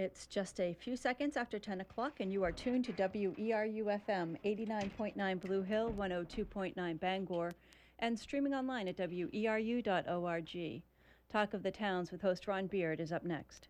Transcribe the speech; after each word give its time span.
It's 0.00 0.26
just 0.26 0.58
a 0.60 0.72
few 0.72 0.96
seconds 0.96 1.36
after 1.36 1.58
10 1.58 1.82
o'clock, 1.82 2.20
and 2.20 2.32
you 2.32 2.42
are 2.42 2.52
tuned 2.52 2.86
to 2.86 2.92
WERU 2.94 4.00
FM 4.08 4.34
89.9 4.42 5.40
Blue 5.42 5.60
Hill, 5.60 5.92
102.9 5.92 6.98
Bangor, 6.98 7.52
and 7.98 8.18
streaming 8.18 8.54
online 8.54 8.88
at 8.88 8.96
weru.org. 8.96 10.82
Talk 11.30 11.52
of 11.52 11.62
the 11.62 11.70
Towns 11.70 12.10
with 12.10 12.22
host 12.22 12.48
Ron 12.48 12.66
Beard 12.66 12.98
is 12.98 13.12
up 13.12 13.24
next. 13.24 13.68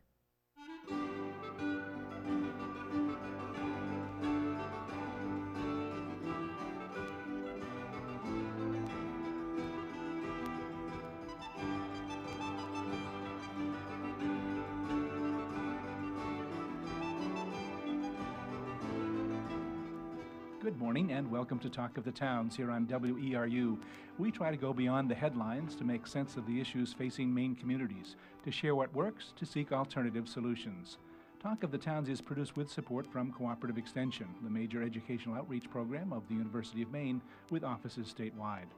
Good 20.71 20.79
morning 20.79 21.11
and 21.11 21.29
welcome 21.29 21.59
to 21.59 21.69
Talk 21.69 21.99
of 21.99 22.05
the 22.05 22.13
Towns 22.13 22.55
here 22.55 22.71
on 22.71 22.87
WERU. 22.87 23.77
We 24.19 24.31
try 24.31 24.53
to 24.53 24.57
go 24.57 24.73
beyond 24.73 25.11
the 25.11 25.17
headlines 25.17 25.75
to 25.75 25.85
make 25.85 26.07
sense 26.07 26.37
of 26.37 26.47
the 26.47 26.61
issues 26.61 26.93
facing 26.93 27.35
Maine 27.35 27.57
communities, 27.57 28.15
to 28.45 28.53
share 28.53 28.77
what 28.77 28.95
works, 28.95 29.33
to 29.35 29.45
seek 29.45 29.73
alternative 29.73 30.29
solutions. 30.29 30.99
Talk 31.43 31.65
of 31.65 31.73
the 31.73 31.77
Towns 31.77 32.09
is 32.09 32.21
produced 32.21 32.57
with 32.57 32.71
support 32.71 33.05
from 33.05 33.33
Cooperative 33.33 33.79
Extension, 33.79 34.29
the 34.45 34.49
major 34.49 34.81
educational 34.81 35.35
outreach 35.35 35.69
program 35.69 36.13
of 36.13 36.23
the 36.29 36.35
University 36.35 36.83
of 36.83 36.93
Maine 36.93 37.21
with 37.51 37.65
offices 37.65 38.15
statewide. 38.17 38.71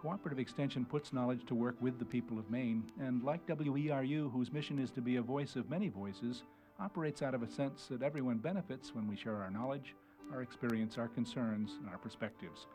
Cooperative 0.00 0.38
Extension 0.38 0.84
puts 0.84 1.12
knowledge 1.12 1.44
to 1.46 1.56
work 1.56 1.74
with 1.80 1.98
the 1.98 2.04
people 2.04 2.38
of 2.38 2.48
Maine, 2.48 2.84
and 3.00 3.24
like 3.24 3.44
WERU, 3.48 4.30
whose 4.30 4.52
mission 4.52 4.78
is 4.78 4.92
to 4.92 5.00
be 5.00 5.16
a 5.16 5.22
voice 5.22 5.56
of 5.56 5.68
many 5.68 5.88
voices, 5.88 6.44
operates 6.78 7.22
out 7.22 7.34
of 7.34 7.42
a 7.42 7.50
sense 7.50 7.88
that 7.90 8.02
everyone 8.02 8.38
benefits 8.38 8.94
when 8.94 9.08
we 9.08 9.16
share 9.16 9.42
our 9.42 9.50
knowledge, 9.50 9.96
our 10.32 10.42
experience, 10.42 10.98
our 10.98 11.08
concerns, 11.08 11.72
and 11.80 11.88
our 11.88 11.98
perspectives. 11.98 12.66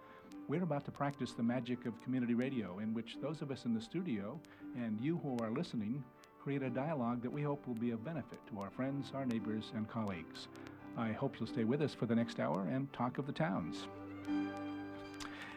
We're 0.48 0.64
about 0.64 0.86
to 0.86 0.92
practice 0.92 1.31
the 1.31 1.44
magic 1.44 1.86
of 1.86 2.00
community 2.03 2.36
radio, 2.36 2.80
in 2.80 2.94
which 2.94 3.17
those 3.22 3.42
of 3.42 3.52
us 3.52 3.66
in 3.66 3.73
the 3.73 3.81
studio 3.81 4.39
and 4.75 5.00
you 5.02 5.17
who 5.23 5.38
are 5.44 5.50
listening 5.50 6.03
create 6.39 6.62
a 6.62 6.70
dialogue 6.70 7.23
that 7.23 7.31
we 7.31 7.42
hope 7.42 7.66
will 7.67 7.73
be 7.73 7.89
of 7.92 8.06
benefit 8.06 8.39
to 8.50 8.59
our 8.59 8.70
friends, 8.70 9.12
our 9.16 9.25
neighbors, 9.25 9.72
and 9.75 9.89
colleagues. 9.89 10.47
I 10.97 11.12
hope 11.12 11.39
you'll 11.39 11.50
stay 11.50 11.64
with 11.64 11.81
us 11.81 11.94
for 11.94 12.06
the 12.06 12.16
next 12.16 12.39
hour 12.39 12.67
and 12.72 12.92
talk 12.94 13.17
of 13.17 13.25
the 13.25 13.31
towns. 13.31 13.88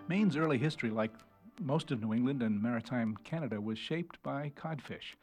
Maine's 0.09 0.37
early 0.37 0.57
history, 0.57 0.89
like 0.89 1.13
most 1.61 1.91
of 1.91 2.01
New 2.01 2.15
England 2.15 2.43
and 2.43 2.63
maritime 2.63 3.17
Canada, 3.25 3.61
was 3.61 3.79
shaped 3.79 4.23
by 4.23 4.51
codfish. 4.57 5.17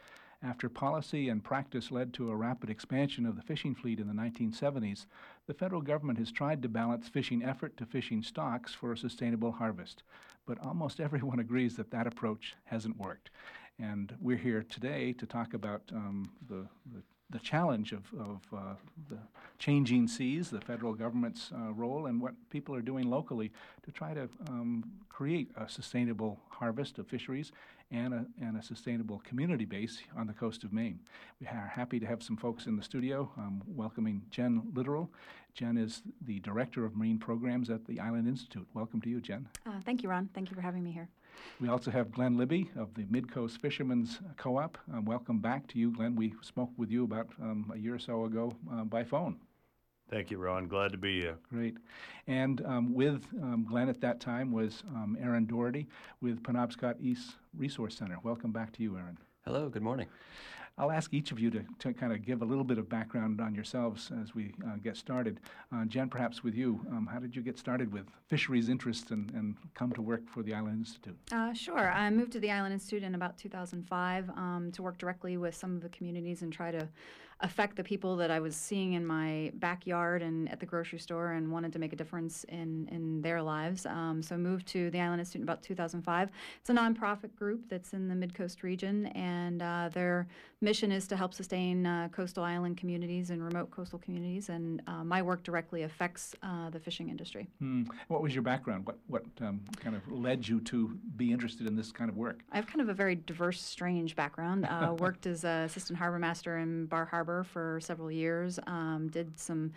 After 0.45 0.69
policy 0.69 1.27
and 1.27 1.43
practice 1.43 1.89
led 1.89 2.13
to 2.13 2.29
a 2.29 2.35
rapid 2.35 2.69
expansion 2.69 3.25
of 3.25 3.35
the 3.35 3.41
fishing 3.41 3.73
fleet 3.73 3.99
in 3.99 4.07
the 4.07 4.13
1970s, 4.13 5.07
the 5.47 5.55
federal 5.55 5.81
government 5.81 6.19
has 6.19 6.31
tried 6.31 6.61
to 6.61 6.69
balance 6.69 7.07
fishing 7.07 7.43
effort 7.43 7.75
to 7.77 7.85
fishing 7.87 8.21
stocks 8.21 8.71
for 8.71 8.91
a 8.91 8.97
sustainable 8.97 9.53
harvest. 9.53 10.03
But 10.45 10.59
almost 10.59 10.99
everyone 10.99 11.39
agrees 11.39 11.77
that 11.77 11.89
that 11.89 12.05
approach 12.05 12.55
hasn't 12.65 12.99
worked. 12.99 13.31
And 13.79 14.15
we're 14.21 14.37
here 14.37 14.61
today 14.61 15.13
to 15.13 15.25
talk 15.25 15.55
about 15.55 15.81
um, 15.91 16.29
the, 16.47 16.67
the 16.93 17.01
the 17.29 17.39
challenge 17.39 17.91
of, 17.91 18.03
of 18.19 18.41
uh, 18.53 18.75
the 19.09 19.17
changing 19.57 20.07
seas, 20.07 20.49
the 20.49 20.61
federal 20.61 20.93
government's 20.93 21.51
uh, 21.53 21.73
role, 21.73 22.05
and 22.05 22.21
what 22.21 22.33
people 22.49 22.75
are 22.75 22.81
doing 22.81 23.09
locally 23.09 23.51
to 23.83 23.91
try 23.91 24.13
to 24.13 24.29
um, 24.47 24.83
create 25.09 25.49
a 25.57 25.67
sustainable 25.67 26.39
harvest 26.49 26.99
of 26.99 27.07
fisheries 27.07 27.51
and 27.91 28.13
a, 28.13 28.25
and 28.41 28.57
a 28.57 28.63
sustainable 28.63 29.21
community 29.23 29.65
base 29.65 29.99
on 30.17 30.27
the 30.27 30.33
coast 30.33 30.63
of 30.63 30.73
Maine. 30.73 30.99
We 31.39 31.47
are 31.47 31.71
happy 31.73 31.99
to 31.99 32.05
have 32.05 32.21
some 32.21 32.37
folks 32.37 32.65
in 32.65 32.75
the 32.75 32.83
studio 32.83 33.31
um, 33.37 33.61
welcoming 33.67 34.21
Jen 34.29 34.61
Litteral. 34.73 35.09
Jen 35.53 35.77
is 35.77 36.01
the 36.25 36.39
Director 36.41 36.83
of 36.85 36.95
Marine 36.95 37.17
Programs 37.17 37.69
at 37.69 37.85
the 37.85 37.99
Island 37.99 38.27
Institute. 38.27 38.67
Welcome 38.73 39.01
to 39.01 39.09
you, 39.09 39.21
Jen. 39.21 39.47
Uh, 39.65 39.79
thank 39.85 40.03
you, 40.03 40.09
Ron. 40.09 40.29
Thank 40.33 40.49
you 40.49 40.55
for 40.55 40.61
having 40.61 40.83
me 40.83 40.91
here. 40.91 41.07
We 41.59 41.69
also 41.69 41.91
have 41.91 42.11
Glenn 42.11 42.37
Libby 42.37 42.69
of 42.75 42.93
the 42.93 43.03
Midcoast 43.03 43.59
Fishermen's 43.59 44.19
Co-op. 44.37 44.77
Um, 44.93 45.05
welcome 45.05 45.39
back 45.39 45.67
to 45.67 45.79
you, 45.79 45.91
Glenn. 45.91 46.15
We 46.15 46.33
spoke 46.41 46.71
with 46.77 46.91
you 46.91 47.03
about 47.03 47.27
um, 47.41 47.71
a 47.73 47.77
year 47.77 47.95
or 47.95 47.99
so 47.99 48.25
ago 48.25 48.53
uh, 48.71 48.83
by 48.83 49.03
phone. 49.03 49.37
Thank 50.09 50.29
you, 50.29 50.37
Ron. 50.37 50.67
Glad 50.67 50.91
to 50.91 50.97
be 50.97 51.19
here. 51.21 51.37
Great. 51.49 51.77
And 52.27 52.63
um, 52.65 52.93
with 52.93 53.25
um, 53.41 53.65
Glenn 53.67 53.89
at 53.89 54.01
that 54.01 54.19
time 54.19 54.51
was 54.51 54.83
um, 54.93 55.17
Aaron 55.19 55.47
Dority 55.47 55.87
with 56.21 56.43
Penobscot 56.43 56.95
East 57.01 57.37
Resource 57.57 57.97
Center. 57.97 58.17
Welcome 58.23 58.51
back 58.51 58.71
to 58.73 58.83
you, 58.83 58.97
Aaron. 58.97 59.17
Hello, 59.45 59.69
good 59.69 59.81
morning. 59.81 60.07
I'll 60.77 60.91
ask 60.91 61.13
each 61.13 61.31
of 61.31 61.39
you 61.39 61.49
to, 61.51 61.63
to 61.79 61.93
kind 61.93 62.11
of 62.11 62.25
give 62.25 62.41
a 62.41 62.45
little 62.45 62.65
bit 62.65 62.77
of 62.77 62.89
background 62.89 63.39
on 63.39 63.55
yourselves 63.55 64.11
as 64.21 64.35
we 64.35 64.53
uh, 64.65 64.75
get 64.83 64.97
started. 64.97 65.39
Uh, 65.73 65.85
Jen, 65.85 66.09
perhaps 66.09 66.43
with 66.43 66.53
you, 66.53 66.85
um, 66.91 67.07
how 67.09 67.19
did 67.19 67.33
you 67.33 67.41
get 67.41 67.57
started 67.57 67.93
with 67.93 68.05
fisheries 68.27 68.67
interests 68.67 69.11
and, 69.11 69.31
and 69.31 69.55
come 69.73 69.93
to 69.93 70.01
work 70.01 70.27
for 70.27 70.43
the 70.43 70.53
Island 70.53 70.79
Institute? 70.79 71.17
Uh, 71.31 71.53
sure. 71.53 71.89
I 71.89 72.09
moved 72.09 72.33
to 72.33 72.41
the 72.41 72.51
Island 72.51 72.73
Institute 72.73 73.03
in 73.03 73.15
about 73.15 73.37
2005 73.37 74.29
um, 74.31 74.69
to 74.73 74.83
work 74.83 74.97
directly 74.97 75.37
with 75.37 75.55
some 75.55 75.75
of 75.77 75.81
the 75.81 75.89
communities 75.89 76.41
and 76.41 76.51
try 76.51 76.71
to 76.71 76.89
affect 77.41 77.75
the 77.75 77.83
people 77.83 78.15
that 78.15 78.31
I 78.31 78.39
was 78.39 78.55
seeing 78.55 78.93
in 78.93 79.05
my 79.05 79.51
backyard 79.55 80.21
and 80.21 80.49
at 80.49 80.59
the 80.59 80.65
grocery 80.65 80.99
store 80.99 81.33
and 81.33 81.51
wanted 81.51 81.73
to 81.73 81.79
make 81.79 81.91
a 81.91 81.95
difference 81.95 82.45
in, 82.45 82.87
in 82.91 83.21
their 83.21 83.41
lives. 83.41 83.85
Um, 83.85 84.21
so 84.23 84.35
I 84.35 84.37
moved 84.37 84.67
to 84.67 84.89
the 84.91 85.01
Island 85.01 85.19
Institute 85.19 85.41
in 85.41 85.43
about 85.43 85.61
2005. 85.61 86.29
It's 86.61 86.69
a 86.69 86.73
nonprofit 86.73 87.35
group 87.35 87.67
that's 87.69 87.93
in 87.93 88.07
the 88.07 88.15
Mid-Coast 88.15 88.63
region, 88.63 89.07
and 89.07 89.61
uh, 89.61 89.89
their 89.93 90.27
mission 90.61 90.91
is 90.91 91.07
to 91.07 91.17
help 91.17 91.33
sustain 91.33 91.85
uh, 91.85 92.07
coastal 92.11 92.43
island 92.43 92.77
communities 92.77 93.31
and 93.31 93.43
remote 93.43 93.69
coastal 93.69 93.99
communities, 93.99 94.47
and 94.47 94.81
uh, 94.87 95.03
my 95.03 95.21
work 95.21 95.43
directly 95.43 95.83
affects 95.83 96.35
uh, 96.41 96.69
the 96.69 96.79
fishing 96.79 97.09
industry. 97.09 97.47
Hmm. 97.59 97.83
What 98.07 98.21
was 98.21 98.33
your 98.33 98.43
background? 98.43 98.85
What, 98.85 98.97
what 99.07 99.25
um, 99.41 99.59
kind 99.77 99.95
of 99.95 100.09
led 100.09 100.47
you 100.47 100.61
to 100.61 100.97
be 101.17 101.33
interested 101.33 101.67
in 101.67 101.75
this 101.75 101.91
kind 101.91 102.09
of 102.09 102.15
work? 102.15 102.43
I 102.53 102.55
have 102.55 102.65
kind 102.65 102.79
of 102.79 102.87
a 102.87 102.93
very 102.93 103.15
diverse, 103.15 103.61
strange 103.61 104.15
background. 104.15 104.65
Uh, 104.65 104.95
worked 104.99 105.25
as 105.25 105.43
an 105.43 105.63
assistant 105.63 105.99
harbor 105.99 106.17
master 106.17 106.57
in 106.59 106.85
Bar 106.85 107.05
Harbor 107.05 107.24
for 107.43 107.79
several 107.81 108.11
years. 108.11 108.59
Um, 108.67 109.09
did 109.09 109.39
some 109.39 109.71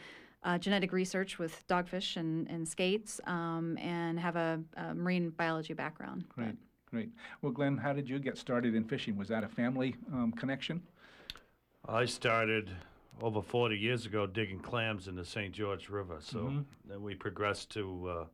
uh, 0.44 0.58
genetic 0.58 0.92
research 0.92 1.38
with 1.38 1.66
dogfish 1.68 2.16
and, 2.16 2.48
and 2.48 2.66
skates, 2.66 3.20
um, 3.26 3.76
and 3.78 4.18
have 4.18 4.36
a, 4.36 4.60
a, 4.76 4.94
marine 4.94 5.30
biology 5.30 5.74
background. 5.74 6.24
Great, 6.28 6.54
great. 6.90 7.10
Well, 7.42 7.52
Glenn, 7.52 7.76
how 7.76 7.92
did 7.92 8.08
you 8.08 8.18
get 8.18 8.38
started 8.38 8.74
in 8.74 8.84
fishing? 8.84 9.16
Was 9.16 9.28
that 9.28 9.42
a 9.42 9.48
family 9.48 9.96
um, 10.12 10.32
connection? 10.32 10.80
I 11.88 12.04
started 12.04 12.70
over 13.20 13.42
40 13.42 13.76
years 13.76 14.06
ago 14.06 14.26
digging 14.26 14.60
clams 14.60 15.08
in 15.08 15.16
the 15.16 15.24
St. 15.24 15.52
George 15.52 15.88
River. 15.88 16.18
So 16.20 16.38
mm-hmm. 16.38 16.60
then 16.88 17.02
we 17.02 17.14
progressed 17.14 17.70
to 17.70 18.08
uh, 18.08 18.24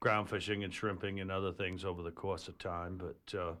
ground 0.00 0.28
fishing 0.28 0.64
and 0.64 0.74
shrimping 0.74 1.20
and 1.20 1.30
other 1.30 1.52
things 1.52 1.84
over 1.84 2.02
the 2.02 2.10
course 2.10 2.48
of 2.48 2.58
time. 2.58 2.98
But 2.98 3.38
uh, 3.38 3.52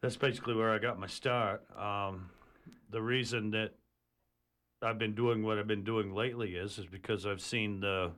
that's 0.00 0.16
basically 0.16 0.54
where 0.54 0.70
I 0.70 0.78
got 0.78 0.98
my 1.00 1.08
start. 1.08 1.64
Um, 1.76 2.30
the 2.90 3.02
reason 3.02 3.50
that 3.52 3.72
I've 4.82 4.98
been 4.98 5.14
doing 5.14 5.42
what 5.42 5.58
I've 5.58 5.66
been 5.66 5.84
doing 5.84 6.14
lately 6.14 6.54
is 6.56 6.78
is 6.78 6.86
because 6.86 7.26
I've 7.26 7.40
seen 7.40 7.80
the 7.80 8.12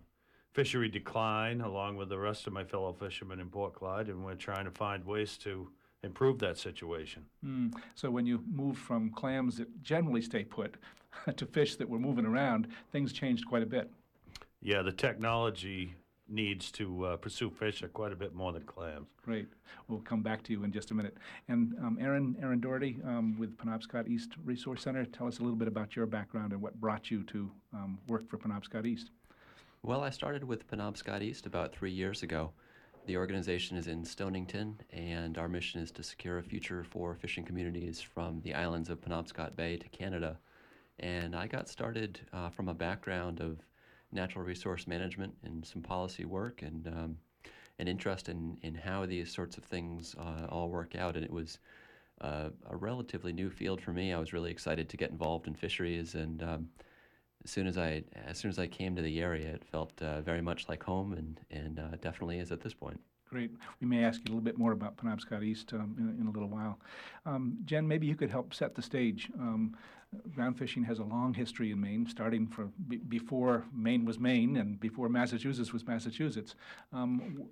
fishery 0.52 0.88
decline 0.88 1.60
along 1.60 1.96
with 1.96 2.08
the 2.08 2.18
rest 2.18 2.46
of 2.46 2.52
my 2.52 2.64
fellow 2.64 2.92
fishermen 2.92 3.40
in 3.40 3.48
Port 3.48 3.74
Clyde, 3.74 4.08
and 4.08 4.24
we're 4.24 4.34
trying 4.34 4.64
to 4.64 4.70
find 4.70 5.04
ways 5.04 5.36
to 5.38 5.68
improve 6.02 6.38
that 6.40 6.58
situation. 6.58 7.24
Mm. 7.44 7.74
So 7.94 8.10
when 8.10 8.26
you 8.26 8.42
move 8.50 8.76
from 8.76 9.10
clams 9.10 9.56
that 9.58 9.82
generally 9.82 10.22
stay 10.22 10.44
put 10.44 10.76
to 11.36 11.46
fish 11.46 11.76
that 11.76 11.88
were 11.88 11.98
moving 11.98 12.26
around, 12.26 12.68
things 12.90 13.12
changed 13.12 13.46
quite 13.46 13.62
a 13.62 13.66
bit. 13.66 13.90
Yeah, 14.60 14.82
the 14.82 14.92
technology 14.92 15.94
needs 16.28 16.70
to 16.72 17.04
uh, 17.04 17.16
pursue 17.16 17.50
fish 17.50 17.82
are 17.82 17.88
quite 17.88 18.12
a 18.12 18.16
bit 18.16 18.34
more 18.34 18.52
than 18.52 18.62
clams. 18.62 19.06
Great. 19.22 19.48
We'll 19.88 20.00
come 20.00 20.22
back 20.22 20.42
to 20.44 20.52
you 20.52 20.64
in 20.64 20.72
just 20.72 20.90
a 20.90 20.94
minute. 20.94 21.16
And 21.48 21.74
um, 21.80 21.98
Aaron, 22.00 22.36
Aaron 22.40 22.60
Dority 22.60 23.04
um, 23.06 23.38
with 23.38 23.56
Penobscot 23.58 24.08
East 24.08 24.32
Resource 24.44 24.82
Center, 24.82 25.04
tell 25.04 25.26
us 25.26 25.38
a 25.38 25.42
little 25.42 25.56
bit 25.56 25.68
about 25.68 25.94
your 25.94 26.06
background 26.06 26.52
and 26.52 26.62
what 26.62 26.80
brought 26.80 27.10
you 27.10 27.22
to 27.24 27.50
um, 27.74 27.98
work 28.08 28.28
for 28.28 28.38
Penobscot 28.38 28.86
East. 28.86 29.10
Well, 29.82 30.02
I 30.02 30.10
started 30.10 30.44
with 30.44 30.68
Penobscot 30.68 31.22
East 31.22 31.46
about 31.46 31.74
three 31.74 31.90
years 31.90 32.22
ago. 32.22 32.52
The 33.04 33.16
organization 33.16 33.76
is 33.76 33.88
in 33.88 34.04
Stonington, 34.04 34.80
and 34.92 35.36
our 35.36 35.48
mission 35.48 35.80
is 35.80 35.90
to 35.92 36.04
secure 36.04 36.38
a 36.38 36.42
future 36.42 36.84
for 36.84 37.16
fishing 37.16 37.44
communities 37.44 38.00
from 38.00 38.40
the 38.42 38.54
islands 38.54 38.90
of 38.90 39.00
Penobscot 39.00 39.56
Bay 39.56 39.76
to 39.76 39.88
Canada. 39.88 40.38
And 41.00 41.34
I 41.34 41.48
got 41.48 41.68
started 41.68 42.20
uh, 42.32 42.50
from 42.50 42.68
a 42.68 42.74
background 42.74 43.40
of 43.40 43.58
natural 44.12 44.44
resource 44.44 44.86
management 44.86 45.34
and 45.44 45.64
some 45.64 45.82
policy 45.82 46.24
work 46.24 46.62
and 46.62 46.86
um, 46.88 47.16
an 47.78 47.88
interest 47.88 48.28
in, 48.28 48.58
in 48.62 48.74
how 48.74 49.06
these 49.06 49.32
sorts 49.32 49.56
of 49.56 49.64
things 49.64 50.14
uh, 50.18 50.46
all 50.48 50.68
work 50.68 50.94
out. 50.94 51.16
And 51.16 51.24
it 51.24 51.32
was 51.32 51.58
uh, 52.20 52.50
a 52.70 52.76
relatively 52.76 53.32
new 53.32 53.50
field 53.50 53.80
for 53.80 53.92
me. 53.92 54.12
I 54.12 54.18
was 54.18 54.32
really 54.32 54.50
excited 54.50 54.88
to 54.88 54.96
get 54.96 55.10
involved 55.10 55.46
in 55.46 55.54
fisheries, 55.54 56.14
and 56.14 56.42
um, 56.42 56.68
as 57.44 57.50
soon 57.50 57.66
as 57.66 57.76
I 57.76 58.04
as 58.26 58.38
soon 58.38 58.50
as 58.50 58.58
I 58.58 58.66
came 58.66 58.94
to 58.94 59.02
the 59.02 59.20
area, 59.20 59.48
it 59.48 59.64
felt 59.64 60.00
uh, 60.00 60.20
very 60.20 60.40
much 60.40 60.68
like 60.68 60.82
home, 60.82 61.14
and 61.14 61.40
and 61.50 61.80
uh, 61.80 61.96
definitely 62.00 62.38
is 62.38 62.52
at 62.52 62.60
this 62.60 62.74
point. 62.74 63.00
Great. 63.28 63.50
We 63.80 63.86
may 63.86 64.04
ask 64.04 64.20
you 64.20 64.24
a 64.26 64.28
little 64.28 64.44
bit 64.44 64.58
more 64.58 64.72
about 64.72 64.98
Penobscot 64.98 65.42
East 65.42 65.72
um, 65.72 65.96
in, 65.98 66.20
in, 66.20 66.26
a 66.26 66.30
little 66.30 66.50
while. 66.50 66.78
Um, 67.24 67.56
Jen, 67.64 67.88
maybe 67.88 68.06
you 68.06 68.14
could 68.14 68.28
help 68.28 68.52
set 68.52 68.74
the 68.74 68.82
stage. 68.82 69.30
Um, 69.40 69.74
ground 70.34 70.58
fishing 70.58 70.84
has 70.84 70.98
a 70.98 71.04
long 71.04 71.34
history 71.34 71.70
in 71.72 71.80
Maine, 71.80 72.06
starting 72.06 72.46
from 72.46 72.72
be- 72.88 72.96
before 72.96 73.64
Maine 73.74 74.04
was 74.04 74.18
Maine 74.18 74.56
and 74.56 74.78
before 74.80 75.08
Massachusetts 75.08 75.72
was 75.72 75.86
Massachusetts. 75.86 76.54
Um, 76.92 77.44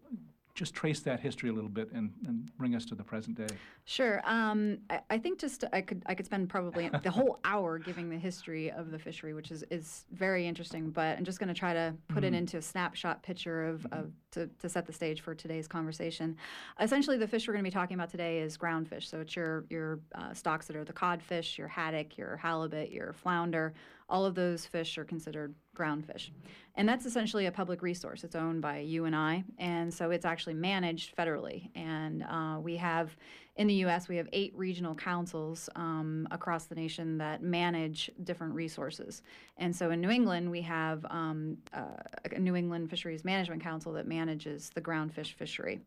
just 0.54 0.74
trace 0.74 1.00
that 1.00 1.20
history 1.20 1.48
a 1.48 1.52
little 1.52 1.70
bit 1.70 1.90
and, 1.92 2.12
and 2.26 2.50
bring 2.56 2.74
us 2.74 2.84
to 2.86 2.94
the 2.94 3.02
present 3.02 3.36
day. 3.36 3.54
Sure. 3.84 4.20
Um, 4.24 4.78
I, 4.88 5.00
I 5.10 5.18
think 5.18 5.38
just 5.38 5.64
I 5.72 5.80
could 5.80 6.02
I 6.06 6.14
could 6.14 6.26
spend 6.26 6.48
probably 6.48 6.90
the 7.02 7.10
whole 7.10 7.38
hour 7.44 7.78
giving 7.78 8.10
the 8.10 8.18
history 8.18 8.70
of 8.70 8.90
the 8.90 8.98
fishery, 8.98 9.34
which 9.34 9.50
is, 9.50 9.64
is 9.70 10.04
very 10.12 10.46
interesting. 10.46 10.90
But 10.90 11.18
I'm 11.18 11.24
just 11.24 11.38
going 11.38 11.48
to 11.48 11.54
try 11.54 11.72
to 11.72 11.94
put 12.08 12.24
it 12.24 12.34
into 12.34 12.58
a 12.58 12.62
snapshot 12.62 13.22
picture 13.22 13.66
of, 13.66 13.86
of 13.92 14.12
to, 14.32 14.48
to 14.60 14.68
set 14.68 14.86
the 14.86 14.92
stage 14.92 15.20
for 15.20 15.34
today's 15.34 15.66
conversation. 15.66 16.36
Essentially, 16.80 17.16
the 17.16 17.26
fish 17.26 17.46
we're 17.46 17.54
going 17.54 17.64
to 17.64 17.70
be 17.70 17.74
talking 17.74 17.94
about 17.94 18.10
today 18.10 18.38
is 18.40 18.56
groundfish. 18.56 19.04
So 19.04 19.20
it's 19.20 19.34
your 19.36 19.64
your 19.70 20.00
uh, 20.14 20.34
stocks 20.34 20.66
that 20.66 20.76
are 20.76 20.84
the 20.84 20.92
codfish, 20.92 21.58
your 21.58 21.68
haddock, 21.68 22.18
your 22.18 22.36
halibut, 22.36 22.90
your 22.90 23.12
flounder. 23.12 23.74
All 24.10 24.26
of 24.26 24.34
those 24.34 24.66
fish 24.66 24.98
are 24.98 25.04
considered 25.04 25.54
groundfish. 25.76 26.30
And 26.74 26.88
that's 26.88 27.06
essentially 27.06 27.46
a 27.46 27.52
public 27.52 27.80
resource. 27.80 28.24
It's 28.24 28.34
owned 28.36 28.60
by 28.60 28.78
you 28.78 29.04
and 29.04 29.14
I, 29.14 29.44
and 29.58 29.92
so 29.92 30.10
it's 30.10 30.24
actually 30.24 30.54
managed 30.54 31.16
federally. 31.16 31.68
And 31.74 32.22
uh, 32.24 32.58
we 32.60 32.76
have, 32.76 33.16
in 33.56 33.66
the 33.66 33.74
U.S., 33.74 34.08
we 34.08 34.16
have 34.16 34.28
eight 34.32 34.52
regional 34.56 34.94
councils 34.94 35.68
um, 35.76 36.26
across 36.30 36.66
the 36.66 36.74
nation 36.74 37.18
that 37.18 37.42
manage 37.42 38.10
different 38.24 38.54
resources. 38.54 39.22
And 39.58 39.74
so 39.74 39.90
in 39.90 40.00
New 40.00 40.10
England, 40.10 40.50
we 40.50 40.62
have 40.62 41.04
um, 41.10 41.58
uh, 41.72 42.02
a 42.32 42.38
New 42.38 42.56
England 42.56 42.90
Fisheries 42.90 43.24
Management 43.24 43.62
Council 43.62 43.92
that 43.92 44.06
manages 44.06 44.70
the 44.74 44.80
groundfish 44.80 45.34
fishery. 45.34 45.80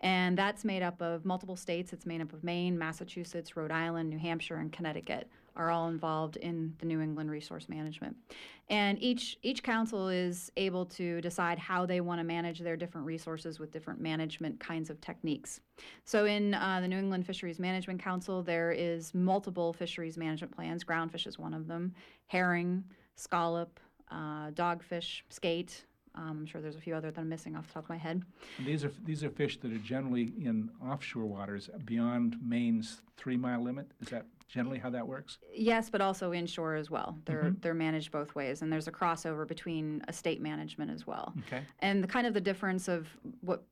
And 0.00 0.36
that's 0.36 0.64
made 0.64 0.82
up 0.82 1.00
of 1.00 1.24
multiple 1.24 1.56
states. 1.56 1.92
It's 1.92 2.06
made 2.06 2.20
up 2.20 2.32
of 2.32 2.44
Maine, 2.44 2.78
Massachusetts, 2.78 3.56
Rhode 3.56 3.72
Island, 3.72 4.10
New 4.10 4.18
Hampshire, 4.18 4.56
and 4.56 4.72
Connecticut 4.72 5.28
are 5.58 5.70
all 5.70 5.88
involved 5.88 6.36
in 6.36 6.74
the 6.78 6.86
New 6.86 7.00
England 7.00 7.30
resource 7.30 7.68
management. 7.68 8.16
And 8.70 9.02
each 9.02 9.38
each 9.42 9.62
council 9.62 10.08
is 10.08 10.52
able 10.56 10.86
to 10.86 11.20
decide 11.20 11.58
how 11.58 11.84
they 11.84 12.00
want 12.00 12.20
to 12.20 12.24
manage 12.24 12.60
their 12.60 12.76
different 12.76 13.06
resources 13.06 13.58
with 13.58 13.72
different 13.72 14.00
management 14.00 14.60
kinds 14.60 14.88
of 14.88 15.00
techniques. 15.00 15.60
So 16.04 16.24
in 16.26 16.54
uh, 16.54 16.80
the 16.80 16.88
New 16.88 16.98
England 16.98 17.26
Fisheries 17.26 17.58
Management 17.58 18.00
Council, 18.02 18.42
there 18.42 18.70
is 18.70 19.14
multiple 19.14 19.72
fisheries 19.72 20.16
management 20.16 20.54
plans. 20.54 20.84
Groundfish 20.84 21.26
is 21.26 21.38
one 21.38 21.54
of 21.54 21.66
them. 21.66 21.94
Herring, 22.28 22.84
scallop, 23.16 23.80
uh, 24.10 24.50
dogfish, 24.52 25.22
skate. 25.28 25.84
Um, 26.14 26.30
I'm 26.30 26.46
sure 26.46 26.60
there's 26.60 26.76
a 26.76 26.80
few 26.80 26.94
other 26.94 27.10
that 27.10 27.20
I'm 27.20 27.28
missing 27.28 27.54
off 27.54 27.68
the 27.68 27.74
top 27.74 27.84
of 27.84 27.90
my 27.90 27.96
head. 27.96 28.22
And 28.58 28.66
these 28.66 28.84
are 28.84 28.92
these 29.04 29.24
are 29.24 29.30
fish 29.30 29.58
that 29.60 29.72
are 29.72 29.78
generally 29.78 30.32
in 30.42 30.70
offshore 30.84 31.26
waters 31.26 31.70
beyond 31.84 32.36
Maine's 32.44 33.02
three 33.16 33.36
mile 33.36 33.62
limit. 33.62 33.90
Is 34.00 34.08
that 34.08 34.26
generally 34.48 34.78
how 34.78 34.90
that 34.90 35.06
works? 35.06 35.38
Yes, 35.54 35.90
but 35.90 36.00
also 36.00 36.32
inshore 36.32 36.74
as 36.74 36.90
well. 36.90 37.16
They're 37.24 37.44
mm-hmm. 37.44 37.60
they're 37.60 37.74
managed 37.74 38.10
both 38.10 38.34
ways, 38.34 38.62
and 38.62 38.72
there's 38.72 38.88
a 38.88 38.92
crossover 38.92 39.46
between 39.46 40.02
estate 40.08 40.40
management 40.40 40.90
as 40.90 41.06
well. 41.06 41.34
Okay. 41.46 41.62
And 41.80 42.02
the 42.02 42.08
kind 42.08 42.26
of 42.26 42.34
the 42.34 42.40
difference 42.40 42.88
of 42.88 43.06
what 43.40 43.62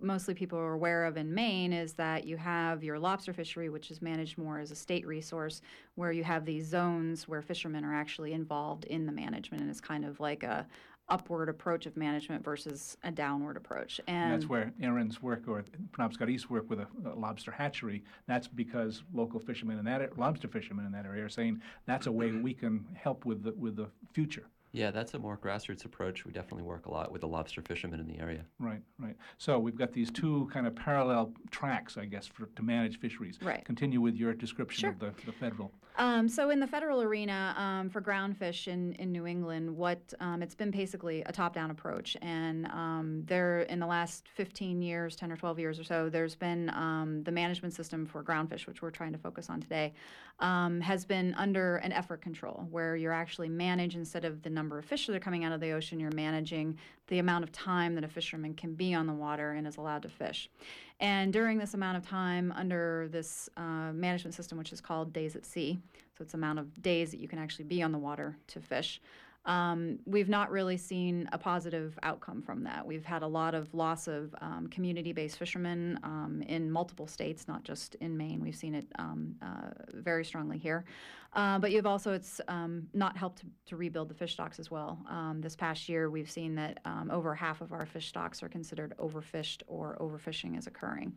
mostly 0.00 0.32
people 0.34 0.58
are 0.58 0.72
aware 0.72 1.04
of 1.04 1.16
in 1.16 1.34
Maine 1.34 1.72
is 1.72 1.92
that 1.94 2.24
you 2.26 2.36
have 2.36 2.82
your 2.82 2.98
lobster 2.98 3.32
fishery, 3.32 3.68
which 3.68 3.90
is 3.90 4.00
managed 4.00 4.38
more 4.38 4.58
as 4.58 4.70
a 4.70 4.74
state 4.74 5.06
resource, 5.06 5.60
where 5.96 6.12
you 6.12 6.24
have 6.24 6.44
these 6.44 6.66
zones 6.66 7.28
where 7.28 7.42
fishermen 7.42 7.84
are 7.84 7.94
actually 7.94 8.32
involved 8.32 8.84
in 8.86 9.04
the 9.06 9.12
management, 9.12 9.62
and 9.62 9.70
it's 9.70 9.80
kind 9.80 10.04
of 10.04 10.18
like 10.20 10.42
a 10.42 10.66
upward 11.08 11.48
approach 11.48 11.86
of 11.86 11.96
management 11.96 12.44
versus 12.44 12.96
a 13.04 13.10
downward 13.10 13.56
approach. 13.56 14.00
And 14.06 14.16
And 14.16 14.32
that's 14.32 14.48
where 14.48 14.72
Aaron's 14.80 15.22
work 15.22 15.42
or 15.46 15.64
Penobscot 15.92 16.28
East 16.28 16.50
work 16.50 16.68
with 16.68 16.80
a, 16.80 16.86
a 17.06 17.14
lobster 17.14 17.50
hatchery. 17.50 18.02
That's 18.26 18.48
because 18.48 19.02
local 19.12 19.40
fishermen 19.40 19.78
in 19.78 19.84
that 19.84 20.18
lobster 20.18 20.48
fishermen 20.48 20.86
in 20.86 20.92
that 20.92 21.06
area 21.06 21.24
are 21.24 21.28
saying 21.28 21.60
that's 21.86 22.06
a 22.06 22.12
way 22.12 22.32
we 22.32 22.54
can 22.54 22.84
help 22.94 23.24
with 23.24 23.42
the 23.42 23.52
with 23.52 23.76
the 23.76 23.88
future. 24.12 24.46
Yeah, 24.76 24.90
that's 24.90 25.14
a 25.14 25.18
more 25.18 25.38
grassroots 25.38 25.86
approach. 25.86 26.26
We 26.26 26.32
definitely 26.32 26.64
work 26.64 26.84
a 26.84 26.90
lot 26.90 27.10
with 27.10 27.22
the 27.22 27.26
lobster 27.26 27.62
fishermen 27.62 27.98
in 27.98 28.06
the 28.06 28.18
area. 28.18 28.44
Right, 28.58 28.82
right. 28.98 29.16
So 29.38 29.58
we've 29.58 29.74
got 29.74 29.94
these 29.94 30.10
two 30.10 30.50
kind 30.52 30.66
of 30.66 30.76
parallel 30.76 31.32
tracks, 31.50 31.96
I 31.96 32.04
guess, 32.04 32.26
for 32.26 32.44
to 32.44 32.62
manage 32.62 33.00
fisheries. 33.00 33.38
Right. 33.40 33.64
Continue 33.64 34.02
with 34.02 34.16
your 34.16 34.34
description 34.34 34.82
Sure. 34.82 34.90
of 34.90 34.98
the, 34.98 35.14
the 35.24 35.32
federal. 35.32 35.72
Um, 35.98 36.28
so 36.28 36.50
in 36.50 36.60
the 36.60 36.66
federal 36.66 37.00
arena 37.00 37.54
um, 37.56 37.88
for 37.88 38.02
groundfish 38.02 38.68
in, 38.68 38.92
in 38.94 39.12
New 39.12 39.26
England, 39.26 39.74
what 39.74 40.12
um, 40.20 40.42
it's 40.42 40.54
been 40.54 40.70
basically 40.70 41.22
a 41.22 41.32
top-down 41.32 41.70
approach, 41.70 42.18
and 42.20 42.66
um, 42.66 43.22
there 43.24 43.60
in 43.62 43.80
the 43.80 43.86
last 43.86 44.28
15 44.34 44.82
years, 44.82 45.16
10 45.16 45.32
or 45.32 45.38
12 45.38 45.58
years 45.58 45.80
or 45.80 45.84
so, 45.84 46.10
there's 46.10 46.34
been 46.34 46.68
um, 46.74 47.22
the 47.24 47.32
management 47.32 47.72
system 47.72 48.04
for 48.04 48.22
groundfish, 48.22 48.66
which 48.66 48.82
we're 48.82 48.90
trying 48.90 49.12
to 49.12 49.18
focus 49.18 49.48
on 49.48 49.58
today, 49.58 49.94
um, 50.40 50.82
has 50.82 51.06
been 51.06 51.32
under 51.38 51.76
an 51.76 51.92
effort 51.92 52.20
control, 52.20 52.66
where 52.70 52.94
you're 52.94 53.12
actually 53.12 53.48
manage 53.48 53.96
instead 53.96 54.26
of 54.26 54.42
the 54.42 54.50
number 54.50 54.65
of 54.72 54.84
fish 54.84 55.06
that 55.06 55.14
are 55.14 55.20
coming 55.20 55.44
out 55.44 55.52
of 55.52 55.60
the 55.60 55.70
ocean, 55.70 56.00
you're 56.00 56.10
managing 56.10 56.76
the 57.08 57.18
amount 57.18 57.44
of 57.44 57.52
time 57.52 57.94
that 57.94 58.04
a 58.04 58.08
fisherman 58.08 58.54
can 58.54 58.74
be 58.74 58.92
on 58.94 59.06
the 59.06 59.12
water 59.12 59.52
and 59.52 59.66
is 59.66 59.76
allowed 59.76 60.02
to 60.02 60.08
fish. 60.08 60.50
And 60.98 61.32
during 61.32 61.58
this 61.58 61.74
amount 61.74 61.98
of 61.98 62.06
time 62.06 62.52
under 62.56 63.08
this 63.10 63.48
uh, 63.56 63.92
management 63.92 64.34
system, 64.34 64.58
which 64.58 64.72
is 64.72 64.80
called 64.80 65.12
Days 65.12 65.36
at 65.36 65.46
Sea, 65.46 65.78
so 66.16 66.22
it's 66.22 66.34
amount 66.34 66.58
of 66.58 66.82
days 66.82 67.10
that 67.10 67.20
you 67.20 67.28
can 67.28 67.38
actually 67.38 67.66
be 67.66 67.82
on 67.82 67.92
the 67.92 67.98
water 67.98 68.36
to 68.48 68.60
fish, 68.60 69.00
um, 69.46 70.00
we've 70.04 70.28
not 70.28 70.50
really 70.50 70.76
seen 70.76 71.28
a 71.32 71.38
positive 71.38 71.98
outcome 72.02 72.42
from 72.42 72.64
that. 72.64 72.84
We've 72.84 73.04
had 73.04 73.22
a 73.22 73.26
lot 73.26 73.54
of 73.54 73.72
loss 73.72 74.08
of 74.08 74.34
um, 74.40 74.66
community 74.68 75.12
based 75.12 75.38
fishermen 75.38 75.98
um, 76.02 76.42
in 76.48 76.70
multiple 76.70 77.06
states, 77.06 77.46
not 77.46 77.62
just 77.62 77.94
in 77.96 78.16
Maine. 78.16 78.40
We've 78.40 78.56
seen 78.56 78.74
it 78.74 78.86
um, 78.98 79.36
uh, 79.40 79.70
very 79.94 80.24
strongly 80.24 80.58
here. 80.58 80.84
Uh, 81.32 81.58
but 81.58 81.70
you've 81.70 81.86
also, 81.86 82.12
it's 82.12 82.40
um, 82.48 82.88
not 82.92 83.16
helped 83.16 83.44
to, 83.66 83.76
rebuild 83.76 84.08
the 84.08 84.14
fish 84.14 84.32
stocks 84.32 84.58
as 84.58 84.70
well. 84.70 84.98
Um, 85.08 85.40
this 85.40 85.54
past 85.54 85.88
year, 85.88 86.10
we've 86.10 86.30
seen 86.30 86.54
that 86.54 86.80
over 87.10 87.34
half 87.34 87.60
of 87.60 87.72
our 87.72 87.84
fish 87.84 88.08
stocks 88.08 88.42
are 88.42 88.48
considered 88.48 88.94
overfished 88.98 89.62
or 89.66 89.96
overfishing 90.00 90.58
is 90.58 90.66
occurring. 90.66 91.12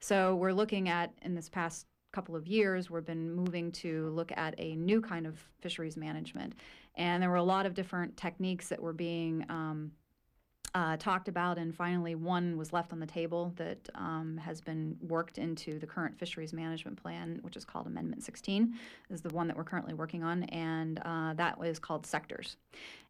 So 0.00 0.34
we're 0.34 0.52
looking 0.52 0.88
at, 0.88 1.12
in 1.22 1.34
this 1.34 1.48
past 1.48 1.86
couple 2.12 2.34
of 2.34 2.46
years, 2.46 2.90
we've 2.90 3.04
been 3.04 3.30
moving 3.32 3.70
to 3.70 4.08
look 4.10 4.32
at 4.36 4.54
a 4.58 4.74
new 4.76 5.00
kind 5.00 5.26
of 5.26 5.38
fisheries 5.60 5.96
management. 5.96 6.54
And 6.96 7.22
there 7.22 7.30
were 7.30 7.36
a 7.36 7.42
lot 7.42 7.66
of 7.66 7.74
different 7.74 8.16
techniques 8.16 8.68
that 8.68 8.80
were 8.80 8.92
being 8.92 9.44
um, 9.48 9.92
uh, 10.74 10.96
talked 10.96 11.28
about, 11.28 11.58
and 11.58 11.74
finally, 11.74 12.14
one 12.14 12.56
was 12.56 12.72
left 12.72 12.92
on 12.92 13.00
the 13.00 13.06
table 13.06 13.52
that 13.56 13.88
um, 13.94 14.36
has 14.36 14.60
been 14.60 14.96
worked 15.00 15.38
into 15.38 15.78
the 15.78 15.86
current 15.86 16.16
fisheries 16.16 16.52
management 16.52 17.00
plan, 17.00 17.40
which 17.42 17.56
is 17.56 17.64
called 17.64 17.86
Amendment 17.86 18.22
16, 18.22 18.74
is 19.10 19.20
the 19.20 19.30
one 19.30 19.48
that 19.48 19.56
we're 19.56 19.64
currently 19.64 19.94
working 19.94 20.22
on, 20.22 20.44
and 20.44 21.00
uh, 21.04 21.34
that 21.34 21.58
was 21.58 21.78
called 21.78 22.06
sectors. 22.06 22.56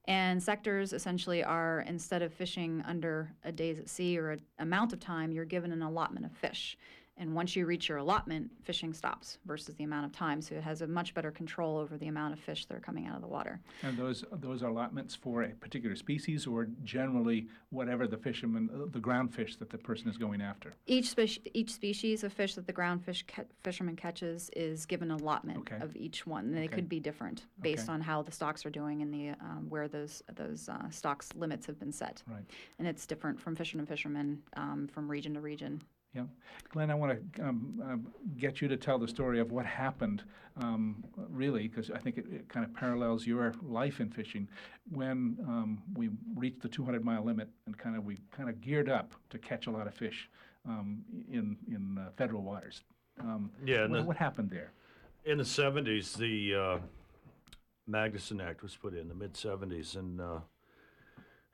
And 0.06 0.42
sectors 0.42 0.92
essentially 0.92 1.44
are 1.44 1.84
instead 1.86 2.22
of 2.22 2.32
fishing 2.32 2.82
under 2.86 3.30
a 3.44 3.52
days 3.52 3.78
at 3.78 3.88
sea 3.90 4.18
or 4.18 4.32
an 4.32 4.40
amount 4.58 4.92
of 4.94 5.00
time, 5.00 5.30
you're 5.30 5.44
given 5.44 5.70
an 5.70 5.82
allotment 5.82 6.24
of 6.24 6.32
fish. 6.32 6.78
And 7.20 7.34
once 7.34 7.54
you 7.54 7.66
reach 7.66 7.86
your 7.90 7.98
allotment, 7.98 8.50
fishing 8.64 8.94
stops 8.94 9.36
versus 9.44 9.74
the 9.74 9.84
amount 9.84 10.06
of 10.06 10.12
time. 10.12 10.40
So 10.40 10.54
it 10.54 10.62
has 10.62 10.80
a 10.80 10.86
much 10.86 11.12
better 11.12 11.30
control 11.30 11.76
over 11.76 11.98
the 11.98 12.08
amount 12.08 12.32
of 12.32 12.40
fish 12.40 12.64
that 12.64 12.74
are 12.74 12.80
coming 12.80 13.06
out 13.06 13.14
of 13.14 13.20
the 13.20 13.28
water. 13.28 13.60
And 13.82 13.96
those 13.98 14.24
those 14.32 14.62
are 14.62 14.68
allotments 14.68 15.14
for 15.14 15.42
a 15.42 15.50
particular 15.50 15.94
species 15.96 16.46
or 16.46 16.68
generally 16.82 17.46
whatever 17.68 18.06
the 18.08 18.16
fisherman, 18.16 18.70
the 18.90 18.98
ground 18.98 19.34
fish 19.34 19.56
that 19.56 19.68
the 19.68 19.76
person 19.76 20.08
is 20.08 20.16
going 20.16 20.40
after. 20.40 20.74
Each, 20.86 21.10
spec- 21.10 21.46
each 21.52 21.70
species 21.70 22.24
of 22.24 22.32
fish 22.32 22.54
that 22.54 22.66
the 22.66 22.72
ground 22.72 23.04
fish 23.04 23.22
ca- 23.28 23.44
fisherman 23.62 23.96
catches 23.96 24.48
is 24.56 24.86
given 24.86 25.10
an 25.10 25.20
allotment 25.20 25.58
Okay. 25.58 25.78
of 25.82 25.94
each 25.96 26.26
one. 26.26 26.46
And 26.46 26.56
they 26.56 26.64
Okay. 26.64 26.76
could 26.76 26.88
be 26.88 27.00
different 27.00 27.44
based 27.60 27.84
Okay. 27.84 27.92
on 27.92 28.00
how 28.00 28.22
the 28.22 28.32
stocks 28.32 28.64
are 28.64 28.70
doing 28.70 29.02
and 29.02 29.12
the 29.12 29.30
um, 29.44 29.66
where 29.68 29.88
those 29.88 30.22
those 30.36 30.70
uh, 30.70 30.88
stocks 30.88 31.28
limits 31.34 31.66
have 31.66 31.78
been 31.78 31.92
set. 31.92 32.22
Right. 32.26 32.44
And 32.78 32.88
it's 32.88 33.06
different 33.06 33.38
from 33.38 33.56
fisherman 33.56 33.84
to 33.84 33.90
fisherman, 33.92 34.42
um, 34.56 34.88
from 34.88 35.06
region 35.10 35.34
to 35.34 35.40
region. 35.42 35.82
Yeah. 36.14 36.22
Glenn, 36.70 36.90
I 36.90 36.94
want 36.94 37.34
to 37.36 37.42
um, 37.42 37.80
um, 37.84 38.06
get 38.36 38.60
you 38.60 38.66
to 38.68 38.76
tell 38.76 38.98
the 38.98 39.06
story 39.06 39.38
of 39.38 39.52
what 39.52 39.64
happened, 39.64 40.24
um, 40.56 41.04
really, 41.28 41.68
because 41.68 41.90
I 41.90 41.98
think 41.98 42.18
it, 42.18 42.26
it 42.32 42.48
kind 42.48 42.66
of 42.66 42.74
parallels 42.74 43.26
your 43.26 43.54
life 43.62 44.00
in 44.00 44.10
fishing. 44.10 44.48
When 44.90 45.36
um, 45.46 45.82
we 45.94 46.10
reached 46.34 46.62
the 46.62 46.68
200 46.68 47.04
mile 47.04 47.24
limit 47.24 47.48
and 47.66 47.78
kind 47.78 47.96
of 47.96 48.04
we 48.04 48.18
kind 48.32 48.48
of 48.48 48.60
geared 48.60 48.88
up 48.88 49.14
to 49.30 49.38
catch 49.38 49.68
a 49.68 49.70
lot 49.70 49.86
of 49.86 49.94
fish 49.94 50.28
um, 50.68 51.02
in 51.30 51.56
in 51.68 51.98
uh, 51.98 52.10
federal 52.16 52.42
waters. 52.42 52.82
Um, 53.20 53.50
Yeah, 53.64 53.82
what, 53.86 53.98
the- 53.98 54.02
what 54.04 54.16
happened 54.16 54.50
there? 54.50 54.72
In 55.24 55.36
the 55.38 55.44
70s, 55.44 56.16
the 56.16 56.54
uh, 56.54 56.78
Magnuson 57.88 58.42
Act 58.42 58.62
was 58.62 58.74
put 58.74 58.94
in, 58.94 59.06
the 59.08 59.14
mid 59.14 59.34
70s, 59.34 59.94
and 59.94 60.20
uh, 60.20 60.38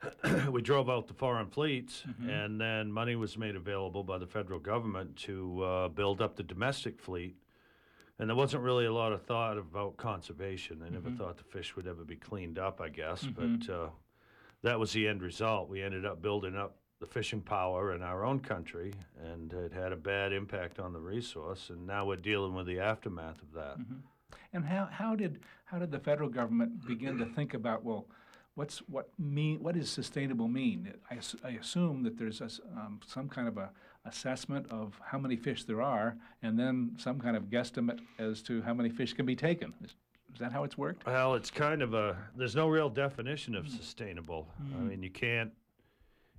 we 0.51 0.61
drove 0.61 0.89
out 0.89 1.07
the 1.07 1.13
foreign 1.13 1.47
fleets, 1.47 2.03
and 2.29 2.59
then 2.61 2.91
money 2.91 3.15
was 3.15 3.37
made 3.37 3.55
available 3.55 4.03
by 4.03 4.17
the 4.17 4.27
federal 4.27 4.59
government 4.59 5.15
to 5.15 5.63
uh, 5.63 5.87
build 5.87 6.21
up 6.21 6.35
the 6.35 6.43
domestic 6.43 6.99
fleet. 6.99 7.35
And 8.19 8.29
there 8.29 8.35
wasn't 8.35 8.63
really 8.63 8.85
a 8.85 8.93
lot 8.93 9.11
of 9.11 9.23
thought 9.23 9.57
about 9.57 9.97
conservation. 9.97 10.79
They 10.79 10.89
never 10.89 11.09
thought 11.11 11.37
the 11.37 11.43
fish 11.43 11.75
would 11.75 11.87
ever 11.87 12.03
be 12.03 12.15
cleaned 12.15 12.57
up, 12.57 12.81
I 12.81 12.89
guess. 12.89 13.23
But 13.23 13.69
uh, 13.69 13.89
that 14.63 14.79
was 14.79 14.91
the 14.93 15.07
end 15.07 15.21
result. 15.21 15.69
We 15.69 15.83
ended 15.83 16.05
up 16.05 16.21
building 16.21 16.55
up 16.55 16.77
the 16.99 17.05
fishing 17.05 17.41
power 17.41 17.93
in 17.93 18.01
our 18.01 18.25
own 18.25 18.39
country, 18.39 18.93
and 19.23 19.53
it 19.53 19.71
had 19.71 19.91
a 19.91 19.95
bad 19.95 20.33
impact 20.33 20.79
on 20.79 20.93
the 20.93 20.99
resource. 20.99 21.69
And 21.69 21.85
now 21.85 22.05
we're 22.07 22.15
dealing 22.15 22.55
with 22.55 22.65
the 22.65 22.79
aftermath 22.79 23.39
of 23.43 23.53
that. 23.53 23.77
And 24.53 24.65
how, 24.65 24.89
how 24.91 25.15
did 25.15 25.39
how 25.65 25.77
did 25.77 25.91
the 25.91 25.99
federal 25.99 26.29
government 26.29 26.87
begin 26.87 27.17
to 27.19 27.25
think 27.25 27.53
about 27.53 27.83
well, 27.83 28.07
what's 28.57 28.79
what 28.89 29.09
mean 29.19 29.61
what 29.61 29.75
does 29.75 29.89
sustainable 29.89 30.47
mean? 30.47 30.91
I, 31.11 31.19
I 31.47 31.51
assume 31.51 32.03
that 32.03 32.17
there's 32.17 32.41
a 32.41 32.49
um, 32.75 32.99
some 33.05 33.29
kind 33.29 33.47
of 33.47 33.57
a 33.57 33.69
assessment 34.05 34.65
of 34.71 34.99
how 35.05 35.19
many 35.19 35.35
fish 35.35 35.63
there 35.63 35.81
are, 35.81 36.17
and 36.41 36.57
then 36.57 36.95
some 36.97 37.19
kind 37.19 37.37
of 37.37 37.43
guesstimate 37.45 37.99
as 38.17 38.41
to 38.41 38.61
how 38.63 38.73
many 38.73 38.89
fish 38.89 39.13
can 39.13 39.25
be 39.25 39.35
taken. 39.35 39.73
Is, 39.83 39.95
is 40.33 40.39
that 40.39 40.51
how 40.51 40.63
it's 40.63 40.77
worked? 40.77 41.05
Well, 41.05 41.35
it's 41.35 41.51
kind 41.51 41.81
of 41.81 41.93
a, 41.93 42.17
there's 42.35 42.55
no 42.55 42.67
real 42.67 42.89
definition 42.89 43.55
of 43.55 43.67
sustainable. 43.67 44.47
I 44.77 44.81
mean, 44.81 45.03
you 45.03 45.09
can't 45.09 45.51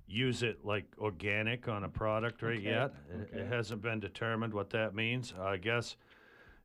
use 0.07 0.41
it 0.41 0.65
like 0.65 0.85
organic 0.97 1.67
on 1.67 1.83
a 1.83 1.89
product 1.89 2.41
right 2.41 2.57
Okay, 2.57 2.63
yet. 2.63 2.93
It, 3.31 3.39
it 3.39 3.47
hasn't 3.47 3.81
been 3.81 3.99
determined 3.99 4.53
what 4.53 4.71
that 4.71 4.95
means. 4.95 5.33
I 5.39 5.57
guess, 5.57 5.95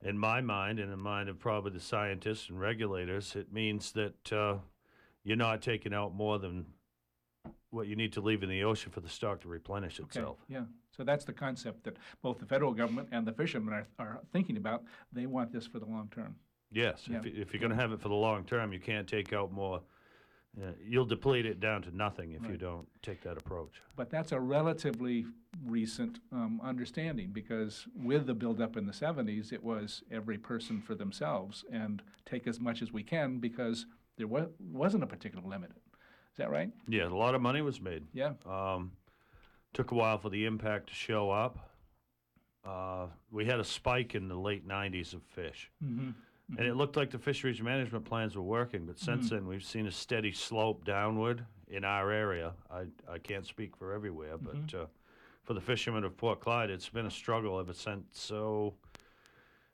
in 0.03 0.19
my 0.19 0.41
mind, 0.41 0.79
and 0.79 0.87
in 0.87 0.91
the 0.91 0.97
mind 0.97 1.29
of 1.29 1.39
probably 1.39 1.73
the 1.73 1.81
scientists 1.81 2.49
and 2.49 2.59
regulators, 2.59 3.37
it 3.37 3.53
means 3.53 3.93
that 3.93 4.33
uh, 4.33 4.57
you're 5.25 5.37
not 5.37 5.63
taking 5.63 5.93
out 5.95 6.15
more 6.15 6.39
than 6.39 6.67
what 7.71 7.89
you 7.89 7.97
need 7.97 8.13
to 8.13 8.21
leave 8.21 8.43
in 8.43 8.49
the 8.49 8.63
ocean 8.63 8.93
for 8.93 9.01
the 9.01 9.09
stock 9.09 9.41
to 9.41 9.49
replenish 9.49 9.99
Okay, 9.99 10.07
itself. 10.21 10.39
yeah. 10.49 10.63
So 10.97 11.03
that's 11.03 11.25
the 11.25 11.33
concept 11.33 11.83
that 11.85 11.97
both 12.23 12.39
the 12.39 12.47
federal 12.47 12.73
government 12.73 13.09
and 13.11 13.27
the 13.27 13.33
fishermen 13.33 13.75
are, 13.75 13.87
are 13.99 14.21
thinking 14.33 14.57
about. 14.57 14.85
They 15.13 15.27
want 15.27 15.51
this 15.51 15.67
for 15.67 15.81
the 15.81 15.87
long 15.87 16.09
term. 16.15 16.37
Yes, 16.71 17.09
Yeah. 17.11 17.19
if, 17.19 17.27
if 17.27 17.53
you're 17.53 17.61
going 17.61 17.71
to 17.71 17.77
have 17.77 17.91
it 17.93 18.01
for 18.01 18.09
the 18.09 18.15
long 18.15 18.45
term, 18.45 18.73
you 18.73 18.79
can't 18.79 19.09
take 19.09 19.33
out 19.33 19.51
more. 19.51 19.81
Uh, 20.57 20.67
you'll 20.81 21.05
deplete 21.05 21.47
it 21.47 21.59
down 21.59 21.83
to 21.83 21.97
nothing 21.97 22.31
if 22.31 22.49
you 22.49 22.57
don't 22.57 22.87
take 23.03 23.21
that 23.23 23.37
approach. 23.37 23.83
But 23.97 24.09
that's 24.09 24.31
a 24.31 24.39
relatively 24.39 25.27
recent 25.67 26.21
um, 26.31 26.61
understanding 26.63 27.31
because 27.33 27.89
with 28.01 28.27
the 28.27 28.35
buildup 28.35 28.77
in 28.77 28.87
the 28.87 28.93
70s, 28.93 29.53
it 29.53 29.65
was 29.65 30.05
every 30.13 30.39
person 30.39 30.81
for 30.81 30.95
themselves 30.95 31.65
and 31.73 32.03
take 32.25 32.47
as 32.47 32.61
much 32.61 32.83
as 32.83 32.93
we 32.93 33.03
can 33.03 33.39
because 33.41 33.87
there 34.17 34.27
wa- 34.27 34.47
wasn't 34.59 35.03
a 35.03 35.07
particular 35.07 35.47
limit. 35.47 35.71
Is 35.71 36.39
that 36.39 36.51
right? 36.51 36.71
Yeah, 36.89 37.07
a 37.07 37.09
lot 37.09 37.35
of 37.35 37.41
money 37.43 37.63
was 37.63 37.81
made. 37.81 38.05
Yeah. 38.13 38.33
Um, 38.47 38.93
took 39.73 39.91
a 39.91 39.95
while 39.95 40.19
for 40.19 40.31
the 40.31 40.47
impact 40.47 40.89
to 40.89 40.95
show 40.95 41.31
up. 41.31 41.59
Uh, 42.65 43.07
we 43.31 43.45
had 43.45 43.61
a 43.61 43.65
spike 43.65 44.15
in 44.15 44.29
the 44.29 44.35
late 44.35 44.67
90s 44.67 45.13
of 45.15 45.23
fish, 45.23 45.71
Mm-hmm. 45.85 46.11
and 46.59 46.67
it 46.67 46.75
looked 46.77 46.97
like 46.97 47.11
the 47.11 47.19
fisheries 47.19 47.61
management 47.61 48.05
plans 48.05 48.37
were 48.37 48.43
working. 48.43 48.87
But 48.87 48.99
since 48.99 49.31
then, 49.31 49.47
we've 49.47 49.65
seen 49.65 49.87
a 49.87 49.91
steady 49.93 50.33
slope 50.33 50.85
downward 50.85 51.45
in 51.69 51.85
our 51.85 52.11
area. 52.11 52.53
I, 52.71 52.85
I 53.11 53.19
can't 53.19 53.47
speak 53.47 53.77
for 53.77 53.93
everywhere, 53.93 54.39
but 54.39 54.75
uh, 54.79 54.87
for 55.43 55.53
the 55.55 55.61
fishermen 55.61 56.05
of 56.05 56.17
Port 56.17 56.41
Clyde, 56.41 56.71
it's 56.71 56.89
been 56.89 57.07
a 57.07 57.11
struggle 57.11 57.61
ever 57.61 57.75
since. 57.75 58.07
So, 58.13 58.75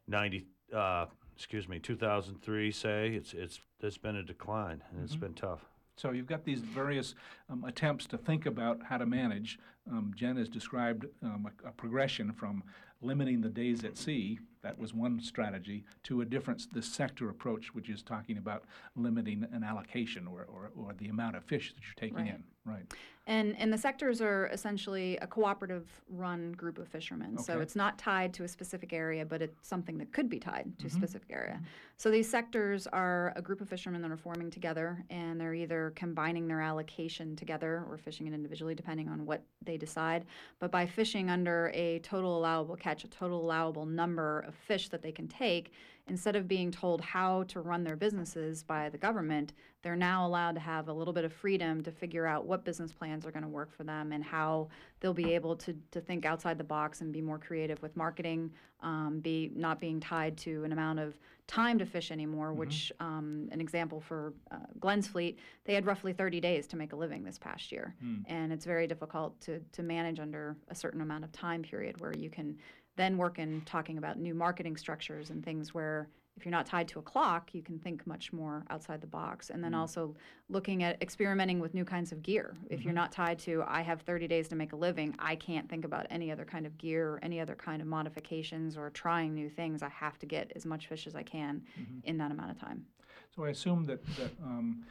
90, 0.08 0.46
uh, 0.74 1.06
excuse 1.40 1.66
me, 1.66 1.78
2003, 1.78 2.70
say 2.70 3.08
it's 3.14 3.32
it's 3.32 3.60
there's 3.80 3.96
been 3.96 4.16
a 4.16 4.22
decline, 4.22 4.82
and 4.92 5.02
it's 5.02 5.16
been 5.16 5.32
tough. 5.32 5.64
So 5.96 6.10
you've 6.10 6.26
got 6.26 6.44
these 6.44 6.60
various 6.60 7.14
um, 7.48 7.64
attempts 7.64 8.04
to 8.08 8.18
think 8.18 8.44
about 8.44 8.82
how 8.82 8.98
to 8.98 9.06
manage. 9.06 9.58
Um, 9.90 10.12
Jen 10.14 10.36
has 10.36 10.50
described 10.50 11.06
um, 11.22 11.50
a, 11.64 11.68
a 11.68 11.72
progression 11.72 12.30
from 12.34 12.62
limiting 13.00 13.40
the 13.40 13.48
days 13.48 13.84
at 13.84 13.96
sea, 13.96 14.38
that 14.62 14.78
was 14.78 14.92
one 14.92 15.20
strategy, 15.20 15.84
to 16.04 16.20
a 16.20 16.24
different, 16.24 16.72
the 16.72 16.82
sector 16.82 17.28
approach, 17.30 17.74
which 17.74 17.88
is 17.88 18.02
talking 18.02 18.36
about 18.38 18.64
limiting 18.96 19.46
an 19.52 19.64
allocation 19.64 20.26
or, 20.26 20.46
or, 20.52 20.70
or 20.76 20.92
the 20.94 21.08
amount 21.08 21.36
of 21.36 21.44
fish 21.44 21.72
that 21.74 21.82
you're 21.82 21.94
taking 21.96 22.16
Right. 22.24 22.34
in. 22.34 22.44
Right. 22.66 22.82
And, 23.26 23.56
and 23.58 23.72
the 23.72 23.78
sectors 23.78 24.20
are 24.20 24.48
essentially 24.52 25.16
a 25.18 25.26
cooperative 25.26 25.88
run 26.10 26.52
group 26.52 26.76
of 26.78 26.88
fishermen. 26.88 27.34
Okay. 27.36 27.42
So 27.44 27.60
it's 27.60 27.74
not 27.74 27.96
tied 27.96 28.34
to 28.34 28.44
a 28.44 28.48
specific 28.48 28.92
area, 28.92 29.24
but 29.24 29.40
it's 29.40 29.66
something 29.66 29.96
that 29.98 30.12
could 30.12 30.28
be 30.28 30.38
tied 30.38 30.66
Mm-hmm. 30.66 30.80
to 30.82 30.86
a 30.88 30.90
specific 30.90 31.28
area. 31.30 31.60
So 31.96 32.10
these 32.10 32.28
sectors 32.28 32.86
are 32.88 33.32
a 33.36 33.40
group 33.42 33.60
of 33.62 33.68
fishermen 33.68 34.02
that 34.02 34.10
are 34.10 34.16
forming 34.16 34.50
together 34.50 35.02
and 35.08 35.40
they're 35.40 35.54
either 35.54 35.92
combining 35.96 36.48
their 36.48 36.60
allocation 36.60 37.34
together 37.34 37.84
or 37.88 37.96
fishing 37.96 38.26
it 38.26 38.34
individually, 38.34 38.74
depending 38.74 39.08
on 39.08 39.24
what 39.24 39.42
they 39.64 39.78
decide. 39.78 40.26
But 40.58 40.70
by 40.70 40.84
fishing 40.86 41.30
under 41.30 41.70
a 41.74 42.00
total 42.00 42.38
allowable 42.38 42.76
catch, 42.76 43.04
a 43.04 43.08
total 43.08 43.40
allowable 43.42 43.86
number 43.86 44.40
of 44.50 44.54
fish 44.54 44.88
that 44.90 45.00
they 45.00 45.12
can 45.12 45.28
take, 45.28 45.72
instead 46.08 46.36
of 46.36 46.48
being 46.48 46.70
told 46.70 47.00
how 47.00 47.44
to 47.44 47.60
run 47.60 47.84
their 47.84 47.96
businesses 47.96 48.62
by 48.62 48.88
the 48.88 48.98
government, 48.98 49.52
they're 49.82 49.96
now 49.96 50.26
allowed 50.26 50.54
to 50.56 50.60
have 50.60 50.88
a 50.88 50.92
little 50.92 51.14
bit 51.14 51.24
of 51.24 51.32
freedom 51.32 51.82
to 51.82 51.90
figure 51.90 52.26
out 52.26 52.44
what 52.44 52.64
business 52.64 52.92
plans 52.92 53.24
are 53.24 53.30
going 53.30 53.42
to 53.42 53.48
work 53.48 53.72
for 53.74 53.84
them 53.84 54.12
and 54.12 54.22
how 54.22 54.68
they'll 55.00 55.14
be 55.14 55.34
able 55.34 55.56
to, 55.56 55.74
to 55.92 56.00
think 56.00 56.26
outside 56.26 56.58
the 56.58 56.64
box 56.64 57.00
and 57.00 57.12
be 57.12 57.22
more 57.22 57.38
creative 57.38 57.80
with 57.80 57.96
marketing, 57.96 58.50
um, 58.82 59.20
be 59.22 59.50
not 59.54 59.80
being 59.80 60.00
tied 60.00 60.36
to 60.36 60.64
an 60.64 60.72
amount 60.72 60.98
of 60.98 61.14
time 61.46 61.78
to 61.78 61.86
fish 61.86 62.10
anymore, 62.12 62.52
which 62.52 62.92
um, 63.00 63.48
an 63.50 63.60
example 63.60 64.00
for 64.00 64.32
uh, 64.52 64.56
Glenn's 64.78 65.08
fleet, 65.08 65.38
they 65.64 65.74
had 65.74 65.84
roughly 65.86 66.12
30 66.12 66.40
days 66.40 66.66
to 66.68 66.76
make 66.76 66.92
a 66.92 66.96
living 66.96 67.24
this 67.24 67.38
past 67.38 67.72
year. 67.72 67.94
And 68.28 68.52
it's 68.52 68.64
very 68.64 68.86
difficult 68.86 69.40
to, 69.42 69.60
to 69.72 69.82
manage 69.82 70.20
under 70.20 70.56
a 70.68 70.74
certain 70.74 71.00
amount 71.00 71.24
of 71.24 71.32
time 71.32 71.62
period 71.62 72.00
where 72.00 72.14
you 72.16 72.30
can 72.30 72.56
then 72.96 73.16
work 73.16 73.38
in 73.38 73.62
talking 73.62 73.98
about 73.98 74.18
new 74.18 74.34
marketing 74.34 74.76
structures 74.76 75.30
and 75.30 75.44
things 75.44 75.72
where 75.72 76.08
if 76.36 76.46
you're 76.46 76.52
not 76.52 76.64
tied 76.64 76.88
to 76.88 76.98
a 76.98 77.02
clock, 77.02 77.50
you 77.52 77.60
can 77.60 77.78
think 77.78 78.06
much 78.06 78.32
more 78.32 78.64
outside 78.70 79.00
the 79.00 79.06
box. 79.06 79.50
And 79.50 79.62
then 79.62 79.72
mm. 79.72 79.78
also 79.78 80.16
looking 80.48 80.82
at 80.82 81.00
experimenting 81.02 81.60
with 81.60 81.74
new 81.74 81.84
kinds 81.84 82.12
of 82.12 82.22
gear. 82.22 82.56
If 82.70 82.82
you're 82.82 82.92
mm-hmm. 82.92 82.96
not 82.96 83.12
tied 83.12 83.38
to, 83.40 83.62
I 83.66 83.82
have 83.82 84.00
30 84.02 84.26
days 84.26 84.48
to 84.48 84.56
make 84.56 84.72
a 84.72 84.76
living, 84.76 85.14
I 85.18 85.36
can't 85.36 85.68
think 85.68 85.84
about 85.84 86.06
any 86.08 86.32
other 86.32 86.44
kind 86.46 86.66
of 86.66 86.78
gear 86.78 87.10
or 87.10 87.20
any 87.22 87.40
other 87.40 87.54
kind 87.54 87.82
of 87.82 87.88
modifications 87.88 88.76
or 88.76 88.88
trying 88.90 89.34
new 89.34 89.50
things. 89.50 89.82
I 89.82 89.90
have 89.90 90.18
to 90.20 90.26
get 90.26 90.50
as 90.56 90.64
much 90.64 90.86
fish 90.86 91.06
as 91.06 91.14
I 91.14 91.22
can 91.22 91.62
mm-hmm. 91.78 91.98
in 92.04 92.16
that 92.18 92.30
amount 92.30 92.52
of 92.52 92.58
time. 92.58 92.86
So 93.34 93.44
I 93.44 93.50
assume 93.50 93.84
that, 93.84 94.04
that 94.16 94.30
um, 94.42 94.84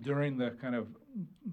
during 0.00 0.38
the 0.38 0.50
kind 0.50 0.74
of 0.74 0.88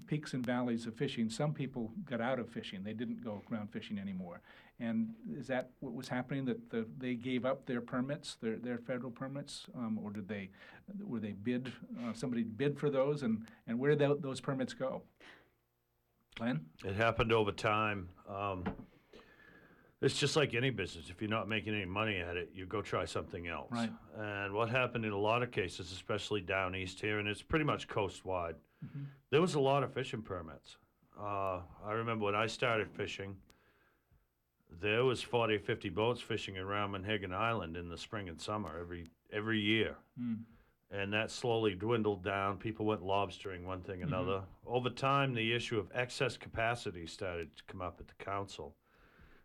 peaks 0.06 0.32
and 0.32 0.44
valleys 0.44 0.86
of 0.86 0.94
fishing, 0.94 1.28
some 1.28 1.52
people 1.52 1.92
got 2.04 2.20
out 2.20 2.38
of 2.38 2.48
fishing. 2.48 2.82
They 2.82 2.94
didn't 2.94 3.22
go 3.22 3.42
ground 3.46 3.70
fishing 3.70 3.98
anymore. 3.98 4.40
And 4.78 5.10
is 5.36 5.46
that 5.48 5.70
what 5.80 5.92
was 5.92 6.08
happening, 6.08 6.46
that 6.46 6.70
the, 6.70 6.86
they 6.96 7.14
gave 7.14 7.44
up 7.44 7.66
their 7.66 7.82
permits, 7.82 8.36
their, 8.40 8.56
their 8.56 8.78
federal 8.78 9.10
permits? 9.10 9.66
Um, 9.76 10.00
or 10.02 10.10
did 10.10 10.26
they, 10.26 10.48
were 11.00 11.20
they 11.20 11.32
bid, 11.32 11.70
uh, 12.02 12.14
somebody 12.14 12.42
bid 12.42 12.78
for 12.78 12.88
those? 12.88 13.22
And, 13.22 13.46
and 13.66 13.78
where 13.78 13.94
did 13.94 14.22
those 14.22 14.40
permits 14.40 14.72
go? 14.72 15.02
Glenn? 16.36 16.64
It 16.84 16.94
happened 16.94 17.32
over 17.32 17.52
time. 17.52 18.08
Um, 18.26 18.64
it's 20.02 20.18
just 20.18 20.34
like 20.34 20.54
any 20.54 20.70
business. 20.70 21.10
If 21.10 21.20
you're 21.20 21.30
not 21.30 21.48
making 21.48 21.74
any 21.74 21.84
money 21.84 22.18
at 22.18 22.36
it, 22.36 22.50
you 22.54 22.66
go 22.66 22.80
try 22.80 23.04
something 23.04 23.48
else. 23.48 23.70
Right. 23.70 23.92
And 24.18 24.54
what 24.54 24.70
happened 24.70 25.04
in 25.04 25.12
a 25.12 25.18
lot 25.18 25.42
of 25.42 25.50
cases, 25.50 25.92
especially 25.92 26.40
down 26.40 26.74
east 26.74 27.00
here, 27.00 27.18
and 27.18 27.28
it's 27.28 27.42
pretty 27.42 27.64
much 27.66 27.86
coastwide, 27.86 28.56
mm-hmm. 28.84 29.04
there 29.30 29.40
was 29.40 29.54
a 29.54 29.60
lot 29.60 29.82
of 29.82 29.92
fishing 29.92 30.22
permits. 30.22 30.78
Uh, 31.20 31.60
I 31.84 31.92
remember 31.92 32.24
when 32.24 32.34
I 32.34 32.46
started 32.46 32.90
fishing, 32.90 33.36
there 34.80 35.04
was 35.04 35.20
40 35.20 35.56
or 35.56 35.58
50 35.58 35.90
boats 35.90 36.20
fishing 36.20 36.56
around 36.56 36.92
Monhegan 36.92 37.34
Island 37.34 37.76
in 37.76 37.88
the 37.88 37.98
spring 37.98 38.28
and 38.28 38.40
summer 38.40 38.78
every 38.80 39.06
every 39.32 39.60
year. 39.60 39.96
Mm. 40.20 40.38
And 40.92 41.12
that 41.12 41.30
slowly 41.30 41.74
dwindled 41.74 42.24
down. 42.24 42.56
People 42.56 42.86
went 42.86 43.02
lobstering, 43.02 43.64
one 43.64 43.82
thing 43.82 44.00
mm-hmm. 44.00 44.12
another. 44.12 44.42
Over 44.66 44.90
time, 44.90 45.34
the 45.34 45.52
issue 45.52 45.78
of 45.78 45.88
excess 45.94 46.36
capacity 46.36 47.06
started 47.06 47.54
to 47.56 47.62
come 47.64 47.80
up 47.80 47.98
at 48.00 48.08
the 48.08 48.24
council. 48.24 48.74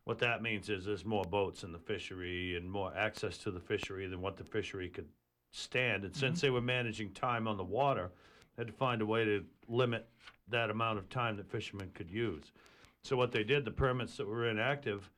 What 0.05 0.19
that 0.19 0.41
means 0.41 0.69
is 0.69 0.85
there's 0.85 1.03
more 1.03 1.25
boats 1.25 1.63
in 1.63 1.71
the 1.71 1.79
fishery 1.79 2.55
and 2.55 2.69
more 2.69 2.95
access 2.95 3.37
to 3.39 3.51
the 3.51 3.59
fishery 3.59 4.07
than 4.07 4.21
what 4.21 4.37
the 4.37 4.43
fishery 4.43 4.87
could 4.87 5.07
stand. 5.51 6.03
And 6.03 6.15
since 6.15 6.41
they 6.41 6.47
mm-hmm. 6.47 6.55
were 6.55 6.61
managing 6.61 7.11
time 7.11 7.47
on 7.47 7.57
the 7.57 7.63
water, 7.63 8.11
they 8.55 8.61
had 8.61 8.67
to 8.67 8.73
find 8.73 9.01
a 9.01 9.05
way 9.05 9.25
to 9.25 9.43
limit 9.67 10.07
that 10.49 10.69
amount 10.69 10.99
of 10.99 11.09
time 11.09 11.37
that 11.37 11.49
fishermen 11.49 11.89
could 11.93 12.11
use. 12.11 12.51
So 13.01 13.15
what 13.15 13.31
they 13.31 13.43
did, 13.43 13.65
the 13.65 13.71
permits 13.71 14.17
that 14.17 14.27
were 14.27 14.47
inactive, 14.47 15.09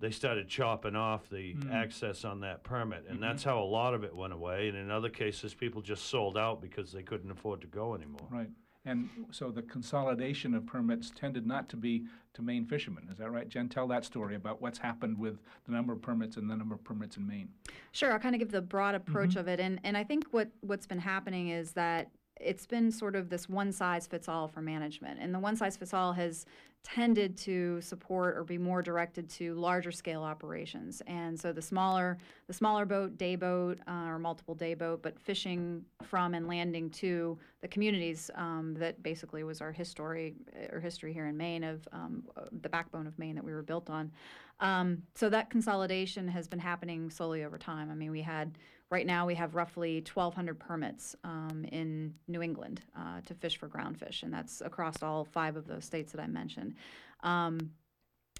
they 0.00 0.10
started 0.10 0.48
chopping 0.48 0.96
off 0.96 1.28
the 1.30 1.54
mm-hmm. 1.54 1.72
access 1.72 2.24
on 2.24 2.40
that 2.40 2.64
permit, 2.64 3.04
and 3.08 3.18
mm-hmm. 3.18 3.22
that's 3.22 3.44
how 3.44 3.62
a 3.62 3.64
lot 3.64 3.94
of 3.94 4.04
it 4.04 4.14
went 4.14 4.32
away. 4.32 4.68
And 4.68 4.76
in 4.76 4.90
other 4.90 5.08
cases, 5.08 5.54
people 5.54 5.80
just 5.80 6.06
sold 6.06 6.36
out 6.36 6.60
because 6.60 6.92
they 6.92 7.02
couldn't 7.02 7.30
afford 7.30 7.60
to 7.62 7.66
go 7.66 7.94
anymore. 7.94 8.26
Right. 8.30 8.50
And 8.86 9.08
so 9.30 9.50
the 9.50 9.62
consolidation 9.62 10.54
of 10.54 10.66
permits 10.66 11.10
tended 11.10 11.46
not 11.46 11.68
to 11.70 11.76
be 11.76 12.04
to 12.34 12.42
Maine 12.42 12.66
fishermen. 12.66 13.08
Is 13.10 13.18
that 13.18 13.30
right? 13.30 13.48
Jen, 13.48 13.68
tell 13.68 13.86
that 13.88 14.04
story 14.04 14.34
about 14.34 14.60
what's 14.60 14.78
happened 14.78 15.18
with 15.18 15.38
the 15.66 15.72
number 15.72 15.92
of 15.92 16.02
permits 16.02 16.36
and 16.36 16.50
the 16.50 16.56
number 16.56 16.74
of 16.74 16.84
permits 16.84 17.16
in 17.16 17.26
Maine. 17.26 17.48
Sure, 17.92 18.12
I'll 18.12 18.18
kind 18.18 18.34
of 18.34 18.40
give 18.40 18.50
the 18.50 18.60
broad 18.60 18.94
approach 18.94 19.30
mm-hmm. 19.30 19.38
of 19.38 19.48
it, 19.48 19.60
and 19.60 19.80
and 19.84 19.96
I 19.96 20.04
think 20.04 20.26
what 20.32 20.48
what's 20.60 20.86
been 20.86 20.98
happening 20.98 21.48
is 21.48 21.72
that 21.72 22.10
it's 22.40 22.66
been 22.66 22.90
sort 22.90 23.16
of 23.16 23.30
this 23.30 23.48
one 23.48 23.72
size 23.72 24.06
fits 24.06 24.28
all 24.28 24.48
for 24.48 24.60
management, 24.60 25.20
and 25.20 25.34
the 25.34 25.38
one 25.38 25.56
size 25.56 25.76
fits 25.76 25.94
all 25.94 26.12
has 26.12 26.44
tended 26.84 27.36
to 27.36 27.80
support 27.80 28.36
or 28.36 28.44
be 28.44 28.58
more 28.58 28.82
directed 28.82 29.28
to 29.28 29.54
larger 29.54 29.90
scale 29.90 30.22
operations, 30.22 31.02
and 31.06 31.38
so 31.38 31.52
the 31.52 31.62
smaller 31.62 32.18
the 32.46 32.52
smaller 32.52 32.84
boat, 32.84 33.16
day 33.16 33.34
boat 33.34 33.78
uh, 33.88 34.04
or 34.06 34.18
multiple 34.18 34.54
day 34.54 34.74
boat, 34.74 35.02
but 35.02 35.18
fishing 35.18 35.82
from 36.02 36.34
and 36.34 36.46
landing 36.46 36.90
to 36.90 37.38
the 37.62 37.68
communities 37.68 38.30
um, 38.34 38.74
that 38.78 39.02
basically 39.02 39.42
was 39.42 39.62
our 39.62 39.72
history 39.72 40.34
or 40.70 40.78
history 40.78 41.12
here 41.12 41.26
in 41.26 41.36
Maine 41.36 41.64
of 41.64 41.88
um, 41.92 42.22
the 42.60 42.68
backbone 42.68 43.06
of 43.06 43.18
Maine 43.18 43.34
that 43.34 43.44
we 43.44 43.52
were 43.52 43.62
built 43.62 43.88
on. 43.88 44.12
Um, 44.60 45.02
so 45.14 45.28
that 45.30 45.50
consolidation 45.50 46.28
has 46.28 46.46
been 46.46 46.60
happening 46.60 47.10
slowly 47.10 47.44
over 47.44 47.58
time. 47.58 47.90
I 47.90 47.94
mean, 47.94 48.10
we 48.10 48.20
had 48.22 48.56
right 48.94 49.06
now 49.08 49.26
we 49.26 49.34
have 49.34 49.56
roughly 49.56 49.96
1,200 49.96 50.56
permits 50.56 51.16
um, 51.24 51.66
in 51.72 52.14
New 52.28 52.40
England 52.40 52.80
uh, 52.96 53.20
to 53.26 53.34
fish 53.34 53.58
for 53.58 53.68
groundfish, 53.68 54.22
and 54.22 54.32
that's 54.32 54.60
across 54.60 55.02
all 55.02 55.24
five 55.24 55.56
of 55.56 55.66
those 55.66 55.84
states 55.84 56.12
that 56.12 56.20
I 56.20 56.28
mentioned. 56.28 56.76
Um, 57.24 57.72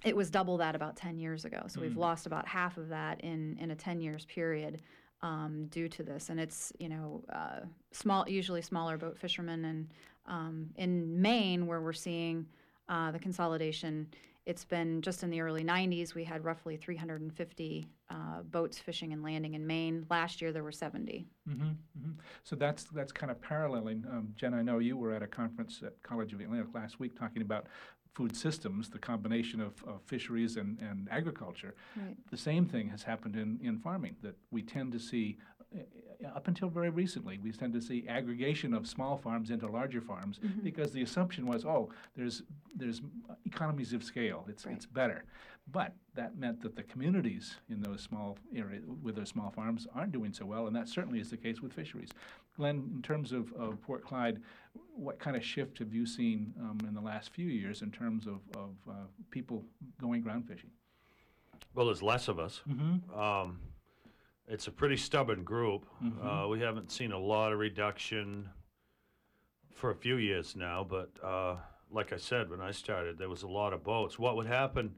it 0.04 0.14
was 0.14 0.30
double 0.30 0.56
that 0.58 0.76
about 0.76 0.94
10 0.94 1.18
years 1.18 1.44
ago. 1.44 1.64
So 1.66 1.80
we've 1.80 1.96
lost 1.96 2.26
about 2.26 2.46
half 2.46 2.76
of 2.76 2.88
that 2.90 3.20
in, 3.22 3.56
in 3.58 3.72
a 3.72 3.74
10 3.74 4.00
years 4.00 4.26
period 4.26 4.82
um, 5.22 5.66
due 5.70 5.88
to 5.88 6.04
this. 6.04 6.28
And 6.28 6.38
it's, 6.38 6.72
you 6.78 6.88
know, 6.88 7.24
uh, 7.32 7.60
small, 7.90 8.28
usually 8.28 8.62
smaller 8.62 8.96
boat 8.96 9.18
fishermen. 9.18 9.64
And 9.64 9.88
um, 10.26 10.70
in 10.76 11.20
Maine, 11.20 11.66
where 11.66 11.80
we're 11.80 11.94
seeing 11.94 12.46
uh, 12.88 13.10
the 13.10 13.18
consolidation, 13.18 14.06
it's 14.46 14.64
been 14.64 15.00
just 15.00 15.22
in 15.22 15.30
the 15.30 15.40
early 15.40 15.64
90s, 15.64 16.14
we 16.14 16.24
had 16.24 16.44
roughly 16.44 16.76
350 16.76 17.88
uh, 18.10 18.42
boats 18.42 18.78
fishing 18.78 19.12
and 19.12 19.22
landing 19.22 19.54
in 19.54 19.66
Maine. 19.66 20.04
Last 20.10 20.42
year, 20.42 20.52
there 20.52 20.62
were 20.62 20.72
70. 20.72 21.26
hmm 21.48 21.70
So 22.42 22.54
that's, 22.54 22.84
that's 22.84 23.12
kind 23.12 23.30
of 23.30 23.40
paralleling. 23.40 24.04
Um, 24.10 24.34
Jen, 24.36 24.52
I 24.52 24.62
know 24.62 24.78
you 24.78 24.96
were 24.96 25.12
at 25.12 25.22
a 25.22 25.26
conference 25.26 25.80
at 25.84 26.02
College 26.02 26.32
of 26.32 26.38
the 26.38 26.44
Atlantic 26.44 26.74
last 26.74 27.00
week 27.00 27.18
talking 27.18 27.40
about 27.40 27.66
food 28.14 28.36
systems, 28.36 28.88
the 28.88 28.98
combination 28.98 29.60
of, 29.60 29.82
of 29.84 30.00
fisheries 30.06 30.56
and, 30.56 30.78
and 30.78 31.08
agriculture. 31.10 31.74
Right. 31.96 32.16
The 32.30 32.36
same 32.36 32.66
thing 32.66 32.88
has 32.90 33.02
happened 33.02 33.34
in, 33.34 33.58
in 33.62 33.78
farming, 33.78 34.16
that 34.22 34.36
we 34.50 34.62
tend 34.62 34.92
to 34.92 35.00
see, 35.00 35.38
up 36.34 36.48
until 36.48 36.68
very 36.68 36.90
recently, 36.90 37.38
we 37.38 37.52
tend 37.52 37.72
to 37.74 37.80
see 37.82 38.06
aggregation 38.08 38.72
of 38.72 38.86
small 38.86 39.16
farms 39.16 39.50
into 39.50 39.66
larger 39.66 40.00
farms 40.00 40.40
because 40.62 40.92
the 40.92 41.02
assumption 41.02 41.46
was, 41.46 41.64
oh, 41.64 41.90
there's, 42.16 42.42
there's 42.74 43.02
economies 43.44 43.92
of 43.92 44.02
scale, 44.02 44.44
it's, 44.48 44.64
Right. 44.64 44.74
it's 44.74 44.86
better. 44.86 45.24
But 45.70 45.94
that 46.14 46.36
meant 46.38 46.60
that 46.62 46.76
the 46.76 46.82
communities 46.82 47.56
in 47.70 47.80
those 47.80 48.02
small 48.02 48.38
area, 48.54 48.80
with 49.02 49.16
those 49.16 49.30
small 49.30 49.50
farms 49.50 49.86
aren't 49.94 50.12
doing 50.12 50.32
so 50.32 50.44
well, 50.44 50.66
and 50.66 50.76
that 50.76 50.88
certainly 50.88 51.20
is 51.20 51.30
the 51.30 51.36
case 51.38 51.60
with 51.62 51.72
fisheries. 51.72 52.10
Glenn, 52.56 52.90
in 52.94 53.02
terms 53.02 53.32
of, 53.32 53.52
of 53.54 53.80
Port 53.82 54.04
Clyde, 54.04 54.40
what 54.94 55.18
kind 55.18 55.36
of 55.36 55.44
shift 55.44 55.78
have 55.78 55.92
you 55.92 56.04
seen 56.06 56.52
um, 56.60 56.78
in 56.86 56.94
the 56.94 57.00
last 57.00 57.30
few 57.32 57.46
years 57.46 57.80
in 57.82 57.90
terms 57.90 58.26
of, 58.26 58.40
of 58.56 58.70
uh, 58.88 58.92
people 59.30 59.64
going 60.00 60.20
ground 60.22 60.46
fishing? 60.46 60.70
Well, 61.74 61.86
there's 61.86 62.02
less 62.02 62.28
of 62.28 62.38
us. 62.38 62.60
Um, 63.14 63.58
it's 64.48 64.66
a 64.66 64.70
pretty 64.70 64.96
stubborn 64.96 65.42
group. 65.44 65.86
Uh, 66.22 66.48
we 66.48 66.60
haven't 66.60 66.90
seen 66.90 67.12
a 67.12 67.18
lot 67.18 67.52
of 67.52 67.58
reduction 67.58 68.48
for 69.72 69.90
a 69.90 69.94
few 69.94 70.16
years 70.16 70.54
now, 70.56 70.86
but 70.88 71.10
uh, 71.22 71.56
like 71.90 72.12
I 72.12 72.16
said, 72.16 72.50
when 72.50 72.60
I 72.60 72.70
started, 72.70 73.18
there 73.18 73.28
was 73.28 73.42
a 73.42 73.48
lot 73.48 73.72
of 73.72 73.82
boats. 73.82 74.18
What 74.18 74.36
would 74.36 74.46
happen 74.46 74.94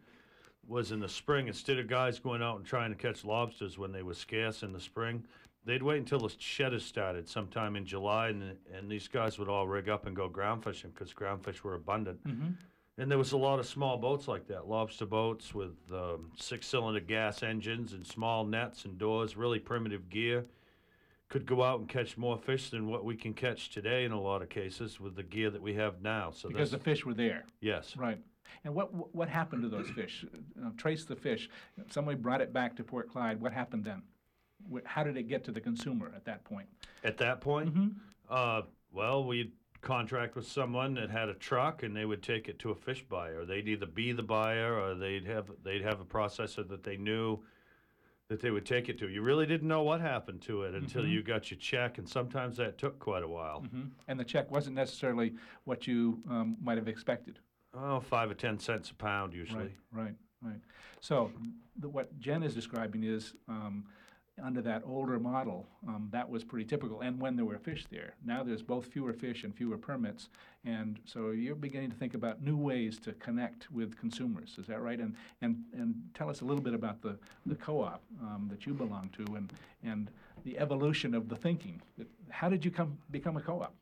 was 0.67 0.91
in 0.93 0.99
the 1.01 1.09
spring, 1.09 1.47
instead 1.47 1.79
of 1.79 1.87
guys 1.87 2.19
going 2.19 2.43
out 2.43 2.57
and 2.57 2.67
trying 2.67 2.91
to 2.91 2.97
catch 2.97 3.25
lobsters 3.25 3.79
when 3.79 3.93
they 3.93 4.03
were 4.03 4.15
scarce 4.15 4.63
in 4.63 4.73
the 4.73 4.81
spring, 4.81 5.25
they'd 5.65 5.83
wait 5.83 5.99
until 5.99 6.19
the 6.19 6.35
shedders 6.39 6.85
started 6.85 7.29
sometime 7.29 7.77
in 7.77 7.87
July, 7.87 8.29
and, 8.29 8.57
and 8.75 8.91
these 8.91 9.07
guys 9.09 9.39
would 9.39 9.49
all 9.49 9.67
rig 9.69 9.89
up 9.89 10.07
and 10.07 10.17
go 10.17 10.29
ground 10.29 10.65
fishing 10.65 10.91
because 10.91 11.13
ground 11.13 11.45
fish 11.45 11.63
were 11.63 11.75
abundant. 11.75 12.19
And 12.99 13.11
there 13.11 13.19
was 13.19 13.33
a 13.33 13.37
lot 13.37 13.59
of 13.59 13.67
small 13.67 13.99
boats 13.99 14.27
like 14.27 14.47
that, 14.49 14.69
lobster 14.69 15.05
boats 15.05 15.55
with 15.55 15.75
um, 15.93 16.31
six-cylinder 16.37 17.01
gas 17.01 17.43
engines 17.43 17.93
and 17.93 18.07
small 18.07 18.45
nets 18.45 18.87
and 18.87 18.97
doors, 18.99 19.37
really 19.37 19.59
primitive 19.59 20.09
gear. 20.09 20.47
Could 21.29 21.45
go 21.45 21.63
out 21.63 21.81
and 21.81 21.89
catch 21.89 22.17
more 22.17 22.39
fish 22.39 22.71
than 22.71 22.87
what 22.89 23.05
we 23.05 23.15
can 23.17 23.35
catch 23.35 23.71
today 23.71 24.05
in 24.05 24.13
a 24.13 24.21
lot 24.21 24.41
of 24.43 24.49
cases 24.49 24.99
with 24.99 25.15
the 25.17 25.25
gear 25.25 25.51
that 25.51 25.61
we 25.61 25.75
have 25.75 26.01
now. 26.01 26.31
So 26.31 26.49
Because 26.49 26.71
the 26.71 26.79
fish 26.79 27.05
were 27.05 27.15
there. 27.15 27.45
yes, 27.61 27.97
Right. 27.97 28.19
And 28.65 28.75
what, 28.75 29.15
what- 29.15 29.29
happened 29.29 29.63
to 29.63 29.69
those 29.69 29.91
fish? 29.91 30.25
Uh, 30.65 30.71
Trace 30.77 31.05
the 31.05 31.17
fish. 31.17 31.51
Somebody 31.91 32.17
brought 32.17 32.41
it 32.41 32.53
back 32.53 32.77
to 32.77 32.85
Port 32.85 33.11
Clyde. 33.11 33.41
What 33.41 33.53
happened 33.53 33.85
then? 33.85 34.03
How 34.85 35.03
did 35.05 35.17
it 35.17 35.25
get 35.25 35.45
to 35.45 35.51
the 35.53 35.61
consumer 35.61 36.13
at 36.15 36.25
that 36.25 36.45
point? 36.45 36.69
at 37.05 37.19
that 37.19 37.41
point, 37.41 37.75
uh, 38.31 38.63
well, 38.93 39.25
we'd 39.25 39.53
contract 39.81 40.37
with 40.37 40.47
someone 40.47 40.95
that 40.95 41.11
had 41.11 41.29
a 41.29 41.35
truck, 41.35 41.83
and 41.83 41.95
they 41.97 42.05
would 42.05 42.23
take 42.23 42.49
it 42.49 42.59
to 42.61 42.71
a 42.71 42.75
fish 42.75 43.05
buyer. 43.09 43.45
They'd 43.45 43.69
either 43.69 43.87
be 43.87 44.13
the 44.13 44.23
buyer, 44.23 44.79
or 44.81 44.95
they'd 44.95 45.27
have 45.27 45.51
they'd 45.63 45.83
have 45.83 46.01
a 46.01 46.05
processor 46.05 46.67
that 46.69 46.83
they 46.83 46.97
knew 46.97 47.39
that 48.29 48.41
they 48.41 48.51
would 48.51 48.67
take 48.67 48.89
it 48.89 48.99
to. 48.99 49.09
You 49.09 49.23
really 49.23 49.47
didn't 49.47 49.69
know 49.69 49.83
what 49.83 50.01
happened 50.01 50.43
to 50.43 50.63
it 50.63 50.75
until 50.75 51.07
you 51.07 51.23
got 51.23 51.51
your 51.51 51.59
check, 51.59 51.99
and 51.99 52.09
sometimes 52.09 52.57
that 52.57 52.77
took 52.77 52.99
quite 52.99 53.23
a 53.23 53.29
while. 53.29 53.63
Mhm. 53.63 53.91
And 54.09 54.19
the 54.19 54.25
check 54.25 54.51
wasn't 54.51 54.75
necessarily 54.75 55.37
what 55.65 55.87
you 55.87 56.23
um, 56.29 56.57
might 56.61 56.77
have 56.77 56.89
expected. 56.89 57.39
Oh, 57.73 58.01
five 58.01 58.31
or 58.31 58.35
ten 58.35 58.59
cents 58.59 58.91
a 58.91 58.95
pound 58.95 59.33
usually. 59.33 59.77
Right, 59.93 60.05
right, 60.07 60.15
right. 60.43 60.61
So 61.01 61.31
the, 61.79 61.89
what 61.89 62.19
Jen 62.19 62.43
is 62.43 62.53
describing 62.55 63.05
is, 63.05 63.35
um, 63.49 63.85
under 64.43 64.61
that 64.63 64.83
older 64.87 65.19
model, 65.19 65.67
um, 65.89 66.09
that 66.13 66.29
was 66.29 66.45
pretty 66.45 66.65
typical, 66.65 67.01
and 67.01 67.19
when 67.19 67.37
there 67.37 67.45
were 67.45 67.59
fish 67.59 67.87
there. 67.91 68.15
Now 68.25 68.43
there's 68.43 68.63
both 68.63 68.87
fewer 68.87 69.13
fish 69.13 69.45
and 69.45 69.55
fewer 69.55 69.79
permits, 69.79 70.29
and 70.65 70.99
so 71.05 71.31
you're 71.31 71.55
beginning 71.55 71.91
to 71.91 71.97
think 71.97 72.15
about 72.15 72.43
new 72.43 72.57
ways 72.57 72.99
to 73.01 73.13
connect 73.15 73.71
with 73.71 73.97
consumers. 73.99 74.57
Is 74.59 74.67
that 74.67 74.83
right? 74.83 74.99
And 75.01 75.15
and 75.41 75.65
and 75.73 75.95
tell 76.15 76.29
us 76.29 76.43
a 76.43 76.45
little 76.45 76.63
bit 76.63 76.75
about 76.75 77.01
the 77.01 77.19
the 77.47 77.55
co-op 77.55 78.03
um, 78.23 78.47
that 78.51 78.67
you 78.67 78.75
belong 78.75 79.11
to, 79.17 79.35
and 79.37 79.53
and 79.83 80.11
the 80.45 80.59
evolution 80.59 81.15
of 81.15 81.29
the 81.29 81.37
thinking. 81.37 81.81
How 82.29 82.49
did 82.49 82.65
you 82.65 82.71
come 82.71 82.99
become 83.11 83.37
a 83.37 83.41
co-op? 83.41 83.75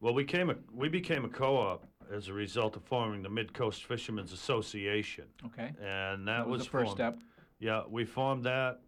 Well, 0.00 0.14
we 0.14 0.24
came 0.24 0.50
a, 0.50 0.56
we 0.72 0.88
became 0.88 1.24
a 1.24 1.28
co-op 1.28 1.84
as 2.12 2.28
a 2.28 2.32
result 2.32 2.76
of 2.76 2.82
forming 2.84 3.22
the 3.22 3.28
Mid 3.28 3.52
Coast 3.52 3.84
Fishermen's 3.84 4.32
Association, 4.32 5.24
Okay, 5.46 5.72
and 5.80 6.26
that, 6.28 6.38
that 6.38 6.48
was 6.48 6.58
was 6.58 6.66
the 6.66 6.70
first 6.70 6.84
formed- 6.86 6.96
step. 6.96 7.18
Yeah, 7.58 7.82
we 7.88 8.04
formed 8.04 8.44
that 8.44 8.80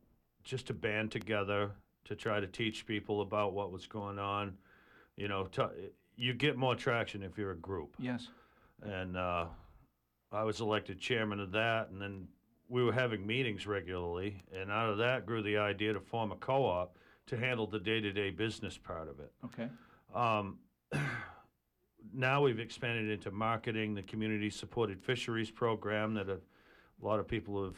just 0.45 0.67
to 0.67 0.75
band 0.75 1.11
together 1.11 1.71
to 2.05 2.15
try 2.15 2.39
to 2.39 2.47
teach 2.47 2.87
people 2.87 3.23
about 3.23 3.55
what 3.55 3.73
was 3.73 3.87
going 3.87 4.19
on. 4.19 4.57
You 5.17 5.29
know, 5.29 5.47
t- 5.47 5.91
you 6.17 6.35
get 6.35 6.57
more 6.57 6.75
traction 6.75 7.23
if 7.23 7.37
you're 7.39 7.53
a 7.53 7.57
group. 7.57 7.97
Yes. 7.99 8.29
And 8.83 9.17
uh, 9.17 9.47
I 10.31 10.45
was 10.45 10.61
elected 10.61 11.01
chairman 11.01 11.41
of 11.41 11.53
that, 11.53 11.89
and 11.91 12.01
then 12.01 12.29
we 12.69 12.83
were 12.85 12.93
having 12.93 13.27
meetings 13.27 13.67
regularly, 13.67 14.43
and 14.55 14.71
out 14.71 14.91
of 14.91 14.99
that 14.99 15.27
grew 15.27 15.43
the 15.43 15.59
idea 15.59 15.93
to 15.93 16.01
form 16.01 16.33
a 16.33 16.37
co-op 16.37 16.97
to 17.27 17.37
handle 17.37 17.67
the 17.67 17.79
day-to-day 17.79 18.31
business 18.31 18.77
part 18.77 19.09
of 19.09 19.21
it. 19.21 19.33
Okay. 19.45 19.69
Um, 20.15 20.59
now 22.13 22.43
we've 22.43 22.61
expanded 22.61 23.11
into 23.11 23.31
marketing 23.31 23.95
the 23.95 24.03
community-supported 24.03 25.01
fisheries 25.01 25.51
program 25.51 26.15
that 26.15 26.29
a 26.29 26.39
lot 27.01 27.19
of 27.19 27.27
people 27.27 27.65
have 27.65 27.77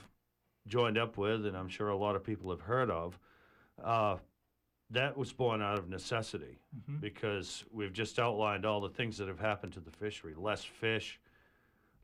joined 0.67 0.99
up 0.99 1.17
with, 1.17 1.47
and 1.47 1.57
I'm 1.57 1.69
sure 1.69 1.89
a 1.89 1.97
lot 1.97 2.17
of 2.17 2.25
people 2.25 2.51
have 2.51 2.61
heard 2.61 2.91
of. 2.91 3.19
Uh, 3.83 4.17
that 4.91 5.17
was 5.17 5.33
born 5.33 5.63
out 5.63 5.79
of 5.79 5.89
necessity 5.89 6.59
because 7.01 7.65
we've 7.73 7.93
just 7.93 8.19
outlined 8.19 8.65
all 8.65 8.81
the 8.81 8.89
things 8.89 9.19
that 9.19 9.27
have 9.27 9.41
happened 9.41 9.73
to 9.73 9.81
the 9.81 9.91
fishery: 9.91 10.35
less 10.37 10.63
fish, 10.65 11.19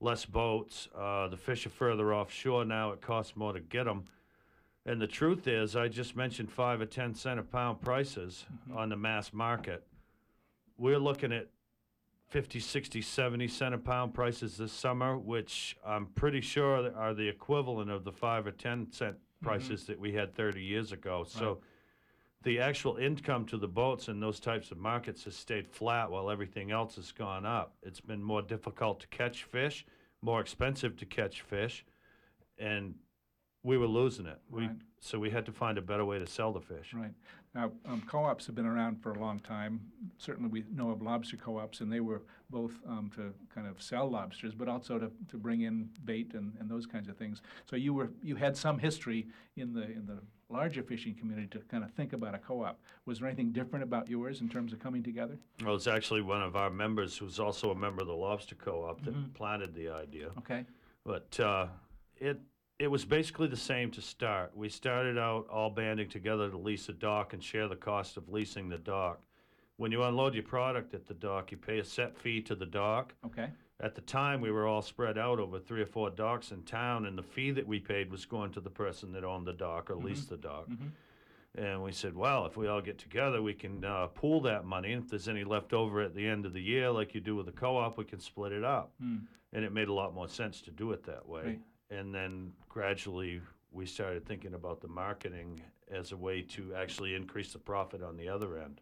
less 0.00 0.24
boats. 0.24 0.88
Uh, 0.96 1.28
the 1.28 1.36
fish 1.36 1.64
are 1.66 1.70
further 1.70 2.12
offshore 2.12 2.64
now. 2.64 2.90
It 2.90 3.00
costs 3.00 3.36
more 3.36 3.52
to 3.52 3.60
get 3.60 3.84
them. 3.84 4.04
And 4.84 5.00
the 5.00 5.06
truth 5.06 5.46
is, 5.46 5.76
I 5.76 5.86
just 5.86 6.16
mentioned 6.16 6.50
five 6.50 6.80
or 6.80 6.86
ten 6.86 7.14
cent 7.14 7.38
a 7.38 7.44
pound 7.44 7.80
prices 7.80 8.46
on 8.74 8.88
the 8.88 8.96
mass 8.96 9.32
market. 9.32 9.86
We're 10.76 10.98
looking 10.98 11.32
at 11.32 11.46
50, 12.32 12.60
60, 12.60 13.02
70 13.02 13.46
cent 13.46 13.74
a 13.74 13.78
pound 13.78 14.14
prices 14.14 14.56
this 14.56 14.72
summer, 14.72 15.18
which 15.18 15.76
I'm 15.86 16.06
pretty 16.06 16.40
sure 16.40 16.90
are 16.96 17.12
the 17.12 17.28
equivalent 17.28 17.90
of 17.90 18.04
the 18.04 18.12
five 18.12 18.46
or 18.46 18.52
10 18.52 18.90
cent 18.90 19.16
mm-hmm. 19.16 19.46
prices 19.46 19.84
that 19.84 20.00
we 20.00 20.14
had 20.14 20.34
30 20.34 20.62
years 20.62 20.92
ago. 20.92 21.24
So 21.28 21.58
the 22.42 22.58
actual 22.58 22.96
income 22.96 23.44
to 23.46 23.58
the 23.58 23.68
boats 23.68 24.08
in 24.08 24.18
those 24.18 24.40
types 24.40 24.70
of 24.70 24.78
markets 24.78 25.24
has 25.24 25.36
stayed 25.36 25.68
flat 25.68 26.10
while 26.10 26.30
everything 26.30 26.70
else 26.70 26.96
has 26.96 27.12
gone 27.12 27.44
up. 27.44 27.74
It's 27.82 28.00
been 28.00 28.22
more 28.22 28.40
difficult 28.40 29.00
to 29.00 29.08
catch 29.08 29.44
fish, 29.44 29.84
more 30.22 30.40
expensive 30.40 30.96
to 30.96 31.04
catch 31.04 31.42
fish, 31.42 31.84
and 32.58 32.94
we 33.62 33.78
were 33.78 33.86
losing 33.86 34.26
it. 34.26 34.38
We, 34.50 34.66
Right. 34.66 34.76
so 35.00 35.18
we 35.18 35.30
had 35.30 35.46
to 35.46 35.52
find 35.52 35.78
a 35.78 35.82
better 35.82 36.04
way 36.04 36.18
to 36.18 36.26
sell 36.26 36.52
the 36.52 36.60
fish. 36.60 36.92
Right. 36.94 37.14
Now, 37.54 37.70
um, 37.84 38.02
co-ops 38.06 38.46
have 38.46 38.54
been 38.54 38.66
around 38.66 39.02
for 39.02 39.12
a 39.12 39.18
long 39.18 39.38
time. 39.40 39.80
Certainly, 40.16 40.48
we 40.50 40.64
know 40.74 40.90
of 40.90 41.02
lobster 41.02 41.36
co-ops, 41.36 41.80
and 41.80 41.92
they 41.92 42.00
were 42.00 42.22
both 42.48 42.72
um, 42.86 43.10
to 43.16 43.34
kind 43.54 43.66
of 43.66 43.80
sell 43.82 44.08
lobsters, 44.10 44.54
but 44.54 44.68
also 44.68 44.98
to, 44.98 45.10
to 45.28 45.36
bring 45.36 45.60
in 45.62 45.90
bait 46.04 46.32
and, 46.34 46.54
and 46.58 46.70
those 46.70 46.86
kinds 46.86 47.08
of 47.08 47.16
things. 47.18 47.42
So 47.66 47.76
you 47.76 47.92
were 47.92 48.10
you 48.22 48.36
had 48.36 48.56
some 48.56 48.78
history 48.78 49.28
in 49.56 49.74
the 49.74 49.82
in 49.82 50.06
the 50.06 50.18
larger 50.48 50.82
fishing 50.82 51.14
community 51.14 51.46
to 51.48 51.58
kind 51.70 51.84
of 51.84 51.90
think 51.92 52.12
about 52.14 52.34
a 52.34 52.38
co-op. 52.38 52.78
Was 53.06 53.18
there 53.20 53.28
anything 53.28 53.52
different 53.52 53.82
about 53.82 54.08
yours 54.08 54.40
in 54.40 54.48
terms 54.48 54.72
of 54.72 54.78
coming 54.80 55.02
together? 55.02 55.38
Well, 55.64 55.74
it's 55.74 55.86
actually 55.86 56.22
one 56.22 56.42
of 56.42 56.56
our 56.56 56.70
members 56.70 57.16
who's 57.16 57.38
also 57.38 57.70
a 57.70 57.74
member 57.74 58.00
of 58.02 58.06
the 58.08 58.14
Lobster 58.14 58.54
Co-op 58.54 59.02
that 59.04 59.34
planted 59.34 59.74
the 59.74 59.88
idea. 59.90 60.30
Okay. 60.38 60.64
But 61.04 61.38
uh, 61.40 61.68
it 62.16 62.38
it 62.82 62.90
was 62.90 63.04
basically 63.04 63.46
the 63.46 63.56
same 63.56 63.92
to 63.92 64.02
start. 64.02 64.50
We 64.56 64.68
started 64.68 65.16
out 65.16 65.46
all 65.48 65.70
banding 65.70 66.08
together 66.08 66.50
to 66.50 66.58
lease 66.58 66.88
a 66.88 66.92
dock 66.92 67.32
and 67.32 67.40
share 67.40 67.68
the 67.68 67.76
cost 67.76 68.16
of 68.16 68.28
leasing 68.28 68.68
the 68.68 68.76
dock. 68.76 69.20
When 69.76 69.92
you 69.92 70.02
unload 70.02 70.34
your 70.34 70.42
product 70.42 70.92
at 70.92 71.06
the 71.06 71.14
dock, 71.14 71.52
you 71.52 71.58
pay 71.58 71.78
a 71.78 71.84
set 71.84 72.18
fee 72.18 72.40
to 72.42 72.56
the 72.56 72.66
dock. 72.66 73.14
Okay. 73.24 73.50
At 73.78 73.94
the 73.94 74.00
time, 74.00 74.40
we 74.40 74.50
were 74.50 74.66
all 74.66 74.82
spread 74.82 75.16
out 75.16 75.38
over 75.38 75.60
three 75.60 75.80
or 75.80 75.86
four 75.86 76.10
docks 76.10 76.50
in 76.50 76.64
town, 76.64 77.06
and 77.06 77.16
the 77.16 77.22
fee 77.22 77.52
that 77.52 77.64
we 77.64 77.78
paid 77.78 78.10
was 78.10 78.24
going 78.26 78.50
to 78.52 78.60
the 78.60 78.70
person 78.70 79.12
that 79.12 79.22
owned 79.22 79.46
the 79.46 79.52
dock 79.52 79.88
or 79.88 79.94
leased 79.94 80.28
the 80.28 80.36
dock. 80.36 80.66
And 81.54 81.84
we 81.84 81.92
said, 81.92 82.16
well, 82.16 82.46
if 82.46 82.56
we 82.56 82.66
all 82.66 82.80
get 82.80 82.98
together, 82.98 83.42
we 83.42 83.54
can 83.54 83.84
uh, 83.84 84.08
pool 84.08 84.40
that 84.40 84.64
money. 84.64 84.92
And 84.92 85.04
if 85.04 85.10
there's 85.10 85.28
any 85.28 85.44
left 85.44 85.72
over 85.72 86.00
at 86.00 86.16
the 86.16 86.26
end 86.26 86.46
of 86.46 86.52
the 86.52 86.62
year, 86.62 86.90
like 86.90 87.14
you 87.14 87.20
do 87.20 87.36
with 87.36 87.46
the 87.46 87.52
co 87.52 87.76
op, 87.76 87.96
we 87.96 88.04
can 88.04 88.18
split 88.18 88.50
it 88.50 88.64
up. 88.64 88.90
Hmm. 89.00 89.18
And 89.52 89.64
it 89.64 89.72
made 89.72 89.86
a 89.86 89.92
lot 89.92 90.14
more 90.14 90.28
sense 90.28 90.62
to 90.62 90.72
do 90.72 90.90
it 90.92 91.04
that 91.04 91.28
way. 91.28 91.42
Right. 91.44 91.60
And 91.92 92.14
then 92.14 92.52
gradually 92.68 93.40
we 93.70 93.86
started 93.86 94.26
thinking 94.26 94.54
about 94.54 94.80
the 94.80 94.88
marketing 94.88 95.60
as 95.90 96.12
a 96.12 96.16
way 96.16 96.42
to 96.42 96.74
actually 96.74 97.14
increase 97.14 97.52
the 97.52 97.58
profit 97.58 98.02
on 98.02 98.16
the 98.16 98.28
other 98.28 98.58
end. 98.58 98.80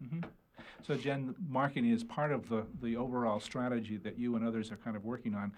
So 0.86 0.94
Jen, 0.94 1.34
marketing 1.48 1.90
is 1.90 2.04
part 2.04 2.32
of 2.32 2.48
the, 2.48 2.64
the 2.82 2.96
overall 2.96 3.40
strategy 3.40 3.96
that 3.98 4.18
you 4.18 4.36
and 4.36 4.46
others 4.46 4.70
are 4.70 4.76
kind 4.76 4.96
of 4.96 5.04
working 5.04 5.34
on. 5.34 5.52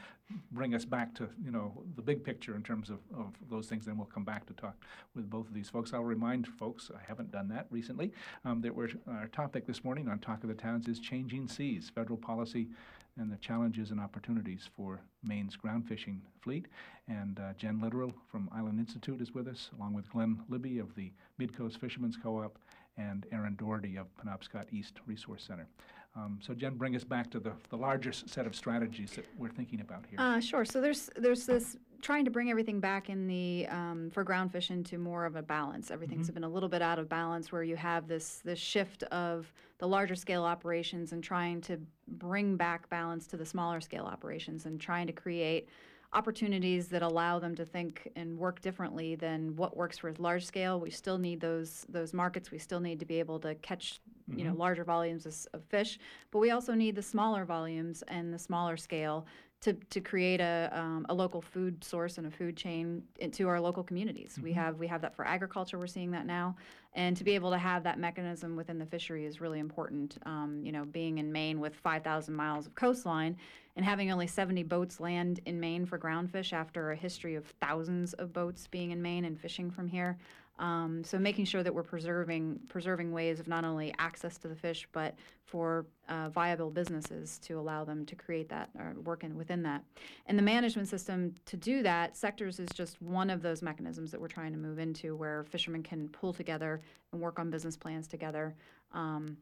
Bring 0.53 0.75
us 0.75 0.85
back 0.85 1.15
to, 1.17 1.29
you 1.45 1.51
know, 1.51 1.83
the 1.97 2.03
big 2.03 2.25
picture 2.25 2.57
in 2.57 2.63
terms 2.63 2.89
of, 2.89 2.99
of 3.17 3.35
those 3.51 3.67
things, 3.67 3.87
and 3.87 3.97
we'll 3.97 4.07
come 4.07 4.25
back 4.25 4.47
to 4.47 4.53
talk 4.55 4.75
with 5.15 5.29
both 5.29 5.47
of 5.47 5.55
these 5.55 5.69
folks. 5.69 5.93
I'll 5.93 6.05
remind 6.05 6.47
folks, 6.47 6.91
I 6.95 7.01
haven't 7.07 7.31
done 7.31 7.49
that 7.49 7.67
recently, 7.71 8.13
um, 8.45 8.61
that 8.63 8.73
our 9.09 9.29
topic 9.29 9.67
this 9.67 9.85
morning 9.85 10.09
on 10.09 10.19
Talk 10.19 10.43
of 10.43 10.49
the 10.49 10.55
Towns 10.55 10.89
is 10.89 10.99
changing 10.99 11.49
seas, 11.49 11.91
federal 11.95 12.19
policy 12.19 12.69
and 13.19 13.31
the 13.31 13.37
challenges 13.37 13.91
and 13.91 14.01
opportunities 14.01 14.69
for 14.77 15.01
Maine's 15.23 15.57
ground 15.57 15.87
fishing 15.87 16.23
fleet. 16.41 16.67
And 17.09 17.39
uh, 17.39 17.53
Jen 17.59 17.81
Litteral 17.81 18.13
from 18.31 18.49
Island 18.55 18.79
Institute 18.79 19.21
is 19.21 19.33
with 19.33 19.49
us, 19.49 19.71
along 19.77 19.95
with 19.95 20.11
Glenn 20.11 20.41
Libby 20.49 20.79
of 20.79 20.95
the 20.95 21.13
Midcoast 21.41 21.79
Fishermen's 21.79 22.17
Co-op 22.17 22.59
and 22.97 23.27
Aaron 23.33 23.57
Dority 23.57 23.99
of 23.99 24.07
Penobscot 24.17 24.67
East 24.73 24.95
Resource 25.07 25.45
Center. 25.47 25.67
Um, 26.15 26.39
so 26.43 26.53
Jen, 26.53 26.77
bring 26.77 26.95
us 26.95 27.05
back 27.05 27.31
to 27.31 27.41
the, 27.41 27.53
the 27.71 27.77
larger 27.77 28.13
set 28.13 28.47
of 28.47 28.55
strategies 28.55 29.13
that 29.13 29.25
we're 29.39 29.49
thinking 29.49 29.81
about 29.81 30.05
here. 30.11 30.21
Uh, 30.21 30.41
sure. 30.41 30.65
So 30.65 30.81
there's 30.81 31.09
there's 31.17 31.47
this 31.47 31.77
trying 32.03 32.25
to 32.25 32.31
bring 32.31 32.51
everything 32.51 32.81
back 32.81 33.09
in 33.09 33.29
the 33.29 33.67
um, 33.69 34.11
for 34.13 34.25
groundfish 34.25 34.71
into 34.71 34.99
more 34.99 35.25
of 35.25 35.37
a 35.37 35.43
balance. 35.43 35.91
Everything's 35.91 36.31
been 36.31 36.45
a 36.45 36.49
little 36.49 36.69
bit 36.69 36.83
out 36.83 36.99
of 36.99 37.09
balance 37.09 37.53
where 37.53 37.63
you 37.63 37.77
have 37.77 38.09
this 38.09 38.43
this 38.45 38.59
shift 38.59 39.05
of 39.05 39.53
the 39.79 39.87
larger 39.87 40.17
scale 40.17 40.43
operations 40.43 41.13
and 41.13 41.23
trying 41.23 41.61
to 41.63 41.79
bring 42.09 42.57
back 42.57 42.89
balance 42.91 43.27
to 43.29 43.37
the 43.37 43.47
smaller 43.47 43.81
scale 43.81 44.05
operations 44.05 44.67
and 44.67 44.81
trying 44.81 45.07
to 45.07 45.13
create 45.13 45.69
opportunities 46.13 46.89
that 46.89 47.03
allow 47.03 47.39
them 47.39 47.55
to 47.55 47.65
think 47.65 48.11
and 48.17 48.37
work 48.37 48.61
differently 48.61 49.15
than 49.15 49.57
what 49.57 49.77
works 49.77 49.97
for 49.97 50.13
large 50.19 50.45
scale. 50.45 50.79
We 50.79 50.91
still 50.91 51.19
need 51.19 51.41
those 51.41 51.87
those 51.89 52.13
markets. 52.13 52.51
We 52.51 52.59
still 52.59 52.81
need 52.81 52.99
to 52.99 53.07
be 53.07 53.21
able 53.21 53.39
to 53.41 53.55
catch 53.57 54.01
you 54.35 54.45
know 54.45 54.55
larger 54.55 54.85
volumes 54.85 55.25
of, 55.25 55.35
of 55.55 55.65
fish, 55.67 55.99
but 56.33 56.41
we 56.41 56.51
also 56.51 56.75
need 56.75 56.97
the 56.97 57.03
smaller 57.03 57.45
volumes 57.45 58.03
and 58.09 58.35
the 58.35 58.39
smaller 58.39 58.77
scale 58.77 59.27
to, 59.63 59.73
to 59.73 60.01
create 60.01 60.41
a, 60.41 60.69
um, 60.73 61.07
a 61.09 61.15
local 61.15 61.41
food 61.41 61.83
source 61.85 62.19
and 62.19 62.27
a 62.27 62.31
food 62.31 62.57
chain 62.57 63.03
into 63.21 63.49
our 63.49 63.61
local 63.61 63.85
communities. 63.85 64.39
We 64.43 64.53
have 64.53 64.79
we 64.79 64.89
have 64.89 65.01
that 65.03 65.15
for 65.15 65.25
agriculture. 65.25 65.79
We're 65.79 65.87
seeing 65.87 66.11
that 66.11 66.27
now, 66.27 66.57
and 66.95 67.17
to 67.17 67.23
be 67.23 67.37
able 67.37 67.53
to 67.53 67.59
have 67.59 67.85
that 67.85 67.99
mechanism 67.99 68.57
within 68.57 68.79
the 68.79 68.87
fishery 68.87 69.25
is 69.25 69.41
really 69.41 69.61
important. 69.61 70.19
Um, 70.27 70.61
you 70.65 70.73
know, 70.73 70.85
being 70.85 71.19
in 71.19 71.31
Maine 71.31 71.61
with 71.61 71.77
5,000 71.77 72.35
miles 72.35 72.67
of 72.67 72.75
coastline 72.75 73.37
and 73.77 73.85
having 73.85 74.11
only 74.11 74.27
70 74.27 74.65
boats 74.65 75.01
land 75.01 75.41
in 75.47 75.59
Maine 75.59 75.87
for 75.87 75.99
groundfish 75.99 76.53
after 76.53 76.91
a 76.91 76.97
history 76.97 77.37
of 77.37 77.47
thousands 77.61 78.13
of 78.15 78.33
boats 78.33 78.67
being 78.67 78.91
in 78.91 79.01
Maine 79.01 79.25
and 79.25 79.41
fishing 79.41 79.71
from 79.71 79.87
here. 79.87 80.19
Um, 80.59 81.03
so 81.03 81.19
making 81.19 81.47
sure 81.47 81.63
that 81.63 81.75
we're 81.75 81.83
preserving 81.83 82.61
preserving 82.69 83.13
ways 83.13 83.41
of 83.41 83.49
not 83.49 83.65
only 83.65 83.93
access 83.99 84.39
to 84.39 84.49
the 84.49 84.55
fish, 84.55 84.87
but 84.93 85.15
for 85.45 85.87
uh, 86.09 86.29
viable 86.29 86.71
businesses 86.71 87.39
to 87.39 87.59
allow 87.59 87.85
them 87.85 88.05
to 88.07 88.15
create 88.15 88.49
that 88.51 88.71
or 88.79 88.95
work 89.05 89.25
in 89.25 89.37
within 89.37 89.63
that. 89.63 89.83
And 90.27 90.39
the 90.39 90.43
management 90.43 90.89
system 90.89 91.35
to 91.47 91.57
do 91.57 91.83
that, 91.83 92.17
sectors 92.17 92.61
is 92.61 92.69
just 92.75 93.01
one 93.03 93.31
of 93.31 93.43
those 93.43 93.63
mechanisms 93.63 94.11
that 94.11 94.21
we're 94.21 94.29
trying 94.29 94.53
to 94.53 94.59
move 94.59 94.79
into, 94.79 95.17
where 95.17 95.45
fishermen 95.45 95.83
can 95.83 96.09
pull 96.09 96.33
together 96.33 96.81
and 97.13 97.21
work 97.21 97.39
on 97.39 97.51
business 97.51 97.77
plans 97.77 98.07
together. 98.07 98.55
Um, 98.93 99.37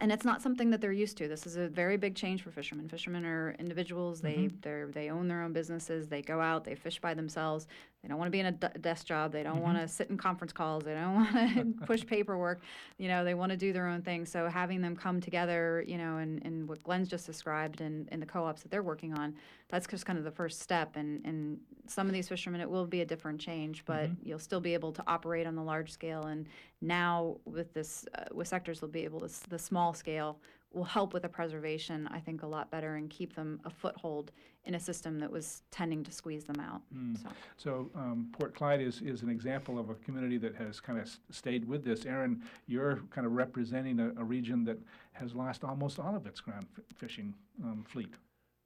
and 0.00 0.10
it's 0.10 0.24
not 0.24 0.42
something 0.42 0.70
that 0.70 0.80
they're 0.80 0.92
used 0.92 1.16
to. 1.18 1.28
This 1.28 1.46
is 1.46 1.56
a 1.56 1.68
very 1.68 1.96
big 1.96 2.14
change 2.14 2.42
for 2.42 2.50
fishermen. 2.50 2.88
Fishermen 2.88 3.24
are 3.24 3.54
individuals. 3.58 4.20
They 4.20 4.34
mm-hmm. 4.34 4.56
they 4.92 5.02
they 5.02 5.10
own 5.10 5.28
their 5.28 5.42
own 5.42 5.52
businesses. 5.52 6.08
They 6.08 6.22
go 6.22 6.40
out. 6.40 6.64
They 6.64 6.74
fish 6.74 7.00
by 7.00 7.14
themselves. 7.14 7.66
They 8.02 8.08
don't 8.08 8.16
want 8.16 8.28
to 8.28 8.32
be 8.32 8.40
in 8.40 8.46
a 8.46 8.52
d- 8.52 8.68
desk 8.80 9.06
job. 9.06 9.30
They 9.30 9.42
don't 9.42 9.56
mm-hmm. 9.56 9.62
want 9.62 9.78
to 9.78 9.86
sit 9.86 10.08
in 10.08 10.16
conference 10.16 10.52
calls. 10.52 10.84
They 10.84 10.94
don't 10.94 11.14
want 11.34 11.54
to 11.54 11.74
push 11.86 12.06
paperwork. 12.06 12.62
You 12.96 13.08
know, 13.08 13.24
they 13.24 13.34
want 13.34 13.50
to 13.50 13.58
do 13.58 13.72
their 13.72 13.86
own 13.88 14.00
thing. 14.00 14.24
So 14.24 14.48
having 14.48 14.80
them 14.80 14.96
come 14.96 15.20
together, 15.20 15.84
you 15.86 15.98
know, 15.98 16.16
and, 16.16 16.42
and 16.44 16.66
what 16.66 16.82
Glenn's 16.82 17.08
just 17.08 17.26
described 17.26 17.82
and, 17.82 18.08
and 18.10 18.22
the 18.22 18.26
co-ops 18.26 18.62
that 18.62 18.70
they're 18.70 18.82
working 18.82 19.12
on, 19.12 19.34
that's 19.68 19.86
just 19.86 20.06
kind 20.06 20.18
of 20.18 20.24
the 20.24 20.30
first 20.30 20.60
step. 20.60 20.96
And, 20.96 21.24
and 21.26 21.58
some 21.86 22.06
of 22.06 22.14
these 22.14 22.28
fishermen, 22.28 22.62
it 22.62 22.70
will 22.70 22.86
be 22.86 23.02
a 23.02 23.06
different 23.06 23.38
change, 23.38 23.84
but 23.84 24.04
mm-hmm. 24.04 24.28
you'll 24.28 24.38
still 24.38 24.60
be 24.60 24.72
able 24.72 24.92
to 24.92 25.04
operate 25.06 25.46
on 25.46 25.54
the 25.54 25.62
large 25.62 25.92
scale. 25.92 26.22
And 26.22 26.48
now 26.80 27.36
with 27.44 27.72
this, 27.74 28.04
uh, 28.18 28.24
with 28.32 28.48
sectors, 28.48 28.80
they'll 28.80 28.88
be 28.90 29.04
able 29.04 29.20
to, 29.20 29.26
s- 29.26 29.42
the 29.48 29.58
small 29.58 29.92
scale 29.94 30.38
will 30.72 30.84
help 30.84 31.12
with 31.12 31.22
the 31.24 31.28
preservation, 31.28 32.08
I 32.12 32.20
think, 32.20 32.42
a 32.42 32.46
lot 32.46 32.70
better 32.70 32.94
and 32.94 33.10
keep 33.10 33.34
them 33.34 33.60
a 33.64 33.70
foothold 33.70 34.30
in 34.64 34.76
a 34.76 34.80
system 34.80 35.18
that 35.18 35.30
was 35.30 35.62
tending 35.72 36.04
to 36.04 36.12
squeeze 36.12 36.44
them 36.44 36.60
out. 36.60 36.82
So. 37.20 37.28
So 37.56 37.90
um, 37.96 38.28
Port 38.32 38.54
Clyde 38.54 38.80
is, 38.80 39.00
is 39.02 39.22
an 39.22 39.30
example 39.30 39.78
of 39.80 39.90
a 39.90 39.94
community 39.96 40.38
that 40.38 40.54
has 40.54 40.78
kind 40.78 40.98
of 41.00 41.10
stayed 41.30 41.66
with 41.66 41.82
this. 41.84 42.06
Aaron, 42.06 42.42
you're 42.68 43.00
kind 43.10 43.26
of 43.26 43.32
representing 43.32 43.98
a, 43.98 44.10
a 44.20 44.24
region 44.24 44.62
that 44.64 44.78
has 45.12 45.34
lost 45.34 45.64
almost 45.64 45.98
all 45.98 46.14
of 46.14 46.24
its 46.26 46.40
ground 46.40 46.66
f- 46.78 46.84
fishing 46.96 47.34
um, 47.64 47.84
fleet. 47.88 48.14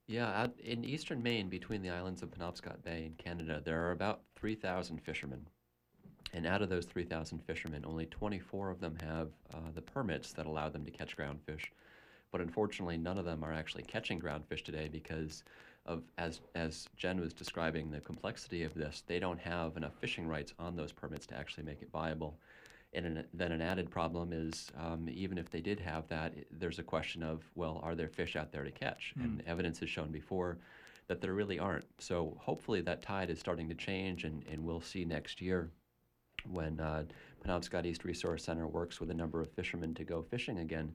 Yeah, 0.07 0.27
out 0.43 0.53
in 0.59 0.85
eastern 0.85 1.23
Maine, 1.23 1.49
between 1.49 1.81
the 1.81 1.89
islands 1.89 2.21
of 2.21 2.29
Penobscot 2.29 2.83
Bay 2.83 3.05
and 3.07 3.17
Canada, 3.17 3.59
there 3.65 3.81
are 3.87 3.91
about 3.91 4.21
3,000 4.35 5.01
fishermen. 5.01 5.47
And 6.33 6.45
out 6.45 6.61
of 6.61 6.69
those 6.69 6.85
3,000 6.85 7.39
fishermen, 7.39 7.85
only 7.85 8.05
24 8.07 8.69
of 8.69 8.79
them 8.81 8.97
have 9.01 9.29
uh, 9.53 9.71
the 9.73 9.81
permits 9.81 10.33
that 10.33 10.45
allow 10.45 10.69
them 10.69 10.83
to 10.85 10.91
catch 10.91 11.15
groundfish. 11.15 11.65
But 12.31 12.41
unfortunately, 12.41 12.97
none 12.97 13.17
of 13.17 13.25
them 13.25 13.43
are 13.43 13.53
actually 13.53 13.83
catching 13.83 14.19
groundfish 14.19 14.63
today 14.63 14.89
because 14.91 15.43
of, 15.85 16.03
as, 16.17 16.41
as 16.55 16.87
Jen 16.97 17.21
was 17.21 17.33
describing, 17.33 17.89
the 17.89 18.01
complexity 18.01 18.63
of 18.63 18.73
this. 18.73 19.03
They 19.07 19.19
don't 19.19 19.39
have 19.39 19.77
enough 19.77 19.93
fishing 20.01 20.27
rights 20.27 20.53
on 20.59 20.75
those 20.75 20.91
permits 20.91 21.25
to 21.27 21.37
actually 21.37 21.63
make 21.63 21.81
it 21.81 21.91
viable. 21.91 22.37
And 22.93 23.05
an, 23.05 23.25
then 23.33 23.51
an 23.51 23.61
added 23.61 23.89
problem 23.89 24.33
is 24.33 24.71
um, 24.77 25.07
even 25.09 25.37
if 25.37 25.49
they 25.49 25.61
did 25.61 25.79
have 25.79 26.07
that, 26.07 26.33
there's 26.51 26.79
a 26.79 26.83
question 26.83 27.23
of, 27.23 27.43
well, 27.55 27.79
are 27.83 27.95
there 27.95 28.07
fish 28.07 28.35
out 28.35 28.51
there 28.51 28.63
to 28.63 28.71
catch? 28.71 29.13
And 29.23 29.43
evidence 29.47 29.79
has 29.79 29.89
shown 29.89 30.11
before 30.11 30.57
that 31.07 31.21
there 31.21 31.33
really 31.33 31.59
aren't. 31.59 31.85
So 31.99 32.35
hopefully 32.39 32.81
that 32.81 33.01
tide 33.01 33.29
is 33.29 33.39
starting 33.39 33.69
to 33.69 33.75
change, 33.75 34.23
and, 34.23 34.43
and 34.51 34.63
we'll 34.63 34.81
see 34.81 35.05
next 35.05 35.41
year 35.41 35.69
when 36.51 36.79
uh, 36.79 37.03
Penobscot 37.43 37.85
East 37.85 38.03
Resource 38.03 38.43
Center 38.43 38.67
works 38.67 38.99
with 38.99 39.11
a 39.11 39.13
number 39.13 39.41
of 39.41 39.51
fishermen 39.51 39.93
to 39.95 40.03
go 40.03 40.21
fishing 40.21 40.59
again, 40.59 40.93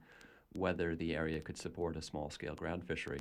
whether 0.53 0.95
the 0.95 1.15
area 1.15 1.41
could 1.41 1.59
support 1.59 1.97
a 1.97 2.03
small 2.03 2.31
scale 2.31 2.55
ground 2.55 2.85
fishery. 2.85 3.21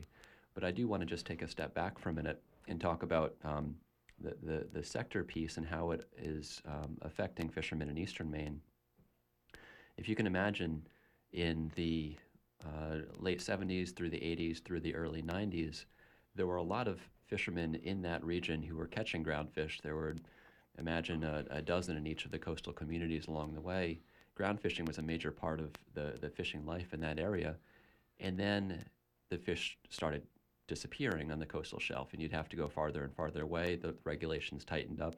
But 0.54 0.64
I 0.64 0.72
do 0.72 0.88
want 0.88 1.02
to 1.02 1.06
just 1.06 1.26
take 1.26 1.42
a 1.42 1.48
step 1.48 1.74
back 1.74 2.00
for 2.00 2.10
a 2.10 2.14
minute 2.14 2.42
and 2.68 2.80
talk 2.80 3.04
about 3.04 3.36
um, 3.44 3.76
the, 4.20 4.36
the, 4.44 4.68
the 4.74 4.84
sector 4.84 5.24
piece 5.24 5.58
and 5.58 5.66
how 5.66 5.92
it 5.92 6.08
is 6.18 6.62
um, 6.68 6.98
affecting 7.02 7.50
fishermen 7.50 7.90
in 7.90 7.98
eastern 7.98 8.30
Maine. 8.30 8.62
If 9.98 10.08
you 10.10 10.16
can 10.16 10.28
imagine, 10.28 10.84
in 11.34 11.72
the 11.76 12.16
uh, 12.66 12.98
late 13.20 13.40
70s 13.40 13.96
through 13.96 14.10
the 14.10 14.18
80s 14.18 14.64
through 14.64 14.82
the 14.82 14.96
early 14.96 15.22
90s, 15.22 15.86
there 16.36 16.48
were 16.48 16.58
a 16.58 16.64
lot 16.64 16.88
of 16.88 17.00
fishermen 17.28 17.76
in 17.84 18.02
that 18.02 18.24
region 18.24 18.64
who 18.64 18.76
were 18.76 18.88
catching 18.88 19.24
groundfish. 19.24 19.82
There 19.82 19.96
were, 19.96 20.16
imagine, 20.80 21.24
a, 21.24 21.46
a 21.50 21.62
dozen 21.62 21.98
in 21.98 22.08
each 22.08 22.26
of 22.26 22.32
the 22.32 22.40
coastal 22.40 22.74
communities 22.74 23.28
along 23.28 23.54
the 23.54 23.62
way. 23.62 24.00
Ground 24.36 24.60
fishing 24.60 24.86
was 24.86 24.98
a 24.98 25.02
major 25.02 25.32
part 25.32 25.60
of 25.60 25.72
the, 25.94 26.18
the 26.22 26.30
fishing 26.30 26.66
life 26.66 26.94
in 26.94 27.02
that 27.02 27.20
area. 27.20 27.56
And 28.20 28.38
then 28.38 28.86
the 29.30 29.38
fish 29.38 29.78
started 29.90 30.24
disappearing 30.68 31.32
on 31.32 31.40
the 31.40 31.46
coastal 31.46 31.80
shelf, 31.80 32.14
and 32.14 32.22
you'd 32.22 32.32
have 32.32 32.50
to 32.50 32.56
go 32.56 32.68
farther 32.68 33.04
and 33.04 33.14
farther 33.14 33.44
away. 33.44 33.76
The 33.76 33.96
regulations 34.04 34.64
tightened 34.64 35.02
up. 35.02 35.16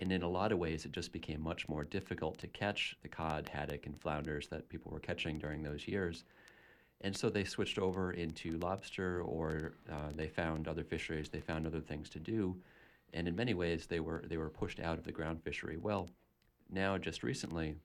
And 0.00 0.10
in 0.12 0.22
a 0.22 0.28
lot 0.28 0.50
of 0.50 0.58
ways, 0.58 0.84
it 0.84 0.92
just 0.92 1.12
became 1.12 1.40
much 1.40 1.68
more 1.68 1.84
difficult 1.84 2.38
to 2.38 2.48
catch 2.48 2.96
the 3.02 3.08
cod, 3.08 3.48
haddock, 3.48 3.86
and 3.86 4.00
flounders 4.00 4.48
that 4.48 4.68
people 4.68 4.90
were 4.90 4.98
catching 4.98 5.38
during 5.38 5.62
those 5.62 5.86
years. 5.86 6.24
And 7.00 7.16
so 7.16 7.30
they 7.30 7.44
switched 7.44 7.78
over 7.78 8.12
into 8.12 8.58
lobster, 8.58 9.22
or 9.22 9.74
uh, 9.90 10.10
they 10.16 10.28
found 10.28 10.66
other 10.66 10.84
fisheries. 10.84 11.28
They 11.28 11.40
found 11.40 11.66
other 11.66 11.80
things 11.80 12.08
to 12.10 12.18
do, 12.18 12.56
and 13.14 13.28
in 13.28 13.34
many 13.36 13.54
ways, 13.54 13.86
they 13.86 14.00
were 14.00 14.22
they 14.26 14.36
were 14.36 14.50
pushed 14.50 14.80
out 14.80 14.98
of 14.98 15.04
the 15.04 15.12
ground 15.12 15.42
fishery. 15.42 15.78
Well, 15.78 16.10
now 16.70 16.98
just 16.98 17.22
recently, 17.22 17.76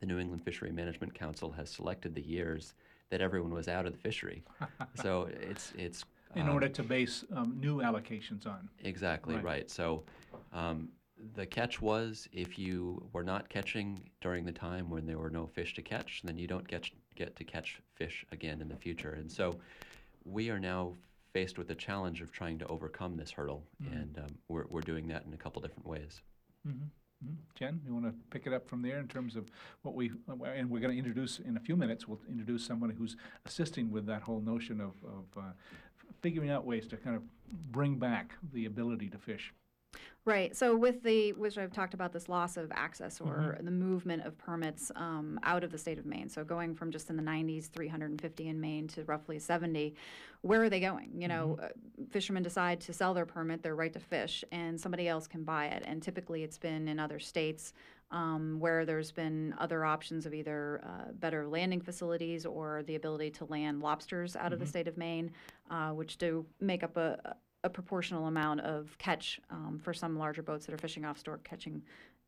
the 0.00 0.06
New 0.06 0.18
England 0.18 0.42
Fishery 0.42 0.72
Management 0.72 1.14
Council 1.14 1.52
has 1.52 1.70
selected 1.70 2.14
the 2.14 2.26
years 2.26 2.74
that 3.10 3.20
everyone 3.20 3.52
was 3.52 3.68
out 3.68 3.86
of 3.86 3.92
the 3.92 3.98
fishery. 3.98 4.42
so 4.94 5.28
it's 5.40 5.72
it's 5.76 6.04
In 6.34 6.42
um, 6.42 6.54
order 6.54 6.68
to 6.68 6.82
base 6.82 7.24
um, 7.36 7.58
new 7.60 7.78
allocations 7.78 8.46
on. 8.46 8.68
Exactly 8.82 9.36
Right. 9.36 9.44
right. 9.44 9.70
So 9.70 10.02
um, 10.52 10.88
the 11.34 11.46
catch 11.46 11.80
was 11.82 12.28
if 12.32 12.58
you 12.58 13.06
were 13.12 13.24
not 13.24 13.48
catching 13.48 14.08
during 14.20 14.44
the 14.44 14.52
time 14.52 14.88
when 14.88 15.06
there 15.06 15.18
were 15.18 15.30
no 15.30 15.46
fish 15.46 15.74
to 15.74 15.82
catch, 15.82 16.22
then 16.24 16.38
you 16.38 16.46
don't 16.46 16.66
get 16.66 16.90
get 17.14 17.36
to 17.36 17.44
catch 17.44 17.80
fish 17.94 18.24
again 18.32 18.60
in 18.62 18.68
the 18.68 18.76
future. 18.76 19.12
And 19.12 19.30
so 19.30 19.56
we 20.24 20.50
are 20.50 20.60
now 20.60 20.94
faced 21.32 21.58
with 21.58 21.68
the 21.68 21.74
challenge 21.74 22.20
of 22.20 22.32
trying 22.32 22.58
to 22.58 22.66
overcome 22.66 23.16
this 23.16 23.30
hurdle, 23.30 23.64
and 23.92 24.18
um, 24.18 24.38
we're 24.48 24.66
we're 24.68 24.80
doing 24.80 25.08
that 25.08 25.24
in 25.26 25.32
a 25.34 25.36
couple 25.36 25.60
different 25.62 25.86
ways. 25.86 26.20
Mhm. 26.66 26.88
Jen, 27.56 27.80
you 27.84 27.92
want 27.92 28.06
to 28.06 28.14
pick 28.30 28.46
it 28.46 28.52
up 28.52 28.68
from 28.68 28.80
there 28.80 28.98
in 29.00 29.08
terms 29.08 29.34
of 29.34 29.50
what 29.82 29.94
we, 29.96 30.12
and 30.28 30.70
we're 30.70 30.78
going 30.78 30.92
to 30.92 30.98
introduce, 30.98 31.40
in 31.40 31.56
a 31.56 31.60
few 31.60 31.76
minutes, 31.76 32.06
we'll 32.06 32.20
introduce 32.28 32.64
someone 32.64 32.90
who's 32.90 33.16
assisting 33.44 33.90
with 33.90 34.06
that 34.06 34.22
whole 34.22 34.40
notion 34.40 34.80
of, 34.80 34.92
of 35.04 35.24
uh, 35.36 35.52
figuring 36.22 36.48
out 36.48 36.64
ways 36.64 36.86
to 36.86 36.96
kind 36.96 37.16
of 37.16 37.22
bring 37.72 37.98
back 37.98 38.34
the 38.52 38.66
ability 38.66 39.08
to 39.08 39.18
fish. 39.18 39.52
Right. 40.28 40.54
So 40.54 40.76
with 40.76 41.02
the, 41.02 41.32
which 41.32 41.56
I've 41.56 41.72
talked 41.72 41.94
about, 41.94 42.12
this 42.12 42.28
loss 42.28 42.58
of 42.58 42.70
access 42.70 43.18
or 43.18 43.56
the 43.62 43.70
movement 43.70 44.26
of 44.26 44.36
permits 44.36 44.92
um, 44.94 45.40
out 45.42 45.64
of 45.64 45.72
the 45.72 45.78
state 45.78 45.98
of 45.98 46.04
Maine. 46.04 46.28
So 46.28 46.44
going 46.44 46.74
from 46.74 46.90
just 46.90 47.08
in 47.08 47.16
the 47.16 47.22
90s, 47.22 47.70
350 47.70 48.48
in 48.48 48.60
Maine 48.60 48.88
to 48.88 49.04
roughly 49.04 49.38
70, 49.38 49.94
where 50.42 50.62
are 50.62 50.68
they 50.68 50.80
going? 50.80 51.12
You 51.16 51.28
know, 51.28 51.58
uh, 51.62 51.68
fishermen 52.10 52.42
decide 52.42 52.78
to 52.82 52.92
sell 52.92 53.14
their 53.14 53.24
permit, 53.24 53.62
their 53.62 53.74
right 53.74 53.90
to 53.94 54.00
fish, 54.00 54.44
and 54.52 54.78
somebody 54.78 55.08
else 55.08 55.26
can 55.26 55.44
buy 55.44 55.68
it. 55.68 55.82
And 55.86 56.02
typically, 56.02 56.42
it's 56.42 56.58
been 56.58 56.88
in 56.88 57.00
other 57.00 57.18
states. 57.18 57.72
Um, 58.10 58.58
where 58.58 58.86
there's 58.86 59.12
been 59.12 59.54
other 59.58 59.84
options 59.84 60.24
of 60.24 60.32
either 60.32 60.80
uh, 60.82 61.12
better 61.12 61.46
landing 61.46 61.82
facilities 61.82 62.46
or 62.46 62.82
the 62.86 62.94
ability 62.94 63.32
to 63.32 63.44
land 63.44 63.82
lobsters 63.82 64.34
out 64.34 64.54
of 64.54 64.60
the 64.60 64.64
state 64.64 64.88
of 64.88 64.96
Maine, 64.96 65.30
uh, 65.70 65.90
which 65.90 66.16
do 66.16 66.46
make 66.58 66.82
up 66.82 66.96
a, 66.96 67.36
a 67.64 67.70
proportional 67.70 68.26
amount 68.26 68.60
of 68.60 68.96
catch 68.98 69.40
um, 69.50 69.80
for 69.82 69.92
some 69.92 70.18
larger 70.18 70.42
boats 70.42 70.66
that 70.66 70.74
are 70.74 70.78
fishing 70.78 71.04
off 71.04 71.18
store 71.18 71.40
catching 71.44 71.82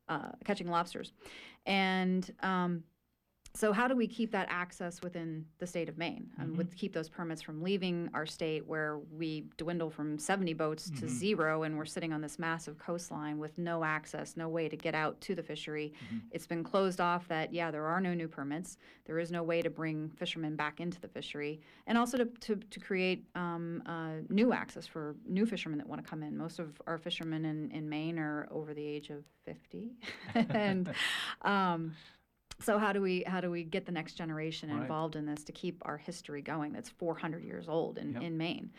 uh, 0.09 0.31
catching 0.43 0.67
lobsters, 0.67 1.13
and 1.65 2.33
um, 2.41 2.83
so 3.53 3.73
how 3.73 3.87
do 3.87 3.95
we 3.95 4.07
keep 4.07 4.31
that 4.31 4.47
access 4.49 5.01
within 5.01 5.45
the 5.59 5.67
state 5.67 5.89
of 5.89 5.97
Maine 5.97 6.29
and 6.37 6.55
with 6.57 6.75
keep 6.75 6.93
those 6.93 7.09
permits 7.09 7.41
from 7.41 7.61
leaving 7.61 8.09
our 8.13 8.25
state 8.25 8.65
where 8.65 8.99
we 9.11 9.45
dwindle 9.57 9.89
from 9.89 10.17
70 10.17 10.53
boats 10.53 10.89
to 10.99 11.09
zero 11.09 11.63
and 11.63 11.77
we're 11.77 11.85
sitting 11.85 12.13
on 12.13 12.21
this 12.21 12.39
massive 12.39 12.77
coastline 12.77 13.39
with 13.39 13.57
no 13.57 13.83
access, 13.83 14.37
no 14.37 14.47
way 14.47 14.69
to 14.69 14.77
get 14.77 14.95
out 14.95 15.19
to 15.21 15.35
the 15.35 15.43
fishery. 15.43 15.93
It's 16.31 16.47
been 16.47 16.63
closed 16.63 17.01
off 17.01 17.27
that 17.27 17.53
yeah, 17.53 17.71
there 17.71 17.85
are 17.85 17.99
no 17.99 18.13
new 18.13 18.27
permits. 18.27 18.77
There 19.05 19.19
is 19.19 19.31
no 19.31 19.43
way 19.43 19.61
to 19.61 19.69
bring 19.69 20.09
fishermen 20.09 20.55
back 20.55 20.79
into 20.79 21.01
the 21.01 21.09
fishery 21.09 21.59
and 21.87 21.97
also 21.97 22.17
to, 22.17 22.25
to, 22.25 22.55
to 22.55 22.79
create 22.79 23.25
um, 23.35 23.83
uh, 23.85 24.23
new 24.29 24.53
access 24.53 24.87
for 24.87 25.15
new 25.27 25.45
fishermen 25.45 25.77
that 25.79 25.87
want 25.87 26.01
to 26.01 26.09
come 26.09 26.23
in. 26.23 26.37
Most 26.37 26.59
of 26.59 26.81
our 26.87 26.97
fishermen 26.97 27.43
in, 27.45 27.69
in 27.71 27.89
Maine 27.89 28.17
are 28.17 28.47
over 28.49 28.73
the 28.73 28.85
age 28.85 29.09
of 29.09 29.25
50 29.45 29.91
and 30.35 30.93
um, 31.41 31.93
so 32.63 32.77
how 32.77 32.93
do 32.93 33.01
we 33.01 33.23
how 33.27 33.41
do 33.41 33.49
we 33.51 33.63
get 33.63 33.85
the 33.85 33.91
next 33.91 34.13
generation 34.15 34.69
Right. 34.69 34.81
involved 34.81 35.15
in 35.15 35.25
this 35.25 35.43
to 35.45 35.51
keep 35.51 35.81
our 35.85 35.97
history 35.97 36.41
going? 36.41 36.71
That's 36.73 36.89
400 36.89 37.43
years 37.43 37.67
old 37.67 37.97
in, 37.97 38.13
Yep. 38.13 38.21
in 38.23 38.37
Maine. 38.37 38.71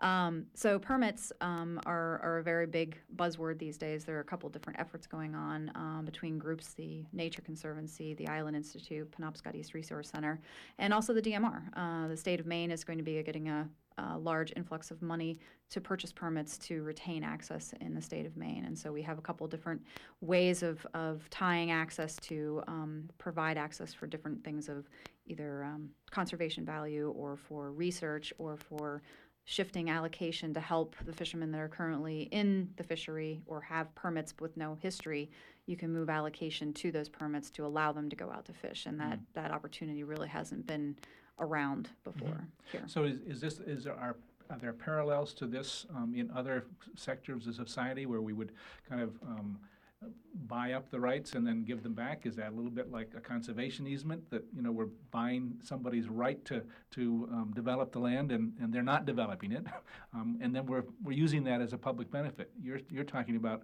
Um, 0.00 0.46
so 0.54 0.78
permits 0.78 1.32
um, 1.40 1.80
are, 1.84 2.20
are 2.22 2.38
a 2.38 2.42
very 2.44 2.66
big 2.66 2.96
buzzword 3.16 3.58
these 3.58 3.76
days. 3.76 4.04
There 4.04 4.16
are 4.16 4.20
a 4.20 4.24
couple 4.24 4.48
different 4.48 4.78
efforts 4.78 5.08
going 5.08 5.34
on 5.34 5.72
um, 5.74 6.04
between 6.04 6.38
groups: 6.38 6.72
the 6.74 7.04
Nature 7.12 7.42
Conservancy, 7.42 8.14
the 8.14 8.28
Island 8.28 8.56
Institute, 8.56 9.10
Penobscot 9.10 9.56
East 9.56 9.74
Resource 9.74 10.08
Center, 10.08 10.40
and 10.78 10.94
also 10.94 11.12
the 11.12 11.22
DMR. 11.22 11.62
Uh, 11.76 12.06
the 12.06 12.16
state 12.16 12.38
of 12.38 12.46
Maine 12.46 12.70
is 12.70 12.84
going 12.84 12.98
to 12.98 13.04
be 13.04 13.20
getting 13.24 13.48
a, 13.48 13.68
a 13.98 14.18
large 14.18 14.52
influx 14.56 14.90
of 14.90 15.02
money 15.02 15.38
to 15.70 15.80
purchase 15.80 16.12
permits 16.12 16.56
to 16.58 16.82
retain 16.82 17.22
access 17.22 17.74
in 17.80 17.94
the 17.94 18.02
state 18.02 18.26
of 18.26 18.36
Maine. 18.36 18.64
And 18.64 18.78
so 18.78 18.92
we 18.92 19.02
have 19.02 19.18
a 19.18 19.22
couple 19.22 19.46
different 19.46 19.82
ways 20.20 20.62
of, 20.62 20.86
of 20.94 21.28
tying 21.30 21.70
access 21.70 22.16
to 22.16 22.62
um, 22.66 23.10
provide 23.18 23.58
access 23.58 23.92
for 23.92 24.06
different 24.06 24.42
things 24.44 24.68
of 24.68 24.88
either 25.26 25.64
um, 25.64 25.90
conservation 26.10 26.64
value 26.64 27.12
or 27.16 27.36
for 27.36 27.72
research 27.72 28.32
or 28.38 28.56
for 28.56 29.02
shifting 29.44 29.88
allocation 29.88 30.52
to 30.52 30.60
help 30.60 30.94
the 31.06 31.12
fishermen 31.12 31.50
that 31.50 31.58
are 31.58 31.68
currently 31.68 32.28
in 32.32 32.68
the 32.76 32.84
fishery 32.84 33.40
or 33.46 33.62
have 33.62 33.94
permits 33.94 34.34
with 34.40 34.54
no 34.58 34.76
history. 34.82 35.30
You 35.64 35.74
can 35.74 35.90
move 35.90 36.10
allocation 36.10 36.74
to 36.74 36.92
those 36.92 37.08
permits 37.08 37.50
to 37.52 37.64
allow 37.64 37.92
them 37.92 38.10
to 38.10 38.16
go 38.16 38.30
out 38.30 38.44
to 38.44 38.52
fish. 38.52 38.84
And 38.84 39.00
that, 39.00 39.18
that 39.32 39.50
opportunity 39.50 40.04
really 40.04 40.28
hasn't 40.28 40.66
been 40.66 40.96
around 41.40 41.88
before 42.04 42.46
here. 42.70 42.82
So 42.86 43.04
is, 43.04 43.18
is 43.26 43.40
this, 43.40 43.60
is 43.60 43.84
there, 43.84 43.94
are, 43.94 44.16
are 44.50 44.58
there 44.58 44.72
parallels 44.72 45.34
to 45.34 45.46
this 45.46 45.86
um, 45.94 46.14
in 46.16 46.30
other 46.34 46.64
sectors 46.96 47.46
of 47.46 47.54
society 47.54 48.06
where 48.06 48.20
we 48.20 48.32
would 48.32 48.52
kind 48.88 49.00
of 49.00 49.10
um, 49.26 49.58
buy 50.46 50.72
up 50.72 50.90
the 50.90 51.00
rights 51.00 51.32
and 51.32 51.46
then 51.46 51.64
give 51.64 51.82
them 51.82 51.94
back? 51.94 52.24
Is 52.24 52.36
that 52.36 52.48
a 52.48 52.54
little 52.54 52.70
bit 52.70 52.90
like 52.90 53.10
a 53.16 53.20
conservation 53.20 53.86
easement 53.86 54.30
that, 54.30 54.44
you 54.54 54.62
know, 54.62 54.70
we're 54.70 54.88
buying 55.10 55.54
somebody's 55.62 56.08
right 56.08 56.42
to, 56.46 56.62
to 56.92 57.28
um, 57.32 57.52
develop 57.54 57.92
the 57.92 57.98
land 57.98 58.30
and, 58.32 58.52
and 58.60 58.72
they're 58.72 58.82
not 58.82 59.06
developing 59.06 59.52
it? 59.52 59.64
Um, 60.14 60.38
and 60.40 60.56
then 60.56 60.64
we're, 60.64 60.84
we're 61.04 61.12
using 61.12 61.44
that 61.44 61.60
as 61.60 61.74
a 61.74 61.78
public 61.78 62.10
benefit. 62.10 62.50
You're, 62.58 62.80
you're 62.88 63.04
talking 63.04 63.36
about 63.36 63.62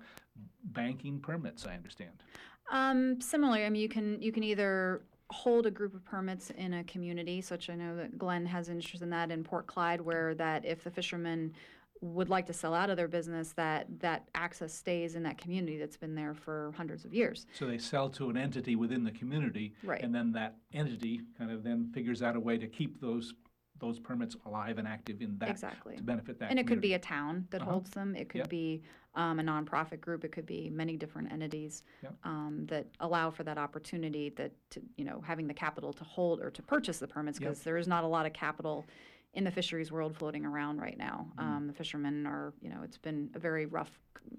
banking 0.62 1.18
permits, 1.18 1.66
I 1.66 1.74
understand. 1.74 2.22
Um, 2.70 3.20
similarly, 3.20 3.64
I 3.64 3.70
mean, 3.70 3.82
you 3.82 3.88
can 3.88 4.20
you 4.20 4.32
can 4.32 4.42
either 4.42 5.02
hold 5.30 5.66
a 5.66 5.70
group 5.70 5.94
of 5.94 6.04
permits 6.04 6.50
in 6.50 6.74
a 6.74 6.84
community, 6.84 7.40
such 7.40 7.70
I 7.70 7.74
know 7.74 7.96
that 7.96 8.18
Glenn 8.18 8.46
has 8.46 8.68
interest 8.68 9.02
in 9.02 9.10
that 9.10 9.30
in 9.30 9.42
Port 9.42 9.66
Clyde, 9.66 10.00
where 10.00 10.34
that 10.34 10.64
if 10.64 10.84
the 10.84 10.90
fishermen 10.90 11.54
would 12.00 12.28
like 12.28 12.44
to 12.46 12.52
sell 12.52 12.74
out 12.74 12.90
of 12.90 12.96
their 12.96 13.08
business, 13.08 13.52
that 13.52 13.86
that 14.00 14.28
access 14.34 14.74
stays 14.74 15.14
in 15.14 15.22
that 15.22 15.38
community 15.38 15.78
that's 15.78 15.96
been 15.96 16.14
there 16.14 16.34
for 16.34 16.72
hundreds 16.76 17.04
of 17.04 17.14
years. 17.14 17.46
So 17.54 17.66
they 17.66 17.78
sell 17.78 18.10
to 18.10 18.28
an 18.28 18.36
entity 18.36 18.76
within 18.76 19.04
the 19.04 19.12
community. 19.12 19.74
Right. 19.82 20.02
And 20.02 20.14
then 20.14 20.32
that 20.32 20.56
entity 20.72 21.22
kind 21.38 21.50
of 21.50 21.62
then 21.62 21.90
figures 21.94 22.22
out 22.22 22.36
a 22.36 22.40
way 22.40 22.58
to 22.58 22.66
keep 22.66 23.00
those, 23.00 23.32
those 23.80 23.98
permits 23.98 24.36
alive 24.46 24.78
and 24.78 24.86
active 24.86 25.20
in 25.20 25.36
that. 25.38 25.50
Exactly. 25.50 25.96
To 25.96 26.02
benefit 26.02 26.38
that 26.38 26.50
And 26.50 26.58
it 26.58 26.66
could 26.66 26.80
be 26.80 26.94
a 26.94 26.98
town 26.98 27.46
that 27.50 27.60
Uh-huh. 27.62 27.72
holds 27.72 27.90
them. 27.90 28.14
It 28.14 28.28
could 28.28 28.40
Yep. 28.40 28.48
be 28.48 28.82
um, 29.16 29.38
a 29.38 29.42
nonprofit 29.44 30.00
group. 30.00 30.24
It 30.24 30.32
could 30.32 30.46
be 30.46 30.70
many 30.70 30.96
different 30.96 31.30
entities 31.30 31.84
Yep. 32.02 32.16
um, 32.24 32.66
that 32.66 32.86
allow 32.98 33.30
for 33.30 33.44
that 33.44 33.58
opportunity. 33.58 34.30
That 34.30 34.52
to, 34.70 34.82
you 34.96 35.04
know, 35.04 35.20
having 35.20 35.46
the 35.46 35.54
capital 35.54 35.92
to 35.92 36.02
hold 36.04 36.40
or 36.40 36.50
to 36.50 36.62
purchase 36.62 36.98
the 36.98 37.06
permits 37.06 37.38
Yep. 37.38 37.48
because 37.50 37.62
there 37.62 37.76
is 37.76 37.86
not 37.86 38.02
a 38.02 38.08
lot 38.08 38.26
of 38.26 38.32
capital 38.32 38.84
in 39.34 39.44
the 39.44 39.50
fisheries 39.50 39.90
world 39.92 40.16
floating 40.16 40.44
around 40.46 40.78
right 40.80 40.96
now. 40.96 41.26
Mm-hmm. 41.38 41.56
Um, 41.56 41.66
the 41.66 41.72
fishermen 41.72 42.26
are, 42.26 42.52
you 42.60 42.70
know, 42.70 42.80
it's 42.84 42.96
been 42.98 43.30
a 43.34 43.38
very 43.38 43.66
rough, 43.66 43.90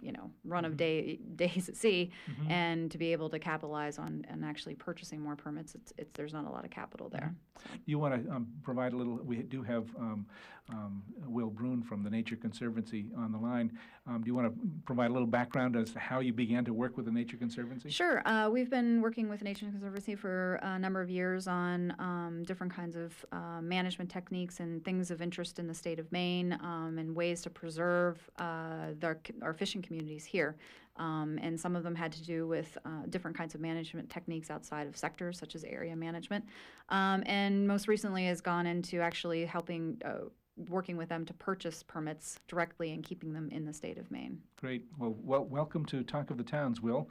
you 0.01 0.11
know, 0.11 0.31
run 0.43 0.63
Mm-hmm. 0.63 0.71
of 0.71 0.77
day 0.77 1.15
days 1.35 1.69
at 1.69 1.75
sea, 1.75 2.11
and 2.49 2.89
to 2.91 2.97
be 2.97 3.11
able 3.11 3.29
to 3.29 3.39
capitalize 3.39 3.99
on 3.99 4.25
and 4.29 4.43
actually 4.45 4.75
purchasing 4.75 5.19
more 5.21 5.35
permits, 5.35 5.75
it's, 5.75 5.93
it's 5.97 6.11
there's 6.13 6.33
not 6.33 6.45
a 6.45 6.49
lot 6.49 6.63
of 6.65 6.71
capital 6.71 7.09
there. 7.09 7.35
Mm-hmm. 7.35 7.75
You 7.85 7.99
want 7.99 8.25
to 8.25 8.31
um, 8.31 8.47
provide 8.63 8.93
a 8.93 8.97
little, 8.97 9.19
we 9.23 9.37
do 9.37 9.61
have 9.63 9.85
um, 9.97 10.25
um, 10.69 11.03
Will 11.27 11.49
Bruin 11.49 11.83
from 11.83 12.03
the 12.03 12.09
Nature 12.09 12.35
Conservancy 12.35 13.07
on 13.17 13.31
the 13.31 13.37
line. 13.37 13.77
Um, 14.07 14.21
Do 14.21 14.27
you 14.27 14.35
want 14.35 14.47
to 14.53 14.59
provide 14.85 15.09
a 15.09 15.13
little 15.13 15.27
background 15.27 15.75
as 15.75 15.91
to 15.91 15.99
how 15.99 16.19
you 16.19 16.33
began 16.33 16.65
to 16.65 16.73
work 16.73 16.97
with 16.97 17.05
the 17.05 17.11
Nature 17.11 17.37
Conservancy? 17.37 17.89
Sure. 17.89 18.27
Uh, 18.27 18.49
we've 18.49 18.69
been 18.69 19.01
working 19.01 19.29
with 19.29 19.39
the 19.39 19.45
Nature 19.45 19.65
Conservancy 19.67 20.15
for 20.15 20.55
a 20.63 20.77
number 20.79 21.01
of 21.01 21.09
years 21.09 21.47
on 21.47 21.95
um, 21.99 22.43
different 22.45 22.73
kinds 22.73 22.95
of 22.95 23.13
uh, 23.31 23.61
management 23.61 24.09
techniques 24.09 24.59
and 24.59 24.83
things 24.85 25.11
of 25.11 25.21
interest 25.21 25.59
in 25.59 25.67
the 25.67 25.73
state 25.73 25.99
of 25.99 26.09
Maine 26.11 26.53
um, 26.61 26.97
and 26.97 27.13
ways 27.15 27.41
to 27.41 27.49
preserve 27.49 28.29
uh, 28.37 28.91
their, 28.99 29.19
our 29.41 29.53
fishing 29.53 29.81
communities 29.81 30.23
here. 30.23 30.55
Um, 30.97 31.37
and 31.41 31.59
some 31.59 31.75
of 31.75 31.83
them 31.83 31.95
had 31.95 32.13
to 32.13 32.23
do 32.23 32.47
with 32.47 32.77
uh, 32.85 32.89
different 33.09 33.35
kinds 33.35 33.53
of 33.55 33.59
management 33.59 34.09
techniques 34.09 34.49
outside 34.49 34.87
of 34.87 34.95
sectors, 34.95 35.37
such 35.37 35.53
as 35.55 35.65
area 35.65 35.95
management. 35.95 36.45
Um, 36.87 37.23
and 37.25 37.67
most 37.67 37.89
recently 37.89 38.27
has 38.27 38.39
gone 38.39 38.65
into 38.65 39.01
actually 39.01 39.45
helping. 39.45 40.01
Uh, 40.05 40.29
Working 40.69 40.95
with 40.95 41.09
them 41.09 41.25
to 41.25 41.33
purchase 41.33 41.83
permits 41.83 42.39
directly 42.47 42.93
and 42.93 43.03
keeping 43.03 43.33
them 43.33 43.49
in 43.51 43.65
the 43.65 43.73
state 43.73 43.97
of 43.97 44.09
Maine. 44.09 44.41
Great. 44.55 44.85
Well, 44.97 45.13
wel- 45.21 45.43
welcome 45.43 45.85
to 45.87 46.01
Talk 46.01 46.31
of 46.31 46.37
the 46.37 46.45
Towns, 46.45 46.79
Will. 46.79 47.09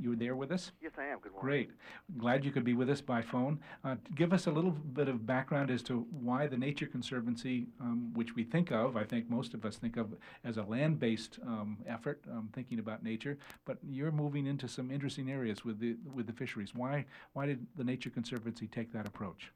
You 0.00 0.10
were 0.10 0.16
there 0.16 0.36
with 0.36 0.52
us? 0.52 0.72
Yes, 0.80 0.92
I 0.98 1.04
am. 1.04 1.18
Good 1.20 1.32
morning. 1.32 1.40
Great. 1.40 1.70
Glad 2.18 2.44
you 2.44 2.50
could 2.50 2.64
be 2.64 2.74
with 2.74 2.90
us 2.90 3.00
by 3.00 3.22
phone. 3.22 3.58
Uh, 3.84 3.96
give 4.14 4.32
us 4.32 4.46
a 4.46 4.50
little 4.50 4.70
bit 4.70 5.08
of 5.08 5.26
background 5.26 5.70
as 5.70 5.82
to 5.84 6.06
why 6.10 6.46
the 6.46 6.56
Nature 6.56 6.86
Conservancy, 6.86 7.66
um, 7.80 8.12
which 8.14 8.34
we 8.34 8.44
think 8.44 8.70
of, 8.70 8.96
I 8.96 9.04
think 9.04 9.30
most 9.30 9.54
of 9.54 9.64
us 9.64 9.76
think 9.76 9.96
of 9.96 10.14
as 10.44 10.56
a 10.56 10.62
land-based 10.62 11.38
um, 11.46 11.78
effort, 11.86 12.22
um, 12.30 12.48
thinking 12.52 12.78
about 12.78 13.02
nature, 13.02 13.38
but 13.64 13.78
you're 13.88 14.12
moving 14.12 14.46
into 14.46 14.68
some 14.68 14.90
interesting 14.90 15.30
areas 15.30 15.64
with 15.64 15.80
the 15.80 15.96
with 16.14 16.26
the 16.26 16.32
fisheries. 16.32 16.74
Why 16.74 17.04
why 17.32 17.46
did 17.46 17.66
the 17.76 17.84
Nature 17.84 18.10
Conservancy 18.10 18.66
take 18.66 18.92
that 18.92 19.06
approach? 19.06 19.52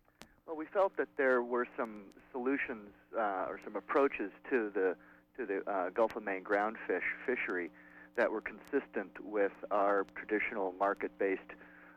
Well, 0.47 0.57
we 0.57 0.67
felt 0.67 0.97
that 0.97 1.09
there 1.17 1.43
were 1.43 1.67
some 1.77 2.03
solutions 2.31 2.91
uh, 3.17 3.47
or 3.49 3.61
some 3.65 3.77
approaches 3.77 4.31
to 4.51 4.71
the 4.75 4.97
to 5.37 5.47
the 5.47 5.71
uh, 5.71 5.91
Gulf 5.91 6.17
of 6.17 6.25
Maine 6.25 6.45
groundfish 6.45 7.09
fishery 7.25 7.71
that 8.17 8.31
were 8.31 8.43
consistent 8.43 9.13
with 9.25 9.53
our 9.71 10.07
traditional 10.15 10.73
market-based 10.79 11.41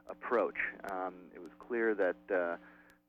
approach. 0.09 0.55
Um, 0.91 1.13
it 1.33 1.41
was 1.41 1.51
clear 1.59 1.93
that 1.95 2.15
uh, 2.33 2.57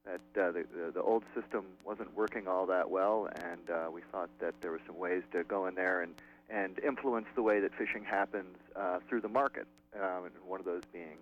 that 0.05 0.41
uh, 0.41 0.53
the, 0.53 0.65
the 0.75 0.93
the 0.95 1.03
old 1.03 1.25
system 1.35 1.65
wasn't 1.85 2.15
working 2.17 2.47
all 2.49 2.67
that 2.67 2.91
well, 2.91 3.29
and 3.35 3.71
uh, 3.71 3.91
we 3.91 4.01
thought 4.13 4.31
that 4.41 4.55
there 4.61 4.71
were 4.71 4.81
some 4.87 4.99
ways 4.99 5.23
to 5.33 5.45
go 5.45 5.67
in 5.67 5.75
there 5.75 6.03
and 6.03 6.15
and 6.49 6.79
influence 6.79 7.27
the 7.35 7.43
way 7.43 7.61
that 7.61 7.73
fishing 7.75 8.05
happens 8.05 8.57
uh, 8.77 8.99
through 9.09 9.21
the 9.21 9.29
market, 9.29 9.67
um, 9.97 10.25
and 10.25 10.33
one 10.47 10.61
of 10.61 10.67
those 10.67 10.83
being 10.93 11.19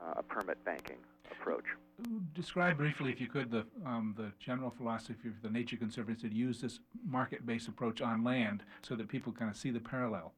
uh, 0.00 0.14
a 0.16 0.22
permit 0.22 0.62
banking 0.64 0.98
approach. 1.30 1.64
Describe 2.34 2.76
briefly, 2.76 3.10
if 3.10 3.20
you 3.22 3.26
could, 3.26 3.50
the 3.50 3.64
um, 3.86 4.14
the 4.16 4.30
general 4.38 4.70
philosophy 4.70 5.28
of 5.28 5.40
the 5.42 5.50
Nature 5.50 5.78
Conservancy 5.78 6.28
to 6.28 6.34
use 6.34 6.60
this 6.60 6.78
market-based 7.04 7.68
approach 7.68 8.02
on 8.02 8.22
land, 8.22 8.62
so 8.82 8.94
that 8.96 9.08
people 9.08 9.32
kind 9.32 9.50
of 9.50 9.56
see 9.56 9.70
the 9.70 9.80
parallel. 9.80 10.34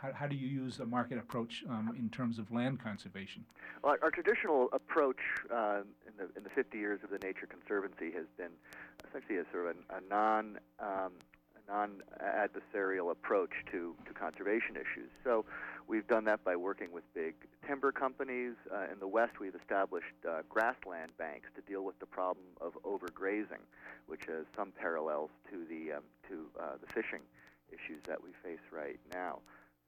How, 0.00 0.12
how 0.12 0.26
do 0.28 0.36
you 0.36 0.46
use 0.46 0.78
a 0.78 0.86
market 0.86 1.18
approach 1.18 1.64
um, 1.68 1.94
in 1.98 2.08
terms 2.08 2.38
of 2.38 2.50
land 2.52 2.80
conservation? 2.80 3.44
Well, 3.82 3.92
our, 3.92 3.98
our 4.04 4.10
traditional 4.10 4.68
approach 4.72 5.18
uh, 5.52 5.80
in 6.06 6.12
the 6.16 6.28
in 6.36 6.44
the 6.44 6.50
50 6.50 6.78
years 6.78 7.00
of 7.02 7.10
the 7.10 7.18
Nature 7.18 7.46
Conservancy 7.46 8.12
has 8.12 8.26
been 8.36 8.52
essentially 9.08 9.38
a 9.38 9.44
sort 9.52 9.66
of 9.66 9.76
a, 9.90 9.96
a 9.96 10.00
non 10.08 10.58
um, 10.78 11.12
non-adversarial 11.68 13.10
approach 13.10 13.50
to 13.72 13.94
to 14.06 14.12
conservation 14.14 14.76
issues. 14.76 15.10
So 15.24 15.44
we've 15.88 16.06
done 16.06 16.24
that 16.24 16.44
by 16.44 16.54
working 16.54 16.92
with 16.92 17.02
big 17.12 17.34
timber 17.66 17.90
companies. 17.90 18.54
Uh, 18.72 18.92
in 18.92 19.00
the 19.00 19.08
West, 19.08 19.40
we've 19.40 19.56
established 19.56 20.14
uh, 20.26 20.42
grassland 20.48 21.10
banks 21.18 21.48
to 21.56 21.60
deal 21.62 21.82
with 21.82 21.98
the 21.98 22.06
problem 22.06 22.46
of 22.60 22.78
overgrazing, 22.84 23.66
which 24.06 24.26
has 24.28 24.46
some 24.56 24.70
parallels 24.70 25.30
to 25.50 25.64
the 25.68 25.94
um, 25.94 26.04
to 26.28 26.46
uh, 26.60 26.76
the 26.80 26.86
fishing 26.86 27.22
issues 27.72 28.00
that 28.06 28.22
we 28.22 28.30
face 28.44 28.62
right 28.72 29.00
now. 29.12 29.40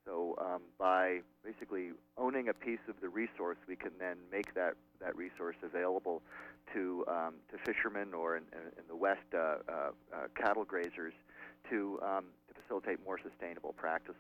So 0.05 0.35
um, 0.41 0.63
by 0.79 1.21
basically 1.45 1.91
owning 2.17 2.49
a 2.49 2.55
piece 2.55 2.81
of 2.89 2.95
the 3.01 3.09
resource, 3.09 3.59
we 3.69 3.77
can 3.77 3.93
then 3.99 4.17
make 4.33 4.55
that, 4.55 4.75
that 5.01 5.17
resource 5.17 5.57
available 5.63 6.23
to 6.75 7.05
um, 7.09 7.35
to 7.51 7.59
fishermen 7.59 8.15
or 8.15 8.37
in, 8.37 8.45
in, 8.53 8.85
the 8.89 8.97
West 8.97 9.21
uh, 9.35 9.39
uh, 9.39 9.57
uh, 9.73 9.91
cattle 10.37 10.65
grazers 10.65 11.13
to 11.69 11.99
um, 12.03 12.25
to 12.49 12.55
facilitate 12.63 12.99
more 13.05 13.19
sustainable 13.19 13.73
practices. 13.73 14.17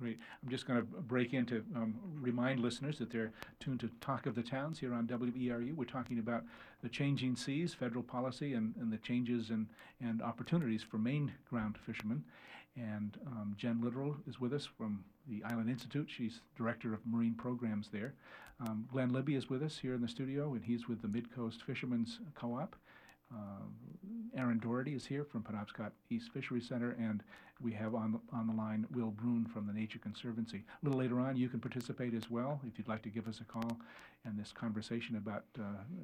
Great. 0.00 0.18
I'm 0.44 0.48
just 0.48 0.64
going 0.64 0.78
to 0.78 0.86
break 0.86 1.34
in 1.34 1.44
to 1.46 1.64
um, 1.74 1.94
remind 2.20 2.60
listeners 2.60 2.98
that 2.98 3.10
they're 3.10 3.32
tuned 3.58 3.80
to 3.80 3.90
Talk 4.00 4.26
of 4.26 4.36
the 4.36 4.44
Towns 4.44 4.78
here 4.78 4.94
on 4.94 5.08
WERU. 5.08 5.74
We're 5.74 5.84
talking 5.84 6.20
about 6.20 6.44
the 6.84 6.88
changing 6.88 7.34
seas, 7.34 7.74
federal 7.74 8.04
policy, 8.04 8.54
and, 8.54 8.76
and 8.80 8.92
the 8.92 8.98
changes 8.98 9.50
and, 9.50 9.66
and 10.00 10.22
opportunities 10.22 10.84
for 10.84 10.98
Maine 10.98 11.32
ground 11.50 11.78
fishermen. 11.84 12.22
And 12.78 13.18
um, 13.26 13.54
Jen 13.56 13.80
Litteral 13.82 14.16
is 14.28 14.40
with 14.40 14.52
us 14.52 14.66
from 14.66 15.04
the 15.28 15.42
Island 15.44 15.68
Institute. 15.68 16.08
She's 16.08 16.40
director 16.56 16.94
of 16.94 17.00
marine 17.04 17.34
programs 17.34 17.88
there. 17.92 18.14
Um, 18.60 18.86
Glenn 18.90 19.12
Libby 19.12 19.34
is 19.34 19.48
with 19.48 19.62
us 19.62 19.78
here 19.78 19.94
in 19.94 20.00
the 20.00 20.08
studio, 20.08 20.54
and 20.54 20.64
he's 20.64 20.88
with 20.88 21.02
the 21.02 21.08
Midcoast 21.08 21.62
Fishermen's 21.62 22.20
Co-op. 22.34 22.74
Uh, 22.74 22.76
Aaron 24.36 24.60
Dority 24.60 24.94
is 24.94 25.04
here 25.04 25.24
from 25.24 25.42
Penobscot 25.42 25.90
East 26.10 26.30
Fishery 26.32 26.60
Center, 26.60 26.96
and 26.98 27.22
we 27.60 27.72
have 27.72 27.94
on 27.94 28.12
the, 28.12 28.20
on 28.32 28.46
the 28.46 28.52
line 28.52 28.86
Will 28.94 29.10
Brune 29.10 29.44
from 29.46 29.66
the 29.66 29.72
Nature 29.72 29.98
Conservancy. 29.98 30.62
A 30.80 30.84
little 30.84 30.98
later 30.98 31.18
on, 31.18 31.36
you 31.36 31.48
can 31.48 31.58
participate 31.58 32.14
as 32.14 32.30
well 32.30 32.60
if 32.66 32.78
you'd 32.78 32.88
like 32.88 33.02
to 33.02 33.08
give 33.08 33.26
us 33.26 33.40
a 33.40 33.44
call 33.44 33.78
and 34.24 34.38
this 34.38 34.52
conversation 34.52 35.16
about 35.16 35.44
uh, 35.58 35.62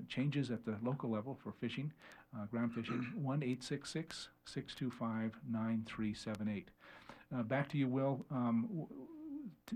changes 0.08 0.50
at 0.50 0.64
the 0.64 0.76
local 0.82 1.10
level 1.10 1.38
for 1.42 1.52
fishing, 1.52 1.92
uh, 2.36 2.46
ground 2.46 2.74
fishing. 2.74 3.06
One 3.22 3.42
eight 3.42 3.62
six 3.62 3.90
six 3.90 4.28
six 4.44 4.74
two 4.74 4.90
five 4.90 5.32
nine 5.48 5.84
three 5.86 6.12
seven 6.12 6.48
eight. 6.48 6.68
Uh, 7.34 7.42
back 7.42 7.68
to 7.70 7.78
you, 7.78 7.86
Will. 7.86 8.24
Um, 8.30 8.86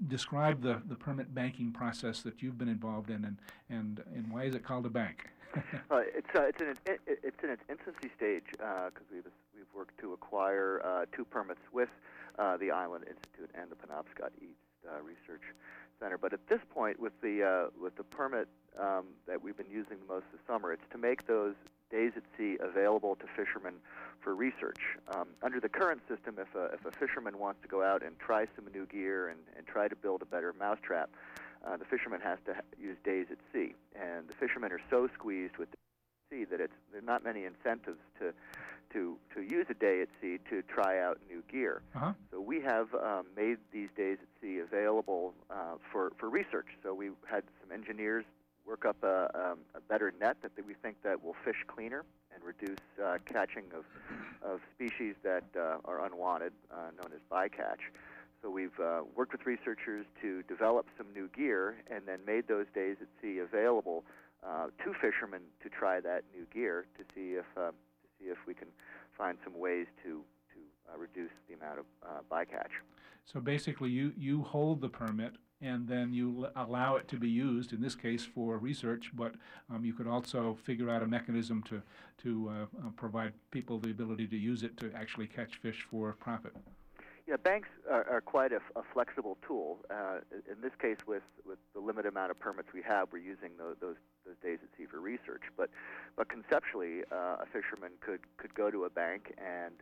describe 0.09 0.63
the, 0.63 0.83
the 0.89 0.97
permit 0.97 1.35
banking 1.35 1.73
process 1.73 2.23
that 2.23 2.43
you've 2.43 2.59
been 2.59 2.69
involved 2.69 3.11
in, 3.11 3.25
and, 3.25 3.37
and, 3.71 4.03
and 4.15 4.33
why 4.33 4.45
is 4.45 4.55
it 4.55 4.65
called 4.65 4.87
a 4.87 4.91
bank? 4.91 5.29
Uh, 5.91 6.03
it's 6.15 6.29
uh, 6.35 6.43
it's 6.43 6.61
in 6.61 6.69
its 6.69 6.81
it, 6.85 7.01
it's 7.07 7.43
in 7.43 7.49
its 7.49 7.63
infancy 7.71 8.11
stage 8.15 8.45
because 8.51 9.09
we've 9.11 9.25
we've 9.55 9.73
worked 9.75 9.99
to 9.99 10.13
acquire 10.13 10.83
uh, 10.85 11.07
two 11.17 11.25
permits 11.25 11.61
with 11.73 11.89
uh, 12.39 12.57
the 12.59 12.71
Island 12.71 13.05
Institute 13.09 13.51
and 13.55 13.71
the 13.71 13.77
Penobscot 13.77 14.31
East 14.41 14.61
uh, 14.87 15.01
Research 15.03 15.43
Center. 15.99 16.19
But 16.19 16.33
at 16.33 16.47
this 16.49 16.61
point, 16.71 17.01
with 17.01 17.19
the 17.23 17.43
uh, 17.43 17.71
with 17.81 17.97
the 17.97 18.05
permit 18.05 18.49
um, 18.79 19.07
that 19.27 19.43
we've 19.43 19.57
been 19.57 19.71
using 19.71 19.97
the 20.07 20.15
most 20.15 20.27
this 20.31 20.41
summer, 20.47 20.73
it's 20.73 20.89
to 20.93 20.99
make 20.99 21.27
those 21.27 21.55
days 21.91 22.13
at 22.17 22.23
sea 22.37 22.59
available 22.61 23.17
to 23.17 23.25
fishermen 23.35 23.75
for 24.21 24.35
research. 24.35 24.81
Um, 25.15 25.29
under 25.43 25.59
the 25.59 25.69
current 25.69 26.03
system, 26.09 26.37
if 26.39 26.55
a, 26.55 26.67
if 26.75 26.85
a 26.85 26.91
fisherman 26.91 27.39
wants 27.39 27.63
to 27.63 27.69
go 27.69 27.83
out 27.83 28.03
and 28.03 28.19
try 28.19 28.47
some 28.55 28.67
new 28.75 28.85
gear 28.87 29.29
and, 29.29 29.41
and 29.57 29.67
try 29.67 29.89
to 29.89 29.97
build 29.97 30.21
a 30.21 30.27
better 30.27 30.55
mousetrap, 30.59 31.09
uh, 31.67 31.77
the 31.77 31.85
fisherman 31.85 32.21
has 32.21 32.39
to 32.47 32.55
use 32.81 32.97
days 33.05 33.27
at 33.31 33.39
sea, 33.53 33.75
and 33.95 34.29
the 34.29 34.35
fishermen 34.35 34.73
are 34.73 34.81
so 34.91 35.09
squeezed 35.15 35.57
with 35.57 35.71
the 35.71 35.77
sea 36.31 36.45
that 36.45 36.61
it's 36.61 36.73
there 36.93 37.01
are 37.01 37.05
not 37.05 37.25
many 37.25 37.45
incentives 37.45 37.99
to 38.19 38.33
to 38.93 39.17
to 39.35 39.43
use 39.43 39.67
a 39.69 39.75
day 39.75 40.01
at 40.03 40.09
sea 40.21 40.39
to 40.51 40.63
try 40.63 41.01
out 41.01 41.19
new 41.29 41.43
gear. 41.51 41.83
Uh-huh. 41.95 42.13
So 42.31 42.41
we 42.41 42.61
have 42.63 42.95
um, 42.95 43.27
made 43.37 43.59
these 43.73 43.89
days 43.97 44.19
at 44.23 44.29
sea 44.41 44.59
available 44.59 45.35
uh, 45.51 45.77
for 45.93 46.13
for 46.19 46.29
research. 46.29 46.69
So 46.83 46.95
we 46.95 47.11
had 47.29 47.45
some 47.61 47.73
engineers 47.73 48.25
work 48.67 48.85
up 48.85 49.03
a, 49.03 49.31
um, 49.35 49.59
a 49.75 49.81
better 49.81 50.13
net 50.21 50.37
that, 50.43 50.55
that 50.57 50.67
we 50.67 50.75
think 50.75 50.97
that 51.03 51.25
will 51.25 51.37
fish 51.45 51.65
cleaner 51.67 52.05
and 52.35 52.45
reduce 52.45 52.79
uh, 53.03 53.17
catching 53.25 53.65
of 53.75 53.85
of 54.43 54.61
species 54.75 55.15
that 55.23 55.45
uh, 55.57 55.79
are 55.85 56.05
unwanted, 56.07 56.53
uh, 56.71 56.91
known 56.97 57.13
as 57.13 57.21
bycatch. 57.31 57.81
So 58.43 58.51
we've 58.51 58.79
uh, 58.81 59.01
worked 59.17 59.33
with 59.33 59.47
researchers 59.47 60.07
to 60.23 60.43
develop 60.45 60.87
some 60.97 61.07
new 61.13 61.29
gear 61.37 61.79
and 61.91 62.03
then 62.07 62.21
made 62.27 62.47
those 62.47 62.67
days 62.75 62.97
at 63.01 63.09
sea 63.21 63.39
available 63.39 64.05
uh, 64.47 64.67
to 64.85 64.95
fishermen 65.01 65.41
to 65.63 65.69
try 65.69 66.01
that 66.01 66.23
new 66.35 66.47
gear 66.53 66.87
to 66.97 67.05
see 67.15 67.33
if 67.33 67.47
uh, 67.57 67.71
to 67.71 68.09
see 68.19 68.27
if 68.27 68.39
we 68.47 68.55
can 68.55 68.69
find 69.17 69.39
some 69.43 69.59
ways 69.59 69.87
to 70.05 70.23
to 70.55 70.61
uh, 70.93 70.97
reduce 70.97 71.33
the 71.49 71.55
amount 71.55 71.81
of 71.81 71.87
uh, 72.05 72.21
bycatch. 72.31 72.71
So 73.25 73.41
basically, 73.41 73.91
you, 73.91 74.13
you 74.17 74.43
hold 74.43 74.81
the 74.81 74.89
permit 74.89 75.35
and 75.61 75.87
then 75.87 76.15
you 76.15 76.47
l- 76.57 76.65
allow 76.65 76.97
it 76.97 77.09
to 77.09 77.17
be 77.17 77.29
used, 77.29 77.73
in 77.73 77.81
this 77.81 77.95
case 77.95 78.25
for 78.25 78.59
research, 78.59 79.11
but 79.15 79.35
um, 79.69 79.85
you 79.85 79.93
could 79.93 80.07
also 80.07 80.57
figure 80.65 80.89
out 80.89 81.03
a 81.03 81.07
mechanism 81.07 81.63
to, 81.65 81.83
to 82.23 82.51
uh, 82.51 82.91
provide 82.97 83.33
people 83.51 83.79
the 83.79 83.91
ability 83.91 84.27
to 84.29 84.37
use 84.37 84.63
it 84.63 84.77
to 84.79 84.91
actually 84.95 85.27
catch 85.27 85.57
fish 85.57 85.87
for 85.91 86.13
profit. 86.13 86.55
Yeah, 87.29 87.37
banks 87.37 87.69
are, 87.91 88.09
are 88.09 88.21
quite 88.23 88.53
a 88.53 88.61
flexible 88.95 89.37
tool. 89.47 89.81
Uh, 89.91 90.21
in 90.51 90.63
this 90.63 90.73
case, 90.81 90.97
with, 91.07 91.23
with 91.47 91.59
the 91.75 91.81
limited 91.81 92.09
amount 92.09 92.31
of 92.31 92.41
permits 92.41 92.69
we 92.73 92.81
have, 92.81 93.09
we're 93.13 93.19
using 93.19 93.51
those, 93.59 93.77
those, 93.83 93.97
those 94.25 94.37
days 94.43 94.61
at 94.63 94.71
sea 94.79 94.87
for 94.91 94.99
research. 94.99 95.43
But, 95.55 95.69
but 96.17 96.31
conceptually, 96.31 97.03
uh, 97.13 97.45
a 97.45 97.47
fisherman 97.53 97.91
could, 98.01 98.21
could 98.39 98.55
go 98.55 98.71
to 98.71 98.85
a 98.85 98.91
bank 98.91 99.35
and, 99.37 99.75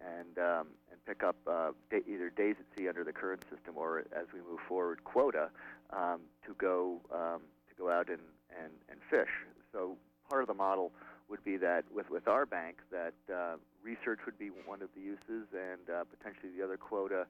and, 0.00 0.38
um, 0.38 0.68
and 0.90 1.04
pick 1.04 1.22
up 1.22 1.36
uh, 1.46 1.72
da- 1.90 2.08
either 2.08 2.30
days 2.30 2.56
at 2.58 2.64
sea 2.78 2.88
under 2.88 3.04
the 3.04 3.12
current 3.12 3.44
system 3.50 3.74
or, 3.76 4.06
as 4.16 4.28
we 4.32 4.40
move 4.40 4.60
forward, 4.66 5.04
quota 5.04 5.50
um, 5.90 6.20
to 6.46 6.54
go 6.56 7.02
um, 7.12 7.42
to 7.68 7.74
go 7.76 7.90
out 7.90 8.08
and, 8.08 8.20
and, 8.58 8.72
and 8.88 8.98
fish. 9.10 9.28
So 9.72 9.98
part 10.30 10.40
of 10.40 10.48
the 10.48 10.54
model 10.54 10.90
would 11.28 11.42
be 11.44 11.56
that 11.56 11.84
with, 11.94 12.10
with 12.10 12.28
our 12.28 12.46
bank 12.46 12.76
that 12.90 13.14
uh, 13.32 13.56
research 13.82 14.20
would 14.26 14.38
be 14.38 14.50
one 14.66 14.82
of 14.82 14.88
the 14.94 15.00
uses 15.00 15.48
and 15.52 15.88
uh, 15.90 16.04
potentially 16.04 16.52
the 16.56 16.62
other 16.62 16.76
quota 16.76 17.26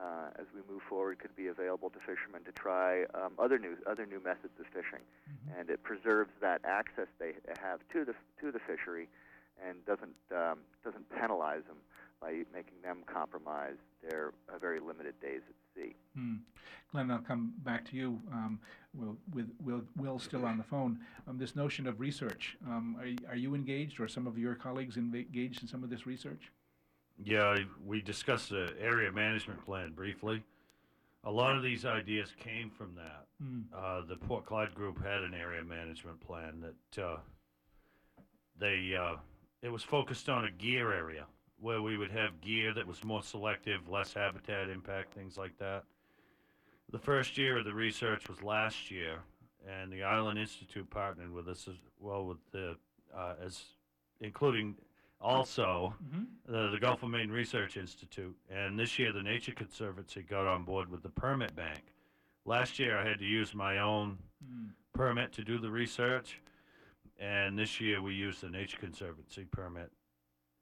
uh, 0.00 0.30
as 0.38 0.46
we 0.54 0.60
move 0.72 0.82
forward 0.88 1.18
could 1.18 1.34
be 1.36 1.48
available 1.48 1.90
to 1.90 1.98
fishermen 1.98 2.42
to 2.44 2.52
try 2.52 3.02
um, 3.14 3.32
other 3.38 3.58
new 3.58 3.76
other 3.86 4.06
new 4.06 4.20
methods 4.20 4.54
of 4.58 4.66
fishing. 4.66 5.04
And 5.58 5.68
it 5.68 5.82
preserves 5.82 6.30
that 6.40 6.62
access 6.64 7.08
they 7.18 7.32
have 7.60 7.80
to 7.92 8.04
the 8.04 8.14
to 8.40 8.50
the 8.50 8.60
fishery 8.60 9.08
and 9.60 9.84
doesn't 9.84 10.16
um, 10.34 10.60
doesn't 10.84 11.08
penalize 11.10 11.62
them 11.68 11.76
by 12.22 12.44
making 12.54 12.80
them 12.82 12.98
compromise 13.06 13.76
their 14.08 14.32
uh, 14.48 14.58
very 14.58 14.80
limited 14.80 15.20
days 15.20 15.40
at 15.48 15.54
sea. 15.74 15.94
Hmm. 16.14 16.36
Glenn, 16.90 17.10
I'll 17.10 17.18
come 17.18 17.52
back 17.64 17.88
to 17.90 17.96
you. 17.96 18.20
Um, 18.30 18.60
Will, 18.94 19.16
with 19.34 19.50
Will, 19.62 19.82
Will 19.96 20.18
still 20.18 20.44
on 20.44 20.58
the 20.58 20.64
phone. 20.64 21.00
Um, 21.26 21.38
this 21.38 21.56
notion 21.56 21.86
of 21.86 21.98
research, 21.98 22.56
um, 22.66 22.96
are, 23.00 23.32
are 23.32 23.36
you 23.36 23.54
engaged 23.54 23.98
or 23.98 24.06
some 24.06 24.26
of 24.26 24.38
your 24.38 24.54
colleagues 24.54 24.96
engaged 24.96 25.62
in 25.62 25.68
some 25.68 25.82
of 25.82 25.90
this 25.90 26.06
research? 26.06 26.52
Yeah, 27.22 27.56
we 27.84 28.00
discussed 28.00 28.50
the 28.50 28.72
area 28.80 29.10
management 29.10 29.64
plan 29.64 29.92
briefly. 29.92 30.42
A 31.24 31.30
lot 31.30 31.56
of 31.56 31.62
these 31.62 31.84
ideas 31.84 32.32
came 32.38 32.70
from 32.70 32.94
that. 32.96 33.26
Hmm. 33.42 33.60
Uh, 33.74 34.02
the 34.08 34.16
Port 34.16 34.46
Clyde 34.46 34.74
group 34.74 35.02
had 35.02 35.22
an 35.22 35.34
area 35.34 35.64
management 35.64 36.20
plan 36.20 36.62
that 36.62 37.02
uh, 37.02 37.16
they 38.58 38.94
uh, 38.98 39.16
it 39.62 39.70
was 39.70 39.82
focused 39.82 40.28
on 40.28 40.44
a 40.44 40.50
gear 40.50 40.92
area 40.92 41.26
where 41.62 41.80
we 41.80 41.96
would 41.96 42.10
have 42.10 42.40
gear 42.40 42.74
that 42.74 42.86
was 42.86 43.04
more 43.04 43.22
selective, 43.22 43.88
less 43.88 44.12
habitat 44.12 44.68
impact, 44.68 45.14
things 45.14 45.38
like 45.38 45.56
that. 45.58 45.84
The 46.90 46.98
first 46.98 47.38
year 47.38 47.58
of 47.58 47.64
the 47.64 47.72
research 47.72 48.28
was 48.28 48.42
last 48.42 48.90
year, 48.90 49.20
and 49.66 49.90
the 49.92 50.02
Island 50.02 50.40
Institute 50.40 50.90
partnered 50.90 51.32
with 51.32 51.48
us 51.48 51.68
as 51.68 51.76
well 52.00 52.26
with 52.26 52.38
the 52.50 52.76
uh, 53.16 53.34
as 53.44 53.62
including 54.20 54.74
also 55.20 55.94
Mhm. 56.02 56.26
the, 56.46 56.70
the 56.70 56.78
Gulf 56.80 57.02
of 57.04 57.10
Maine 57.10 57.30
Research 57.30 57.76
Institute, 57.76 58.36
and 58.50 58.76
this 58.78 58.98
year 58.98 59.12
the 59.12 59.22
Nature 59.22 59.52
Conservancy 59.52 60.22
got 60.22 60.46
on 60.46 60.64
board 60.64 60.90
with 60.90 61.02
the 61.02 61.10
permit 61.10 61.54
bank. 61.54 61.82
Last 62.44 62.78
year 62.80 62.98
I 62.98 63.06
had 63.06 63.18
to 63.20 63.24
use 63.24 63.54
my 63.54 63.78
own 63.78 64.18
Hmm. 64.44 64.68
permit 64.94 65.32
to 65.34 65.44
do 65.44 65.58
the 65.58 65.70
research, 65.70 66.40
and 67.20 67.56
this 67.56 67.80
year 67.80 68.02
we 68.02 68.14
used 68.14 68.40
the 68.40 68.48
Nature 68.50 68.78
Conservancy 68.78 69.44
permit 69.44 69.92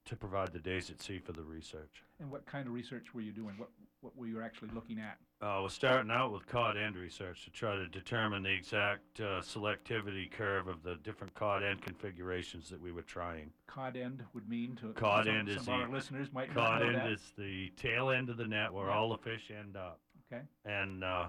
to 0.07 0.17
provide 0.17 0.53
the 0.53 0.59
days 0.59 0.91
at 0.91 1.01
sea 1.01 1.19
for 1.19 1.33
the 1.33 1.43
research. 1.43 2.03
And 2.21 2.31
what 2.31 2.47
kind 2.47 2.67
of 2.67 2.73
research 2.75 3.15
were 3.15 3.21
you 3.21 3.33
doing? 3.33 3.55
What, 3.59 3.69
what 4.01 4.17
were 4.17 4.27
you 4.27 4.41
actually 4.43 4.71
looking 4.75 4.99
at? 4.99 5.19
Uh, 5.43 5.61
we're 5.63 5.69
starting 5.69 6.11
out 6.11 6.33
with 6.33 6.47
cod 6.47 6.77
end 6.77 6.97
research 6.97 7.45
to 7.45 7.51
try 7.51 7.75
to 7.77 7.87
determine 7.89 8.43
the 8.43 8.51
exact 8.53 9.21
uh, 9.21 9.41
selectivity 9.41 10.31
curve 10.31 10.69
of 10.69 10.83
the 10.83 10.97
different 11.03 11.33
cod 11.35 11.63
end 11.63 11.81
configurations 11.83 12.69
that 12.71 12.81
we 12.81 12.93
were 12.93 13.03
trying. 13.03 13.51
Cod 13.67 13.97
end 13.97 14.23
would 14.35 14.49
mean 14.49 14.77
to 14.77 14.93
Cod 14.93 15.27
some, 15.27 15.35
end 15.35 15.49
some 15.49 15.57
is 15.57 15.63
of 15.63 15.69
our 15.75 15.87
the- 15.87 15.93
listeners 15.93 16.29
might 16.33 16.53
Cod 16.53 16.83
end 16.83 16.95
that. 16.97 17.11
is 17.11 17.33
the 17.39 17.71
tail 17.77 18.11
end 18.11 18.29
of 18.31 18.37
the 18.37 18.47
net 18.47 18.73
where 18.73 18.87
Yeah. 18.89 18.95
all 18.97 19.11
the 19.11 19.19
fish 19.19 19.51
end 19.57 19.77
up. 19.77 20.01
Okay. 20.33 20.43
and 20.65 21.03
uh, 21.03 21.27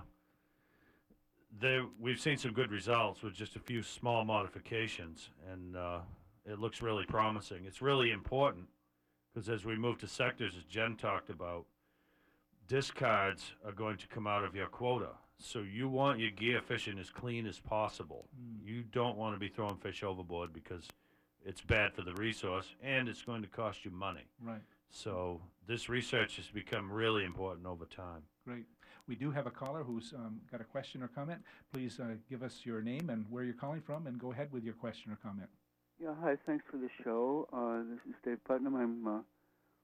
there 1.59 1.85
we've 1.99 2.19
seen 2.19 2.37
some 2.37 2.53
good 2.53 2.71
results 2.71 3.21
with 3.23 3.33
just 3.33 3.55
a 3.55 3.59
few 3.59 3.81
small 3.81 4.23
modifications, 4.23 5.29
and 5.51 5.75
uh, 5.75 5.99
it 6.45 6.59
looks 6.59 6.81
really 6.81 7.05
promising. 7.05 7.65
It's 7.65 7.81
really 7.81 8.11
important 8.11 8.67
because 9.33 9.49
as 9.49 9.65
we 9.65 9.75
move 9.75 9.97
to 9.99 10.07
sectors, 10.07 10.53
as 10.57 10.63
Jen 10.63 10.95
talked 10.95 11.29
about, 11.29 11.65
discards 12.67 13.53
are 13.65 13.71
going 13.71 13.97
to 13.97 14.07
come 14.07 14.27
out 14.27 14.43
of 14.43 14.55
your 14.55 14.67
quota. 14.67 15.09
So 15.37 15.59
you 15.59 15.89
want 15.89 16.19
your 16.19 16.31
gear 16.31 16.61
fishing 16.61 16.99
as 16.99 17.09
clean 17.09 17.47
as 17.47 17.59
possible. 17.59 18.27
You 18.63 18.83
don't 18.91 19.17
want 19.17 19.35
to 19.35 19.39
be 19.39 19.47
throwing 19.47 19.77
fish 19.77 20.03
overboard 20.03 20.53
because 20.53 20.87
it's 21.43 21.61
bad 21.61 21.93
for 21.93 22.03
the 22.03 22.13
resource 22.13 22.67
and 22.83 23.09
it's 23.09 23.23
going 23.23 23.41
to 23.41 23.47
cost 23.47 23.83
you 23.83 23.91
money. 23.91 24.25
Right. 24.39 24.61
So 24.91 25.41
this 25.67 25.89
research 25.89 26.35
has 26.35 26.47
become 26.47 26.91
really 26.91 27.23
important 27.23 27.65
over 27.65 27.85
time. 27.85 28.23
Great. 28.45 28.65
We 29.07 29.15
do 29.15 29.31
have 29.31 29.47
a 29.47 29.51
caller 29.51 29.83
who's 29.83 30.13
um, 30.15 30.39
got 30.51 30.61
a 30.61 30.65
question 30.65 31.01
or 31.01 31.07
comment. 31.07 31.41
Please 31.73 31.99
uh, 31.99 32.15
give 32.29 32.43
us 32.43 32.61
your 32.63 32.81
name 32.81 33.09
and 33.09 33.25
where 33.29 33.43
you're 33.43 33.53
calling 33.53 33.81
from, 33.81 34.07
and 34.07 34.19
go 34.19 34.31
ahead 34.31 34.51
with 34.51 34.63
your 34.63 34.73
question 34.75 35.11
or 35.11 35.15
comment. 35.15 35.49
Yeah, 36.01 36.15
hi. 36.19 36.33
Thanks 36.47 36.65
for 36.71 36.77
the 36.77 36.89
show. 37.03 37.47
Uh, 37.53 37.83
this 37.91 37.99
is 38.09 38.15
Dave 38.25 38.43
Putnam. 38.47 38.75
I'm 38.75 39.07
uh, 39.07 39.19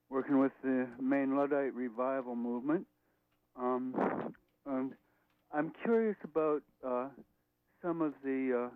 working 0.09 0.39
with 0.39 0.51
the 0.63 0.87
Maine 0.99 1.37
Luddite 1.37 1.75
Revival 1.75 2.35
Movement. 2.35 2.87
Um, 3.55 3.93
um, 4.65 4.93
I'm 5.53 5.71
curious 5.83 6.15
about 6.23 6.63
uh, 6.83 7.09
some 7.83 8.01
of 8.01 8.13
the 8.23 8.69
uh, 8.69 8.75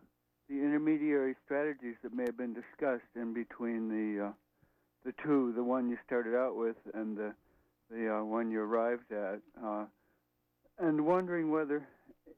the 0.49 0.55
intermediary 0.55 1.35
strategies 1.43 1.95
that 2.03 2.13
may 2.13 2.25
have 2.25 2.37
been 2.37 2.53
discussed 2.53 3.09
in 3.15 3.33
between 3.33 3.89
the 3.89 4.27
uh, 4.27 4.31
the 5.03 5.13
two, 5.25 5.51
the 5.55 5.63
one 5.63 5.89
you 5.89 5.97
started 6.05 6.35
out 6.35 6.55
with 6.55 6.77
and 6.93 7.17
the 7.17 7.33
the 7.89 8.19
uh, 8.19 8.23
one 8.23 8.51
you 8.51 8.59
arrived 8.59 9.11
at, 9.11 9.39
and 10.77 11.03
wondering 11.03 11.49
whether 11.49 11.87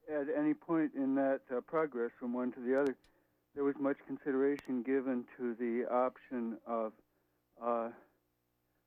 at 0.10 0.28
any 0.40 0.54
point 0.54 0.92
in 0.96 1.14
that 1.16 1.42
progress 1.68 2.12
from 2.22 2.32
one 2.32 2.54
to 2.54 2.62
the 2.62 2.80
other 2.80 2.96
there 3.56 3.64
was 3.64 3.76
much 3.80 3.98
consideration 4.08 4.82
given 4.84 5.26
to 5.38 5.56
the 5.56 5.86
option 5.92 6.58
of 6.66 6.92
uh, 7.64 7.90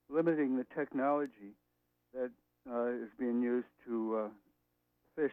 limiting 0.09 0.57
the 0.57 0.67
technology 0.77 1.55
that 2.15 2.31
uh, 2.71 2.87
is 2.89 3.09
being 3.19 3.43
used 3.43 3.69
to 3.87 4.25
uh, 4.25 4.29
fish. 5.15 5.33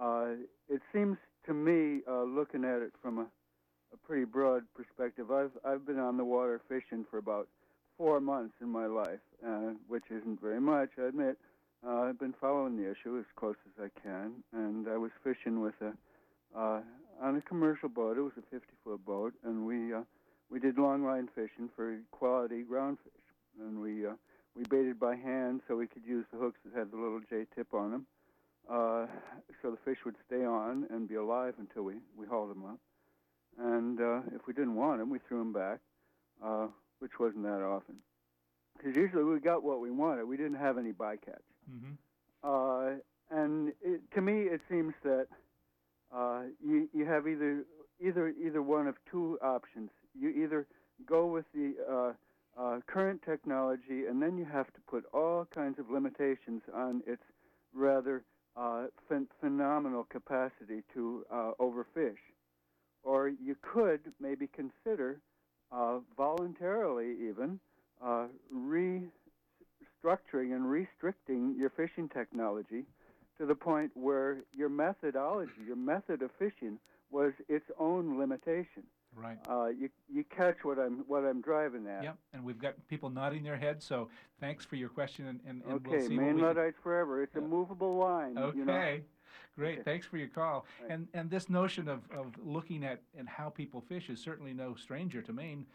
Uh, 0.00 0.26
it 0.68 0.80
seems 0.92 1.16
to 1.46 1.54
me, 1.54 2.00
uh, 2.08 2.24
looking 2.24 2.64
at 2.64 2.82
it 2.82 2.92
from 3.00 3.18
a, 3.18 3.26
a 3.92 3.96
pretty 4.06 4.24
broad 4.24 4.62
perspective, 4.74 5.30
I've 5.30 5.52
I've 5.64 5.86
been 5.86 5.98
on 5.98 6.16
the 6.16 6.24
water 6.24 6.60
fishing 6.68 7.04
for 7.10 7.18
about 7.18 7.48
four 7.96 8.20
months 8.20 8.54
in 8.60 8.68
my 8.68 8.86
life, 8.86 9.20
uh, 9.46 9.72
which 9.88 10.04
isn't 10.10 10.40
very 10.40 10.60
much, 10.60 10.90
I 10.98 11.08
admit. 11.08 11.36
I've 11.86 12.18
been 12.18 12.34
following 12.40 12.76
the 12.76 12.90
issue 12.90 13.18
as 13.18 13.24
close 13.36 13.56
as 13.66 13.84
I 13.84 14.00
can, 14.00 14.42
and 14.52 14.88
I 14.88 14.96
was 14.96 15.12
fishing 15.22 15.60
with 15.60 15.74
a 15.80 15.92
uh, 16.58 16.80
on 17.20 17.36
a 17.36 17.40
commercial 17.42 17.88
boat. 17.88 18.16
It 18.16 18.22
was 18.22 18.32
a 18.38 18.42
50 18.50 18.66
foot 18.84 19.04
boat, 19.04 19.34
and 19.44 19.66
we 19.66 19.94
uh, 19.94 20.02
we 20.50 20.58
did 20.58 20.78
long 20.78 21.04
line 21.04 21.28
fishing 21.34 21.68
for 21.74 21.98
quality 22.10 22.62
ground 22.62 22.98
fish, 23.04 23.22
and 23.60 23.80
we 23.80 24.06
uh, 24.06 24.12
we 24.56 24.64
baited 24.64 24.98
by 24.98 25.16
hand 25.16 25.60
so 25.68 25.76
we 25.76 25.86
could 25.86 26.04
use 26.06 26.24
the 26.32 26.38
hooks 26.38 26.58
that 26.64 26.78
had 26.78 26.90
the 26.90 26.96
little 26.96 27.20
J 27.28 27.44
tip 27.54 27.74
on 27.74 27.90
them, 27.90 28.06
uh, 28.70 29.06
so 29.62 29.70
the 29.70 29.78
fish 29.84 29.98
would 30.04 30.16
stay 30.26 30.44
on 30.44 30.86
and 30.90 31.08
be 31.08 31.16
alive 31.16 31.54
until 31.58 31.82
we 31.82 31.94
we 32.16 32.26
hauled 32.26 32.50
them 32.50 32.64
up. 32.64 32.78
And 33.58 34.00
uh, 34.00 34.20
if 34.34 34.46
we 34.46 34.52
didn't 34.52 34.76
want 34.76 35.00
them, 35.00 35.10
we 35.10 35.18
threw 35.28 35.38
them 35.38 35.52
back, 35.52 35.80
uh, 36.44 36.68
which 37.00 37.18
wasn't 37.18 37.42
that 37.42 37.62
often, 37.62 37.96
because 38.76 38.96
usually 38.96 39.24
we 39.24 39.40
got 39.40 39.64
what 39.64 39.80
we 39.80 39.90
wanted. 39.90 40.24
We 40.26 40.36
didn't 40.36 40.58
have 40.58 40.78
any 40.78 40.92
bycatch. 40.92 41.42
Mm-hmm. 41.70 41.94
Uh, 42.44 43.00
and 43.30 43.72
it, 43.82 44.00
to 44.14 44.22
me, 44.22 44.42
it 44.42 44.60
seems 44.70 44.94
that 45.02 45.26
have 47.08 47.26
either 47.26 47.64
either 48.00 48.28
either 48.28 48.62
one 48.62 48.86
of 48.86 48.94
two 49.10 49.38
options. 49.42 49.90
You 50.18 50.30
either 50.30 50.66
go 51.06 51.26
with 51.26 51.44
the 51.54 51.74
uh, 51.90 52.12
uh, 52.60 52.80
current 52.86 53.22
technology, 53.24 54.06
and 54.08 54.22
then 54.22 54.36
you 54.36 54.44
have 54.44 54.66
to 54.74 54.80
put 54.88 55.04
all 55.12 55.46
kinds 55.54 55.78
of 55.78 55.90
limitations 55.90 56.62
on 56.74 57.02
its 57.06 57.22
rather 57.74 58.24
uh, 58.56 58.86
phen- 59.10 59.28
phenomenal 59.40 60.06
capacity 60.10 60.82
to 60.94 61.24
uh, 61.32 61.52
overfish, 61.60 62.18
or 63.02 63.28
you 63.28 63.56
could 63.62 64.00
maybe 64.20 64.48
consider 64.48 65.20
uh, 65.70 65.98
voluntarily 66.16 67.14
even 67.28 67.60
uh, 68.04 68.26
restructuring 68.54 70.54
and 70.54 70.68
restricting 70.68 71.54
your 71.56 71.70
fishing 71.70 72.08
technology 72.08 72.84
to 73.38 73.46
the 73.46 73.54
point 73.54 73.92
where 73.94 74.38
your 74.52 74.68
methodology, 74.68 75.52
your 75.64 75.76
method 75.76 76.22
of 76.22 76.30
fishing, 76.38 76.78
was 77.10 77.32
its 77.48 77.66
own 77.78 78.18
limitation. 78.18 78.84
Right. 79.14 79.38
Uh, 79.48 79.66
you 79.66 79.88
you 80.12 80.24
catch 80.24 80.58
what 80.62 80.78
I'm 80.78 81.04
what 81.08 81.24
I'm 81.24 81.40
driving 81.40 81.86
at. 81.88 82.04
Yep. 82.04 82.18
And 82.34 82.44
we've 82.44 82.58
got 82.58 82.74
people 82.88 83.10
nodding 83.10 83.42
their 83.42 83.56
heads. 83.56 83.84
So 83.84 84.08
thanks 84.40 84.64
for 84.64 84.76
your 84.76 84.88
question, 84.88 85.26
and, 85.26 85.40
and, 85.46 85.62
and 85.64 85.72
Okay, 85.74 85.98
we'll 85.98 86.08
see 86.08 86.16
Maine 86.16 86.18
what 86.18 86.34
we 86.34 86.40
can, 86.40 86.46
Luddites 86.48 86.76
forever. 86.82 87.22
It's 87.22 87.34
Yeah. 87.34 87.42
a 87.42 87.44
movable 87.44 87.96
line. 87.96 88.38
Okay. 88.38 88.58
You 88.58 88.64
know? 88.64 89.00
Great. 89.56 89.78
Okay. 89.80 89.82
Thanks 89.82 90.06
for 90.06 90.18
your 90.18 90.28
call. 90.28 90.66
Right. 90.82 90.92
And 90.92 91.08
and 91.14 91.30
this 91.30 91.48
notion 91.50 91.88
of, 91.88 92.00
of 92.12 92.32
looking 92.44 92.84
at 92.84 93.02
and 93.16 93.28
how 93.28 93.48
people 93.48 93.80
fish 93.80 94.08
is 94.08 94.20
certainly 94.20 94.52
no 94.52 94.74
stranger 94.74 95.20
to 95.22 95.32
Maine. 95.32 95.66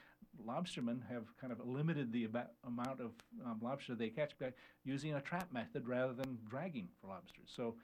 Lobstermen 0.48 1.00
have 1.10 1.26
kind 1.40 1.54
of 1.54 1.60
limited 1.66 2.12
the 2.12 2.28
amount 2.66 3.00
of 3.00 3.12
um, 3.46 3.60
lobster 3.62 3.94
they 3.94 4.10
catch 4.10 4.32
by 4.40 4.52
using 4.84 5.14
a 5.14 5.22
trap 5.22 5.52
method 5.54 5.88
rather 5.88 6.12
than 6.14 6.40
dragging 6.50 6.88
for 7.00 7.08
lobsters. 7.08 7.52
So 7.56 7.76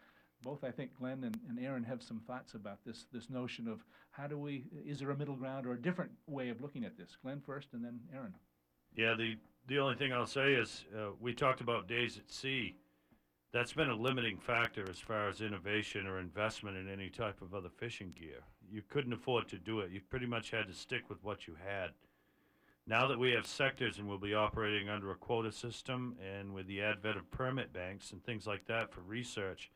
both 0.43 0.63
I 0.63 0.71
think 0.71 0.97
Glenn 0.97 1.23
and, 1.23 1.37
and 1.49 1.59
Aaron 1.59 1.83
have 1.83 2.01
some 2.01 2.21
thoughts 2.27 2.53
about 2.53 2.79
this 2.85 3.05
this 3.11 3.29
notion 3.29 3.67
of 3.67 3.83
how 4.11 4.27
do 4.27 4.37
we 4.37 4.65
is 4.85 4.99
there 4.99 5.11
a 5.11 5.17
middle 5.17 5.35
ground 5.35 5.65
or 5.65 5.73
a 5.73 5.81
different 5.81 6.11
way 6.27 6.49
of 6.49 6.61
looking 6.61 6.85
at 6.85 6.97
this? 6.97 7.17
Glenn 7.21 7.41
first 7.45 7.69
and 7.73 7.83
then 7.83 7.99
Aaron. 8.13 8.33
Yeah, 8.95 9.15
the 9.15 9.37
the 9.67 9.79
only 9.79 9.95
thing 9.95 10.13
I'll 10.13 10.25
say 10.25 10.53
is 10.53 10.85
uh, 10.97 11.11
we 11.19 11.33
talked 11.33 11.61
about 11.61 11.87
days 11.87 12.17
at 12.17 12.31
sea. 12.31 12.75
That's 13.51 13.73
been 13.73 13.89
a 13.89 13.95
limiting 13.95 14.37
factor 14.37 14.85
as 14.89 14.99
far 14.99 15.27
as 15.27 15.41
innovation 15.41 16.05
or 16.05 16.19
investment 16.19 16.77
in 16.77 16.87
any 16.87 17.09
type 17.09 17.41
of 17.41 17.55
other 17.55 17.69
fishing 17.69 18.13
gear. 18.19 18.41
You 18.71 18.83
couldn't 18.87 19.13
afford 19.13 19.47
to 19.49 19.57
do 19.57 19.79
it. 19.79 19.91
You 19.91 20.01
pretty 20.01 20.27
much 20.27 20.51
had 20.51 20.67
to 20.67 20.73
stick 20.73 21.09
with 21.09 21.23
what 21.23 21.47
you 21.47 21.55
had. 21.65 21.89
Now 22.85 23.07
that 23.07 23.19
we 23.19 23.31
have 23.31 23.45
sectors 23.45 23.97
and 23.97 24.07
we'll 24.07 24.19
be 24.19 24.35
operating 24.35 24.89
under 24.89 25.11
a 25.11 25.15
quota 25.15 25.51
system 25.51 26.15
and 26.23 26.53
with 26.53 26.67
the 26.67 26.81
advent 26.81 27.17
of 27.17 27.29
permit 27.31 27.73
banks 27.73 28.11
and 28.11 28.23
things 28.23 28.47
like 28.47 28.65
that 28.65 28.91
for 28.91 29.01
research, 29.01 29.71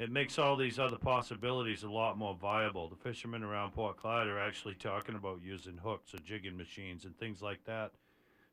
it 0.00 0.10
makes 0.10 0.38
all 0.38 0.56
these 0.56 0.78
other 0.78 0.98
possibilities 0.98 1.84
a 1.84 1.90
lot 1.90 2.18
more 2.18 2.34
viable. 2.34 2.88
The 2.88 2.96
fishermen 2.96 3.44
around 3.44 3.72
Port 3.72 3.98
Clyde 3.98 4.26
are 4.26 4.40
actually 4.40 4.74
talking 4.74 5.14
about 5.14 5.40
using 5.44 5.76
hooks 5.76 6.14
or 6.14 6.18
jigging 6.18 6.56
machines 6.56 7.04
and 7.04 7.16
things 7.18 7.40
like 7.40 7.62
that 7.66 7.92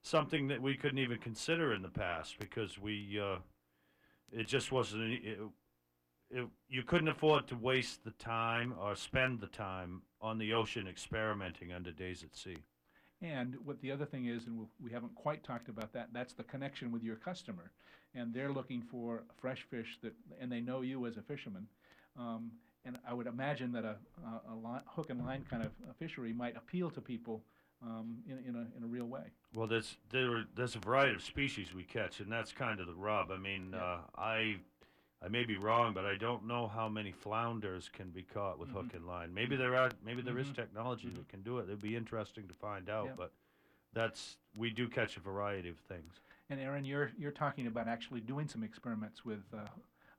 something 0.08 0.48
that 0.48 0.62
we 0.62 0.76
couldn't 0.76 1.00
even 1.00 1.18
consider 1.18 1.74
in 1.74 1.82
the 1.82 1.90
past 1.90 2.38
because 2.40 2.80
we 2.80 3.20
uh, 3.22 3.38
it 4.32 4.48
just 4.48 4.72
wasn't 4.72 5.04
it, 5.04 5.40
it, 6.30 6.48
you 6.70 6.84
couldn't 6.84 7.08
afford 7.08 7.48
to 7.48 7.56
waste 7.56 8.04
the 8.04 8.12
time 8.12 8.74
or 8.80 8.96
spend 8.96 9.40
the 9.40 9.48
time 9.48 10.02
on 10.22 10.38
the 10.38 10.54
ocean 10.54 10.88
experimenting 10.88 11.74
under 11.74 11.92
days 11.92 12.24
at 12.24 12.36
sea 12.36 12.58
And 13.22 13.56
what 13.66 13.82
the 13.82 13.92
other 13.92 14.06
thing 14.06 14.26
is, 14.28 14.46
and 14.46 14.68
we- 14.80 14.92
haven't 14.92 15.16
quite 15.16 15.44
talked 15.44 15.70
about 15.70 15.92
that, 15.94 16.10
that's 16.14 16.34
the 16.34 16.44
connection 16.44 16.92
with 16.92 17.04
your 17.04 17.16
customer. 17.16 17.72
And 18.14 18.34
they're 18.34 18.52
looking 18.52 18.82
for 18.82 19.24
fresh 19.38 19.64
fish 19.64 19.98
that, 20.02 20.14
and 20.40 20.52
they 20.52 20.62
know 20.62 20.82
you 20.82 21.06
as 21.08 21.18
a 21.18 21.22
fisherman. 21.22 21.68
Um, 22.18 22.52
and 22.86 22.98
I 23.08 23.14
would 23.14 23.28
imagine 23.28 23.72
that 23.74 23.84
a, 23.86 23.98
a, 24.24 24.54
a 24.54 24.56
li- 24.56 24.82
hook 24.86 25.10
and 25.10 25.24
line 25.26 25.46
kind 25.50 25.64
of 25.64 25.72
fishery 25.98 26.32
might 26.34 26.56
appeal 26.56 26.90
to 26.92 27.02
people 27.02 27.44
um, 27.84 28.18
in, 28.28 28.38
in, 28.48 28.56
a, 28.56 28.78
in 28.78 28.84
a 28.84 28.88
real 28.88 29.06
way. 29.06 29.26
well 29.54 29.68
there's 29.68 29.98
there, 30.10 30.46
there's 30.56 30.74
a 30.76 30.80
variety 30.80 31.14
of 31.14 31.22
species 31.22 31.76
we 31.76 31.84
catch 31.84 32.20
and 32.22 32.32
that's 32.32 32.52
kind 32.52 32.80
of 32.80 32.88
the 32.88 32.96
rub 32.96 33.30
i 33.30 33.38
mean 33.38 33.70
Yeah. 33.72 33.84
uh, 33.84 34.00
i 34.18 34.56
I 35.24 35.30
may 35.30 35.46
be 35.46 35.58
wrong, 35.58 35.94
but 35.94 36.06
I 36.06 36.16
don't 36.16 36.46
know 36.46 36.68
how 36.68 36.88
many 36.88 37.12
flounders 37.12 37.90
can 37.92 38.10
be 38.12 38.22
caught 38.22 38.60
with 38.60 38.70
hook 38.70 38.94
and 38.94 39.08
line. 39.08 39.34
Maybe 39.34 39.56
there 39.56 39.76
are, 39.76 39.90
maybe 40.06 40.22
there 40.22 40.38
is 40.38 40.48
Mhm. 40.50 40.56
technology 40.56 41.10
that 41.10 41.28
can 41.28 41.42
do 41.42 41.58
it. 41.58 41.64
It'd 41.64 41.82
be 41.82 41.96
interesting 41.96 42.48
to 42.48 42.54
find 42.54 42.88
out. 42.88 43.08
Yeah. 43.08 43.16
But 43.16 43.34
that's 43.94 44.38
we 44.56 44.70
do 44.70 44.88
catch 44.88 45.18
a 45.18 45.20
variety 45.20 45.70
of 45.70 45.80
things. 45.80 46.20
And 46.50 46.60
Aaron, 46.60 46.86
you're, 46.86 47.12
you're 47.18 47.32
talking 47.32 47.68
about 47.68 47.88
actually 47.88 48.22
doing 48.22 48.48
some 48.48 48.64
experiments 48.64 49.26
with 49.26 49.44
uh, 49.54 49.68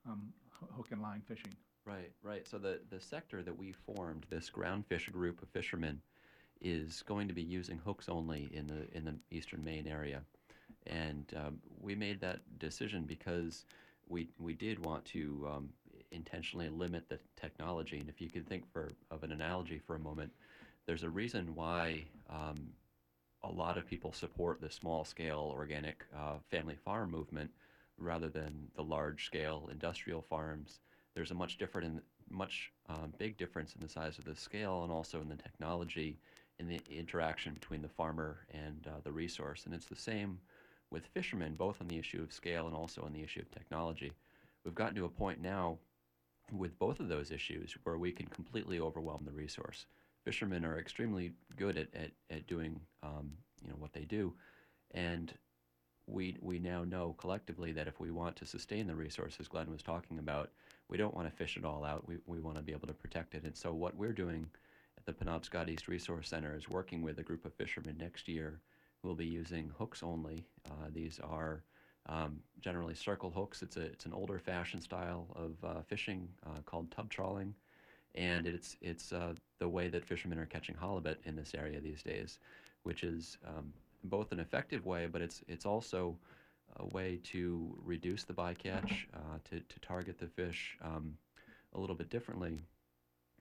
um, 0.05 0.33
hook 0.75 0.91
and 0.91 1.01
line 1.01 1.21
fishing. 1.21 1.55
Right, 1.85 2.11
right. 2.21 2.45
So 2.45 2.59
the, 2.59 2.81
the 2.89 2.99
sector 2.99 3.41
that 3.41 3.57
we 3.57 3.71
formed, 3.71 4.25
this 4.29 4.49
groundfish 4.49 5.11
group 5.11 5.41
of 5.41 5.49
fishermen, 5.49 6.01
is 6.61 7.03
going 7.03 7.27
to 7.29 7.33
be 7.33 7.41
using 7.41 7.77
hooks 7.77 8.09
only 8.09 8.49
in 8.53 8.67
the 8.67 8.93
in 8.93 9.05
the 9.05 9.15
eastern 9.31 9.63
Maine 9.63 9.87
area, 9.87 10.21
and 10.87 11.33
um, 11.37 11.61
we 11.79 11.95
made 11.95 12.19
that 12.19 12.41
decision 12.59 13.05
because 13.05 13.65
we 14.09 14.27
we 14.37 14.53
did 14.53 14.83
want 14.83 15.05
to 15.05 15.47
um, 15.51 15.69
intentionally 16.11 16.69
limit 16.69 17.07
the 17.07 17.19
technology. 17.39 17.99
And 17.99 18.09
if 18.09 18.19
you 18.19 18.29
can 18.29 18.43
think 18.43 18.69
for 18.71 18.89
of 19.11 19.23
an 19.23 19.31
analogy 19.31 19.79
for 19.79 19.95
a 19.95 19.99
moment, 19.99 20.31
there's 20.85 21.03
a 21.03 21.09
reason 21.09 21.55
why 21.55 22.03
um, 22.29 22.69
a 23.43 23.51
lot 23.51 23.77
of 23.77 23.87
people 23.87 24.11
support 24.11 24.59
the 24.59 24.69
small 24.69 25.05
scale 25.05 25.51
organic 25.55 26.05
uh, 26.15 26.35
family 26.49 26.75
farm 26.75 27.11
movement 27.11 27.49
rather 27.97 28.29
than 28.29 28.67
the 28.75 28.83
large 28.83 29.25
scale 29.25 29.69
industrial 29.71 30.21
farms. 30.21 30.79
There's 31.15 31.31
a 31.31 31.35
much 31.35 31.57
different 31.57 31.87
and 31.87 32.01
much 32.29 32.71
um, 32.87 33.13
big 33.17 33.37
difference 33.37 33.73
in 33.75 33.81
the 33.81 33.89
size 33.89 34.17
of 34.17 34.25
the 34.25 34.35
scale 34.35 34.83
and 34.83 34.91
also 34.91 35.21
in 35.21 35.29
the 35.29 35.35
technology 35.35 36.17
in 36.59 36.67
the 36.67 36.79
interaction 36.89 37.53
between 37.53 37.81
the 37.81 37.89
farmer 37.89 38.45
and 38.53 38.85
uh, 38.87 38.99
the 39.03 39.11
resource. 39.11 39.65
And 39.65 39.73
it's 39.73 39.85
the 39.85 39.95
same 39.95 40.39
with 40.91 41.07
fishermen, 41.07 41.55
both 41.55 41.81
on 41.81 41.87
the 41.87 41.97
issue 41.97 42.21
of 42.21 42.33
scale 42.33 42.67
and 42.67 42.75
also 42.75 43.01
on 43.03 43.13
the 43.13 43.23
issue 43.23 43.41
of 43.41 43.51
technology. 43.51 44.11
We've 44.63 44.75
gotten 44.75 44.95
to 44.95 45.05
a 45.05 45.09
point 45.09 45.41
now 45.41 45.77
with 46.51 46.77
both 46.79 46.99
of 46.99 47.09
those 47.09 47.31
issues 47.31 47.75
where 47.83 47.97
we 47.97 48.11
can 48.11 48.25
completely 48.27 48.79
overwhelm 48.79 49.23
the 49.25 49.31
resource. 49.31 49.85
Fishermen 50.25 50.65
are 50.65 50.79
extremely 50.79 51.31
good 51.55 51.77
at, 51.77 51.87
at, 51.93 52.11
at 52.29 52.47
doing 52.47 52.79
um, 53.03 53.31
you 53.63 53.69
know 53.69 53.77
what 53.77 53.93
they 53.93 54.03
do, 54.03 54.33
and 54.91 55.33
we 56.07 56.37
we 56.41 56.59
now 56.59 56.83
know 56.83 57.15
collectively 57.17 57.71
that 57.71 57.87
if 57.87 57.99
we 57.99 58.11
want 58.11 58.35
to 58.35 58.45
sustain 58.45 58.87
the 58.87 58.95
resources 58.95 59.47
Glenn 59.47 59.71
was 59.71 59.83
talking 59.83 60.19
about, 60.19 60.49
we 60.89 60.97
don't 60.97 61.13
want 61.13 61.29
to 61.29 61.35
fish 61.35 61.55
it 61.55 61.63
all 61.63 61.85
out. 61.85 62.07
We, 62.07 62.17
we 62.25 62.39
want 62.39 62.57
to 62.57 62.63
be 62.63 62.73
able 62.73 62.87
to 62.87 62.93
protect 62.93 63.35
it. 63.35 63.43
And 63.43 63.55
so 63.55 63.73
what 63.73 63.95
we're 63.95 64.11
doing 64.11 64.49
at 64.97 65.05
the 65.05 65.13
Penobscot 65.13 65.69
East 65.69 65.87
Resource 65.87 66.27
Center 66.29 66.55
is 66.55 66.67
working 66.67 67.01
with 67.01 67.19
a 67.19 67.23
group 67.23 67.45
of 67.45 67.53
fishermen 67.53 67.95
next 67.97 68.27
year 68.27 68.59
will 69.03 69.15
be 69.15 69.25
using 69.25 69.71
hooks 69.77 70.03
only. 70.03 70.45
Uh, 70.65 70.87
these 70.93 71.19
are 71.23 71.63
um, 72.07 72.39
generally 72.59 72.95
circle 72.95 73.29
hooks. 73.29 73.61
It's 73.61 73.77
a 73.77 73.81
it's 73.81 74.05
an 74.05 74.13
older 74.13 74.39
fashioned 74.39 74.83
style 74.83 75.27
of 75.35 75.51
uh, 75.63 75.81
fishing 75.81 76.27
uh, 76.45 76.61
called 76.65 76.91
tub 76.91 77.09
trawling, 77.09 77.53
and 78.15 78.47
it's 78.47 78.77
it's 78.81 79.13
uh, 79.13 79.33
the 79.59 79.67
way 79.67 79.89
that 79.89 80.05
fishermen 80.05 80.39
are 80.39 80.45
catching 80.45 80.75
halibut 80.75 81.19
in 81.25 81.35
this 81.35 81.53
area 81.55 81.79
these 81.79 82.03
days, 82.03 82.39
which 82.83 83.03
is 83.03 83.37
um, 83.47 83.71
both 84.05 84.31
an 84.31 84.39
effective 84.39 84.85
way, 84.85 85.07
but 85.11 85.21
it's 85.21 85.41
it's 85.47 85.65
also 85.65 86.15
a 86.77 86.85
way 86.87 87.19
to 87.23 87.75
reduce 87.83 88.23
the 88.23 88.33
bycatch, 88.33 89.05
uh, 89.13 89.37
to 89.49 89.59
to 89.59 89.79
target 89.81 90.17
the 90.19 90.27
fish 90.27 90.77
um, 90.81 91.17
a 91.73 91.79
little 91.79 91.95
bit 91.95 92.09
differently. 92.09 92.59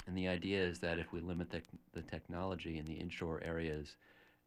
And 0.07 0.17
the 0.17 0.29
idea 0.29 0.63
is 0.63 0.79
that 0.81 0.99
if 0.99 1.13
we 1.13 1.21
limit 1.21 1.51
the, 1.51 1.61
the 1.93 2.01
technology 2.01 2.79
in 2.79 2.87
the 2.87 2.95
inshore 2.95 3.43
areas, 3.45 3.97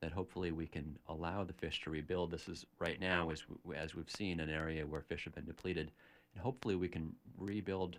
that 0.02 0.12
hopefully 0.12 0.52
we 0.52 0.68
can 0.68 0.97
allow 1.08 1.43
the 1.43 1.54
fish 1.54 1.82
to 1.84 1.89
rebuild. 1.89 2.32
This 2.32 2.47
is 2.47 2.66
right 2.80 2.99
now, 2.99 3.30
as, 3.30 3.41
w- 3.41 3.80
as 3.80 3.95
we've 3.95 4.10
seen, 4.10 4.39
an 4.39 4.49
area 4.49 4.86
where 4.86 5.02
fish 5.02 5.26
have 5.26 5.36
been 5.36 5.45
depleted. 5.45 5.91
And 6.34 6.43
hopefully 6.43 6.76
we 6.76 6.88
can 6.88 7.14
rebuild 7.38 7.97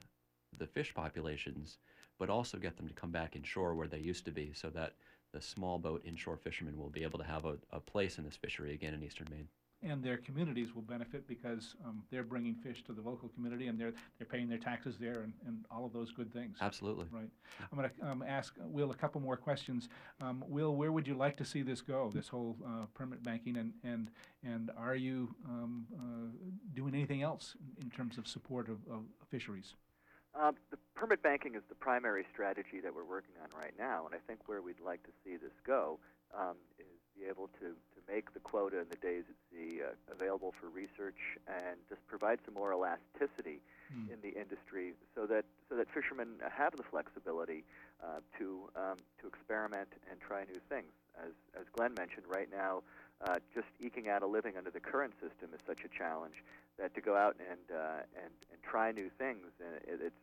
the 0.58 0.66
fish 0.66 0.92
populations, 0.94 1.78
but 2.18 2.28
also 2.28 2.58
get 2.58 2.76
them 2.76 2.88
to 2.88 2.94
come 2.94 3.10
back 3.10 3.36
inshore 3.36 3.74
where 3.74 3.86
they 3.86 3.98
used 3.98 4.24
to 4.24 4.32
be 4.32 4.52
so 4.54 4.68
that 4.70 4.94
the 5.32 5.40
small 5.40 5.78
boat 5.78 6.02
inshore 6.04 6.36
fishermen 6.36 6.78
will 6.78 6.90
be 6.90 7.04
able 7.04 7.18
to 7.18 7.24
have 7.24 7.44
a, 7.44 7.56
a 7.70 7.80
place 7.80 8.18
in 8.18 8.24
this 8.24 8.36
fishery 8.36 8.74
again 8.74 8.94
in 8.94 9.02
eastern 9.02 9.28
Maine. 9.30 9.48
And 9.82 10.02
their 10.02 10.16
communities 10.16 10.74
will 10.74 10.82
benefit 10.82 11.26
because 11.26 11.74
um, 11.84 12.04
they're 12.10 12.22
bringing 12.22 12.54
fish 12.54 12.84
to 12.84 12.92
the 12.92 13.00
local 13.00 13.28
community 13.30 13.66
and 13.66 13.78
they're, 13.78 13.92
they're 14.16 14.28
paying 14.28 14.48
their 14.48 14.58
taxes 14.58 14.96
there 15.00 15.22
and, 15.22 15.32
and 15.46 15.64
all 15.70 15.84
of 15.84 15.92
those 15.92 16.12
good 16.12 16.32
things. 16.32 16.58
Absolutely. 16.60 17.06
Right. 17.10 17.28
I'm 17.70 17.78
going 17.78 17.90
to 17.90 18.06
um, 18.06 18.24
ask 18.26 18.54
Will 18.60 18.92
a 18.92 18.94
couple 18.94 19.20
more 19.20 19.36
questions. 19.36 19.88
Um, 20.20 20.44
Will, 20.46 20.76
where 20.76 20.92
would 20.92 21.06
you 21.06 21.14
like 21.14 21.36
to 21.38 21.44
see 21.44 21.62
this 21.62 21.80
go, 21.80 22.12
this 22.14 22.28
whole 22.28 22.56
uh, 22.64 22.86
permit 22.94 23.24
banking, 23.24 23.56
and, 23.56 23.72
and, 23.82 24.10
and 24.44 24.70
are 24.76 24.94
you 24.94 25.34
um, 25.48 25.86
uh, 25.98 26.48
doing 26.74 26.94
anything 26.94 27.22
else 27.22 27.56
in 27.80 27.90
terms 27.90 28.18
of 28.18 28.28
support 28.28 28.68
of, 28.68 28.78
of 28.88 29.02
fisheries? 29.30 29.74
Uh, 30.38 30.52
the 30.70 30.78
permit 30.94 31.22
banking 31.22 31.56
is 31.56 31.62
the 31.68 31.74
primary 31.74 32.24
strategy 32.32 32.80
that 32.82 32.94
we're 32.94 33.04
working 33.04 33.34
on 33.42 33.48
right 33.60 33.74
now, 33.78 34.06
and 34.06 34.14
I 34.14 34.18
think 34.26 34.40
where 34.46 34.62
we'd 34.62 34.80
like 34.80 35.02
to 35.02 35.10
see 35.24 35.36
this 35.36 35.52
go 35.66 35.98
um, 36.34 36.56
is 36.78 36.86
be 37.18 37.28
able 37.28 37.48
to, 37.60 37.76
to 37.76 37.91
make 38.08 38.32
the 38.34 38.40
quota 38.40 38.80
in 38.80 38.88
the 38.90 38.96
days 38.96 39.24
at 39.28 39.36
sea 39.50 39.80
uh, 39.82 39.92
available 40.12 40.54
for 40.60 40.68
research 40.68 41.18
and 41.46 41.76
just 41.88 42.06
provide 42.06 42.38
some 42.44 42.54
more 42.54 42.72
elasticity 42.72 43.60
Hmm. 43.92 44.08
in 44.10 44.18
the 44.22 44.32
industry 44.40 44.94
so 45.14 45.26
that 45.26 45.44
so 45.68 45.76
that 45.76 45.86
fishermen 45.92 46.40
have 46.50 46.74
the 46.76 46.82
flexibility 46.82 47.62
uh, 48.02 48.20
to 48.38 48.70
um, 48.74 48.96
to 49.20 49.26
experiment 49.26 49.88
and 50.10 50.18
try 50.20 50.44
new 50.44 50.60
things. 50.68 50.88
As 51.20 51.32
as 51.60 51.66
Glenn 51.76 51.92
mentioned, 51.94 52.24
right 52.26 52.48
now, 52.50 52.82
uh, 53.20 53.36
just 53.54 53.68
eking 53.80 54.08
out 54.08 54.22
a 54.22 54.26
living 54.26 54.56
under 54.56 54.70
the 54.70 54.80
current 54.80 55.12
system 55.20 55.50
is 55.52 55.60
such 55.66 55.84
a 55.84 55.88
challenge 55.92 56.42
that 56.78 56.94
to 56.94 57.00
go 57.02 57.16
out 57.16 57.36
and 57.50 57.60
uh, 57.68 58.00
and 58.16 58.32
and 58.50 58.62
try 58.62 58.92
new 58.92 59.10
things, 59.18 59.44
uh, 59.60 59.76
it, 59.84 60.00
it's 60.00 60.22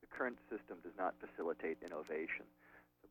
the 0.00 0.06
current 0.08 0.38
system 0.48 0.78
does 0.82 0.96
not 0.96 1.14
facilitate 1.20 1.76
innovation. 1.84 2.46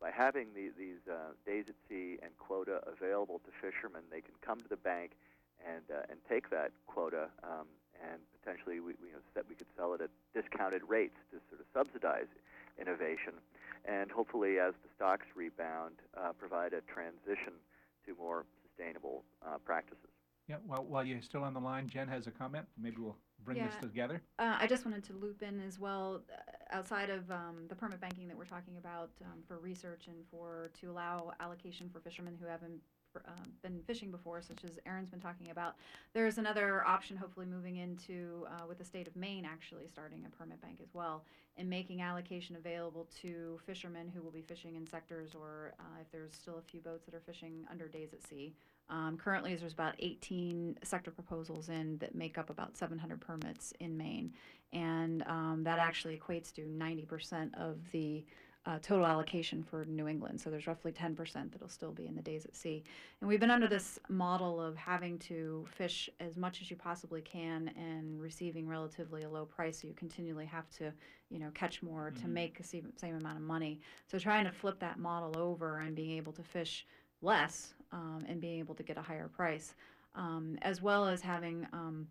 By 0.02 0.10
having 0.10 0.47
the, 0.56 0.72
these 0.78 1.06
uh, 1.08 1.38
days 1.45 1.66
at 1.70 1.76
sea 1.88 2.18
and 2.24 2.32
quota 2.39 2.82
available 2.89 3.39
to 3.45 3.52
fishermen, 3.62 4.02
they 4.12 4.22
can 4.22 4.34
come 4.41 4.60
to 4.60 4.68
the 4.68 4.78
bank 4.78 5.12
and 5.62 5.84
uh, 5.93 6.10
and 6.10 6.18
take 6.28 6.49
that 6.49 6.72
quota, 6.88 7.30
um, 7.43 7.68
and 8.02 8.18
potentially 8.41 8.80
we, 8.80 8.93
we, 8.97 9.10
you 9.10 9.14
know, 9.14 9.22
that 9.36 9.47
we 9.47 9.54
could 9.54 9.68
sell 9.78 9.93
it 9.93 10.02
at 10.02 10.10
discounted 10.34 10.82
rates 10.88 11.18
to 11.30 11.38
sort 11.49 11.62
of 11.62 11.68
subsidize 11.72 12.26
innovation, 12.80 13.34
and 13.86 14.10
hopefully 14.10 14.58
as 14.58 14.74
the 14.82 14.89
stocks 14.95 15.28
rebound, 15.36 15.93
uh, 16.18 16.32
provide 16.34 16.74
a 16.74 16.82
transition 16.91 17.54
to 18.08 18.16
more 18.18 18.45
sustainable 18.66 19.24
uh, 19.45 19.60
practices. 19.64 20.10
Yeah, 20.47 20.56
well, 20.68 20.84
while 20.84 21.06
you're 21.06 21.22
still 21.22 21.43
on 21.43 21.54
the 21.54 21.60
line, 21.60 21.88
Jen 21.88 22.08
has 22.08 22.26
a 22.26 22.32
comment. 22.32 22.66
Maybe 22.76 22.97
we'll 22.97 23.18
bring 23.43 23.63
this 23.63 23.75
together. 23.81 24.21
Uh, 24.39 24.57
I 24.59 24.67
just 24.67 24.85
wanted 24.85 25.03
to 25.05 25.13
loop 25.13 25.41
in 25.41 25.61
as 25.61 25.79
well, 25.79 26.21
uh, 26.31 26.75
outside 26.75 27.09
of 27.09 27.29
um, 27.31 27.65
the 27.67 27.75
permit 27.75 27.99
banking 27.99 28.27
that 28.27 28.37
we're 28.37 28.45
talking 28.45 28.77
about 28.77 29.09
um, 29.25 29.39
for 29.47 29.59
research 29.59 30.07
and 30.07 30.17
for 30.29 30.71
to 30.79 30.89
allow 30.89 31.33
allocation 31.39 31.89
for 31.89 31.99
fishermen 31.99 32.37
who 32.39 32.47
haven't 32.47 32.79
uh, 33.15 33.31
been 33.61 33.81
fishing 33.85 34.11
before, 34.11 34.41
such 34.41 34.63
as 34.63 34.79
Aaron's 34.85 35.09
been 35.09 35.19
talking 35.19 35.49
about. 35.49 35.75
There's 36.13 36.37
another 36.37 36.85
option, 36.85 37.17
hopefully 37.17 37.45
moving 37.45 37.77
into 37.77 38.45
uh, 38.47 38.65
with 38.67 38.77
the 38.77 38.85
state 38.85 39.07
of 39.07 39.15
Maine 39.15 39.45
actually 39.45 39.87
starting 39.87 40.25
a 40.25 40.29
permit 40.29 40.61
bank 40.61 40.79
as 40.81 40.93
well, 40.93 41.25
and 41.57 41.69
making 41.69 42.01
allocation 42.01 42.55
available 42.55 43.09
to 43.21 43.59
fishermen 43.65 44.09
who 44.13 44.21
will 44.21 44.31
be 44.31 44.41
fishing 44.41 44.75
in 44.75 44.87
sectors, 44.87 45.35
or 45.35 45.73
uh, 45.79 46.01
if 46.01 46.11
there's 46.11 46.33
still 46.33 46.57
a 46.57 46.61
few 46.61 46.79
boats 46.79 47.05
that 47.05 47.13
are 47.13 47.21
fishing 47.25 47.65
under 47.69 47.87
days 47.87 48.13
at 48.13 48.25
sea. 48.25 48.53
Um, 48.91 49.17
currently, 49.17 49.55
there's 49.55 49.71
about 49.73 49.95
18 49.99 50.77
sector 50.83 51.11
proposals 51.11 51.69
in 51.69 51.97
that 51.99 52.13
make 52.13 52.37
up 52.37 52.49
about 52.49 52.75
700 52.77 53.21
permits 53.21 53.73
in 53.79 53.97
Maine, 53.97 54.33
and 54.73 55.23
um, 55.27 55.61
that 55.63 55.79
actually 55.79 56.19
equates 56.19 56.53
to 56.55 56.61
90% 56.63 57.55
of 57.55 57.77
the 57.91 58.25
uh, 58.67 58.77
total 58.79 59.07
allocation 59.07 59.63
for 59.63 59.85
New 59.85 60.07
England. 60.07 60.39
So 60.39 60.51
there's 60.51 60.67
roughly 60.67 60.91
10% 60.91 61.51
that'll 61.51 61.67
still 61.67 61.91
be 61.93 62.05
in 62.05 62.15
the 62.15 62.21
days 62.21 62.45
at 62.45 62.55
sea. 62.55 62.83
And 63.19 63.27
we've 63.27 63.39
been 63.39 63.49
under 63.49 63.67
this 63.67 63.97
model 64.07 64.61
of 64.61 64.75
having 64.75 65.17
to 65.19 65.65
fish 65.71 66.11
as 66.19 66.37
much 66.37 66.61
as 66.61 66.69
you 66.69 66.75
possibly 66.75 67.21
can 67.21 67.71
and 67.75 68.21
receiving 68.21 68.67
relatively 68.67 69.23
a 69.23 69.29
low 69.29 69.45
price. 69.45 69.81
So 69.81 69.87
you 69.87 69.95
continually 69.95 70.45
have 70.45 70.69
to, 70.77 70.93
you 71.31 71.39
know, 71.39 71.49
catch 71.55 71.81
more 71.81 72.11
to 72.11 72.27
Mhm. 72.27 72.33
make 72.33 72.57
the 72.59 72.63
same, 72.63 72.93
same 72.97 73.15
amount 73.15 73.37
of 73.37 73.43
money. 73.43 73.79
So 74.05 74.19
trying 74.19 74.45
to 74.45 74.51
flip 74.51 74.77
that 74.79 74.99
model 74.99 75.41
over 75.41 75.79
and 75.79 75.95
being 75.95 76.11
able 76.17 76.33
to 76.33 76.43
fish 76.43 76.85
less 77.22 77.74
um, 77.91 78.26
and 78.28 78.39
being 78.41 78.59
able 78.59 78.76
to 78.76 78.84
get 78.84 78.97
a 78.97 79.01
higher 79.01 79.28
price, 79.28 79.74
um, 80.15 80.57
as 80.61 80.82
well 80.82 81.05
as 81.07 81.22
having, 81.22 81.67
um, 81.74 82.07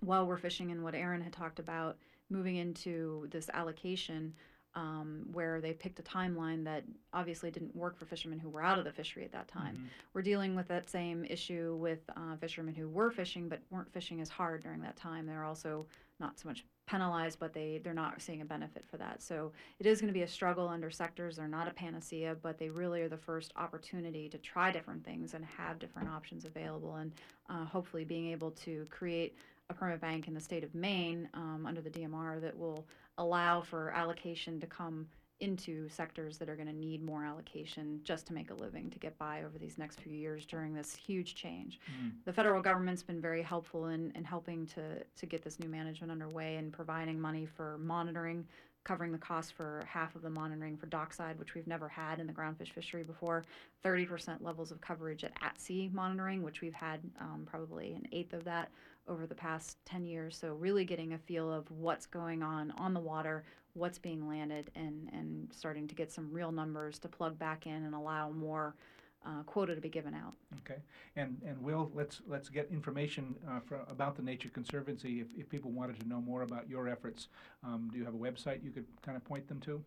while 0.00 0.26
we're 0.26 0.36
fishing 0.36 0.70
and 0.70 0.82
what 0.82 0.94
Aaron 0.94 1.20
had 1.20 1.32
talked 1.32 1.58
about, 1.58 1.96
moving 2.30 2.56
into 2.56 3.26
this 3.30 3.48
allocation 3.54 4.34
um, 4.74 5.26
where 5.32 5.60
they 5.62 5.72
picked 5.72 5.98
a 5.98 6.02
timeline 6.02 6.62
that 6.64 6.84
obviously 7.14 7.50
didn't 7.50 7.74
work 7.74 7.96
for 7.98 8.04
fishermen 8.04 8.38
who 8.38 8.50
were 8.50 8.62
out 8.62 8.78
of 8.78 8.84
the 8.84 8.92
fishery 8.92 9.24
at 9.24 9.32
that 9.32 9.48
time. 9.48 9.74
Mhm. 9.76 9.88
We're 10.12 10.20
dealing 10.22 10.54
with 10.54 10.68
that 10.68 10.90
same 10.90 11.24
issue 11.24 11.76
with 11.80 12.00
uh, 12.14 12.36
fishermen 12.36 12.74
who 12.74 12.86
were 12.86 13.10
fishing 13.10 13.48
but 13.48 13.60
weren't 13.70 13.90
fishing 13.90 14.20
as 14.20 14.28
hard 14.28 14.62
during 14.62 14.82
that 14.82 14.96
time. 14.96 15.24
They're 15.24 15.44
also 15.44 15.86
not 16.20 16.38
so 16.38 16.48
much 16.48 16.66
penalized, 16.86 17.38
but 17.38 17.52
they 17.52 17.80
they're 17.82 17.92
not 17.92 18.20
seeing 18.22 18.40
a 18.40 18.44
benefit 18.44 18.84
for 18.88 18.96
that. 18.96 19.22
So 19.22 19.52
it 19.78 19.86
is 19.86 20.00
going 20.00 20.12
to 20.12 20.18
be 20.18 20.22
a 20.22 20.28
struggle 20.28 20.68
under 20.68 20.90
sectors. 20.90 21.36
They're 21.36 21.48
not 21.48 21.68
a 21.68 21.72
panacea, 21.72 22.36
but 22.40 22.58
they 22.58 22.70
really 22.70 23.02
are 23.02 23.08
the 23.08 23.16
first 23.16 23.52
opportunity 23.56 24.28
to 24.28 24.38
try 24.38 24.70
different 24.70 25.04
things 25.04 25.34
and 25.34 25.44
have 25.44 25.78
different 25.78 26.08
options 26.08 26.44
available, 26.44 26.96
and 26.96 27.12
uh, 27.50 27.64
hopefully 27.64 28.04
being 28.04 28.30
able 28.30 28.52
to 28.52 28.86
create 28.90 29.36
a 29.68 29.74
permit 29.74 30.00
bank 30.00 30.28
in 30.28 30.34
the 30.34 30.40
state 30.40 30.62
of 30.62 30.74
Maine 30.74 31.28
um, 31.34 31.64
under 31.66 31.80
the 31.80 31.90
DMR 31.90 32.40
that 32.40 32.56
will 32.56 32.86
allow 33.18 33.60
for 33.60 33.90
allocation 33.90 34.60
to 34.60 34.66
come 34.66 35.08
into 35.40 35.88
sectors 35.88 36.38
that 36.38 36.48
are 36.48 36.56
going 36.56 36.68
to 36.68 36.74
need 36.74 37.02
more 37.02 37.24
allocation 37.24 38.00
just 38.04 38.26
to 38.26 38.32
make 38.32 38.50
a 38.50 38.54
living 38.54 38.88
to 38.90 38.98
get 38.98 39.18
by 39.18 39.42
over 39.42 39.58
these 39.58 39.76
next 39.76 40.00
few 40.00 40.12
years 40.12 40.46
during 40.46 40.72
this 40.72 40.94
huge 40.94 41.34
change. 41.34 41.78
Mm. 42.02 42.12
The 42.24 42.32
federal 42.32 42.62
government's 42.62 43.02
been 43.02 43.20
very 43.20 43.42
helpful 43.42 43.88
in, 43.88 44.12
in 44.14 44.24
helping 44.24 44.66
to, 44.68 45.02
to 45.04 45.26
get 45.26 45.42
this 45.42 45.60
new 45.60 45.68
management 45.68 46.10
underway 46.10 46.56
and 46.56 46.72
providing 46.72 47.20
money 47.20 47.44
for 47.44 47.76
monitoring, 47.78 48.46
covering 48.84 49.12
the 49.12 49.18
cost 49.18 49.52
for 49.52 49.84
half 49.86 50.16
of 50.16 50.22
the 50.22 50.30
monitoring 50.30 50.76
for 50.76 50.86
dockside, 50.86 51.38
which 51.38 51.54
we've 51.54 51.66
never 51.66 51.88
had 51.88 52.18
in 52.18 52.26
the 52.26 52.32
groundfish 52.32 52.72
fishery 52.72 53.02
before. 53.02 53.44
30% 53.84 54.40
levels 54.40 54.70
of 54.70 54.80
coverage 54.80 55.22
at 55.22 55.32
at 55.42 55.60
sea 55.60 55.90
monitoring, 55.92 56.42
which 56.42 56.62
we've 56.62 56.72
had 56.72 57.00
um, 57.20 57.46
probably 57.48 57.92
an 57.92 58.06
eighth 58.12 58.32
of 58.32 58.44
that 58.44 58.70
over 59.08 59.26
the 59.26 59.34
past 59.34 59.76
10 59.84 60.04
years. 60.04 60.36
So, 60.36 60.54
really 60.54 60.84
getting 60.84 61.12
a 61.12 61.18
feel 61.18 61.52
of 61.52 61.70
what's 61.70 62.06
going 62.06 62.42
on 62.42 62.72
on 62.78 62.94
the 62.94 63.00
water, 63.00 63.44
what's 63.76 63.98
being 63.98 64.26
landed, 64.28 64.70
and, 64.74 65.10
and 65.12 65.48
starting 65.52 65.86
to 65.88 65.94
get 65.94 66.10
some 66.10 66.28
real 66.32 66.50
numbers 66.50 66.98
to 67.00 67.08
plug 67.08 67.38
back 67.38 67.66
in 67.66 67.84
and 67.84 67.94
allow 67.94 68.30
more 68.30 68.74
uh, 69.24 69.42
quota 69.44 69.74
to 69.74 69.80
be 69.80 69.88
given 69.88 70.14
out. 70.14 70.34
Okay, 70.64 70.80
and, 71.16 71.36
and 71.46 71.60
Will, 71.62 71.90
let's, 71.94 72.22
let's 72.26 72.48
get 72.48 72.68
information 72.70 73.34
uh, 73.48 73.60
fro- 73.60 73.84
about 73.88 74.16
the 74.16 74.22
Nature 74.22 74.48
Conservancy. 74.48 75.20
If, 75.20 75.28
if 75.36 75.48
people 75.48 75.70
wanted 75.70 76.00
to 76.00 76.08
know 76.08 76.20
more 76.20 76.42
about 76.42 76.68
your 76.68 76.88
efforts, 76.88 77.28
um, 77.64 77.88
do 77.92 77.98
you 77.98 78.04
have 78.04 78.14
a 78.14 78.18
website 78.18 78.64
you 78.64 78.70
could 78.70 78.86
kind 79.02 79.16
of 79.16 79.24
point 79.24 79.48
them 79.48 79.60
to? 79.60 79.82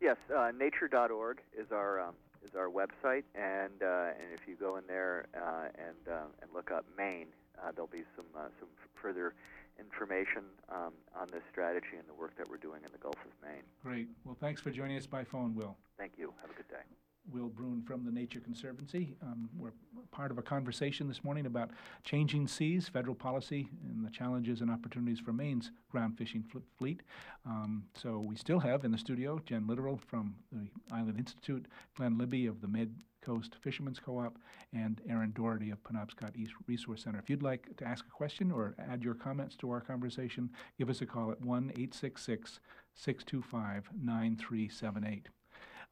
Yes, 0.00 0.16
uh, 0.34 0.52
nature.org 0.58 1.40
is 1.56 1.70
our 1.72 2.00
um, 2.00 2.14
is 2.44 2.54
our 2.54 2.68
website, 2.68 3.24
and 3.34 3.82
uh, 3.82 4.12
and 4.18 4.32
if 4.32 4.46
you 4.46 4.54
go 4.54 4.76
in 4.76 4.84
there 4.86 5.26
uh, 5.34 5.68
and 5.76 6.08
uh, 6.08 6.22
and 6.40 6.50
look 6.54 6.70
up 6.70 6.84
Maine, 6.96 7.26
uh, 7.60 7.72
there'll 7.72 7.88
be 7.88 8.04
some 8.16 8.26
uh, 8.36 8.48
some 8.60 8.68
further 8.94 9.34
information 9.78 10.44
um, 10.68 10.92
on 11.18 11.28
this 11.32 11.42
strategy 11.50 11.96
and 11.98 12.08
the 12.08 12.14
work 12.14 12.36
that 12.36 12.48
we're 12.48 12.56
doing 12.56 12.80
in 12.84 12.92
the 12.92 12.98
Gulf 12.98 13.16
of 13.24 13.48
Maine. 13.48 13.62
Great. 13.82 14.08
Well, 14.24 14.36
thanks 14.40 14.60
for 14.60 14.70
joining 14.70 14.96
us 14.96 15.06
by 15.06 15.24
phone, 15.24 15.54
Will. 15.54 15.76
Thank 15.98 16.12
you. 16.16 16.32
Have 16.42 16.50
a 16.50 16.54
good 16.54 16.68
day. 16.68 16.82
Will 17.30 17.48
Bruin 17.48 17.82
from 17.82 18.04
the 18.04 18.10
Nature 18.10 18.40
Conservancy. 18.40 19.14
Um, 19.22 19.50
we're 19.56 19.72
part 20.10 20.30
of 20.30 20.38
a 20.38 20.42
conversation 20.42 21.08
this 21.08 21.22
morning 21.22 21.44
about 21.44 21.70
changing 22.02 22.48
seas, 22.48 22.88
federal 22.88 23.14
policy, 23.14 23.68
and 23.84 24.04
the 24.04 24.10
challenges 24.10 24.62
and 24.62 24.70
opportunities 24.70 25.18
for 25.20 25.32
Maine's 25.32 25.70
ground 25.90 26.16
fishing 26.16 26.42
fl- 26.42 26.58
fleet. 26.78 27.02
Um, 27.44 27.84
so 27.94 28.18
we 28.18 28.36
still 28.36 28.60
have 28.60 28.84
in 28.84 28.92
the 28.92 28.98
studio 28.98 29.40
Jen 29.44 29.66
Litteral 29.66 30.00
from 30.06 30.36
the 30.50 30.68
Island 30.90 31.18
Institute, 31.18 31.66
Glenn 31.96 32.16
Libby 32.16 32.46
of 32.46 32.62
the 32.62 32.68
Mid 32.68 32.94
Coast 33.28 33.56
Fishermen's 33.60 33.98
Co-op, 33.98 34.38
and 34.72 35.02
Aaron 35.06 35.32
Dority 35.32 35.70
of 35.70 35.82
Penobscot 35.84 36.34
East 36.34 36.54
Resource 36.66 37.02
Center. 37.02 37.18
If 37.18 37.28
you'd 37.28 37.42
like 37.42 37.76
to 37.76 37.86
ask 37.86 38.06
a 38.06 38.10
question 38.10 38.50
or 38.50 38.74
add 38.90 39.04
your 39.04 39.12
comments 39.12 39.54
to 39.56 39.70
our 39.70 39.82
conversation, 39.82 40.48
give 40.78 40.88
us 40.88 41.02
a 41.02 41.06
call 41.06 41.30
at 41.30 41.42
1 41.42 41.64
866 41.72 42.60
625 42.94 43.90
9378. 44.02 45.28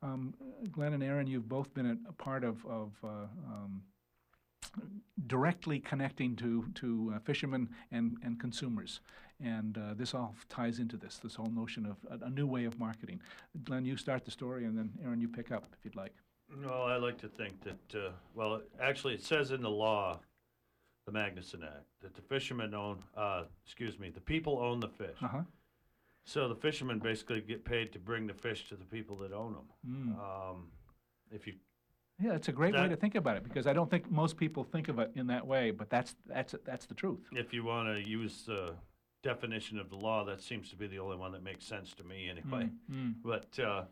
Um, 0.02 0.32
Glenn 0.72 0.94
and 0.94 1.02
Aaron, 1.02 1.26
you've 1.26 1.48
both 1.48 1.74
been 1.74 1.86
a, 1.86 1.96
a 2.08 2.12
part 2.12 2.42
of, 2.42 2.64
of 2.64 2.92
uh, 3.04 3.26
um, 3.46 3.82
directly 5.26 5.78
connecting 5.78 6.36
to, 6.36 6.64
to 6.76 7.12
uh, 7.14 7.18
fishermen 7.18 7.68
and, 7.92 8.16
and 8.22 8.40
consumers. 8.40 9.00
And 9.44 9.76
uh, 9.76 9.92
this 9.94 10.14
all 10.14 10.34
ties 10.48 10.78
into 10.78 10.96
this, 10.96 11.18
this 11.18 11.34
whole 11.34 11.50
notion 11.50 11.84
of 11.84 11.98
a, 12.10 12.24
a 12.24 12.30
new 12.30 12.46
way 12.46 12.64
of 12.64 12.78
marketing. 12.78 13.20
Glenn, 13.64 13.84
you 13.84 13.98
start 13.98 14.24
the 14.24 14.30
story, 14.30 14.64
and 14.64 14.76
then 14.76 14.92
Aaron, 15.04 15.20
you 15.20 15.28
pick 15.28 15.52
up 15.52 15.66
if 15.78 15.84
you'd 15.84 15.96
like. 15.96 16.14
No, 16.54 16.82
I 16.82 16.96
like 16.96 17.18
to 17.18 17.28
think 17.28 17.54
that, 17.64 17.98
uh, 17.98 18.10
well, 18.34 18.62
actually, 18.80 19.14
it 19.14 19.22
says 19.22 19.50
in 19.50 19.62
the 19.62 19.70
law, 19.70 20.20
the 21.06 21.12
Magnuson 21.12 21.64
Act, 21.64 21.86
that 22.02 22.14
the 22.14 22.22
fishermen 22.22 22.74
own, 22.74 23.02
uh, 23.16 23.44
excuse 23.64 23.98
me, 23.98 24.10
the 24.10 24.20
people 24.20 24.58
own 24.58 24.80
the 24.80 24.88
fish. 24.88 25.16
Uh 25.22 25.28
huh. 25.28 25.42
So 26.24 26.48
the 26.48 26.56
fishermen 26.56 26.98
basically 26.98 27.40
get 27.40 27.64
paid 27.64 27.92
to 27.92 27.98
bring 27.98 28.26
the 28.26 28.34
fish 28.34 28.68
to 28.68 28.76
the 28.76 28.84
people 28.84 29.16
that 29.18 29.32
own 29.32 29.54
them. 29.54 29.64
Mm. 29.88 30.18
Um, 30.18 30.68
if 31.30 31.46
you, 31.46 31.54
Yeah, 32.20 32.32
it's 32.32 32.48
a 32.48 32.52
great 32.52 32.74
way 32.74 32.88
to 32.88 32.96
think 32.96 33.14
about 33.14 33.36
it 33.36 33.44
because 33.44 33.68
I 33.68 33.72
don't 33.72 33.88
think 33.88 34.10
most 34.10 34.36
people 34.36 34.64
think 34.64 34.88
of 34.88 34.98
it 34.98 35.12
in 35.14 35.28
that 35.28 35.46
way, 35.46 35.70
but 35.70 35.88
that's, 35.88 36.16
that's, 36.26 36.54
that's 36.64 36.86
the 36.86 36.94
truth. 36.94 37.20
if 37.32 37.52
you 37.52 37.64
want 37.64 37.88
to 37.88 38.08
use 38.08 38.42
the 38.44 38.74
definition 39.22 39.78
of 39.78 39.88
the 39.88 39.96
law, 39.96 40.24
that 40.24 40.42
seems 40.42 40.68
to 40.70 40.76
be 40.76 40.88
the 40.88 40.98
only 40.98 41.16
one 41.16 41.30
that 41.32 41.44
makes 41.44 41.64
sense 41.64 41.92
to 41.94 42.02
me 42.02 42.28
anyway. 42.28 42.68
Mm, 42.90 42.94
mm. 42.94 43.14
But 43.24 43.64
uh, 43.64 43.84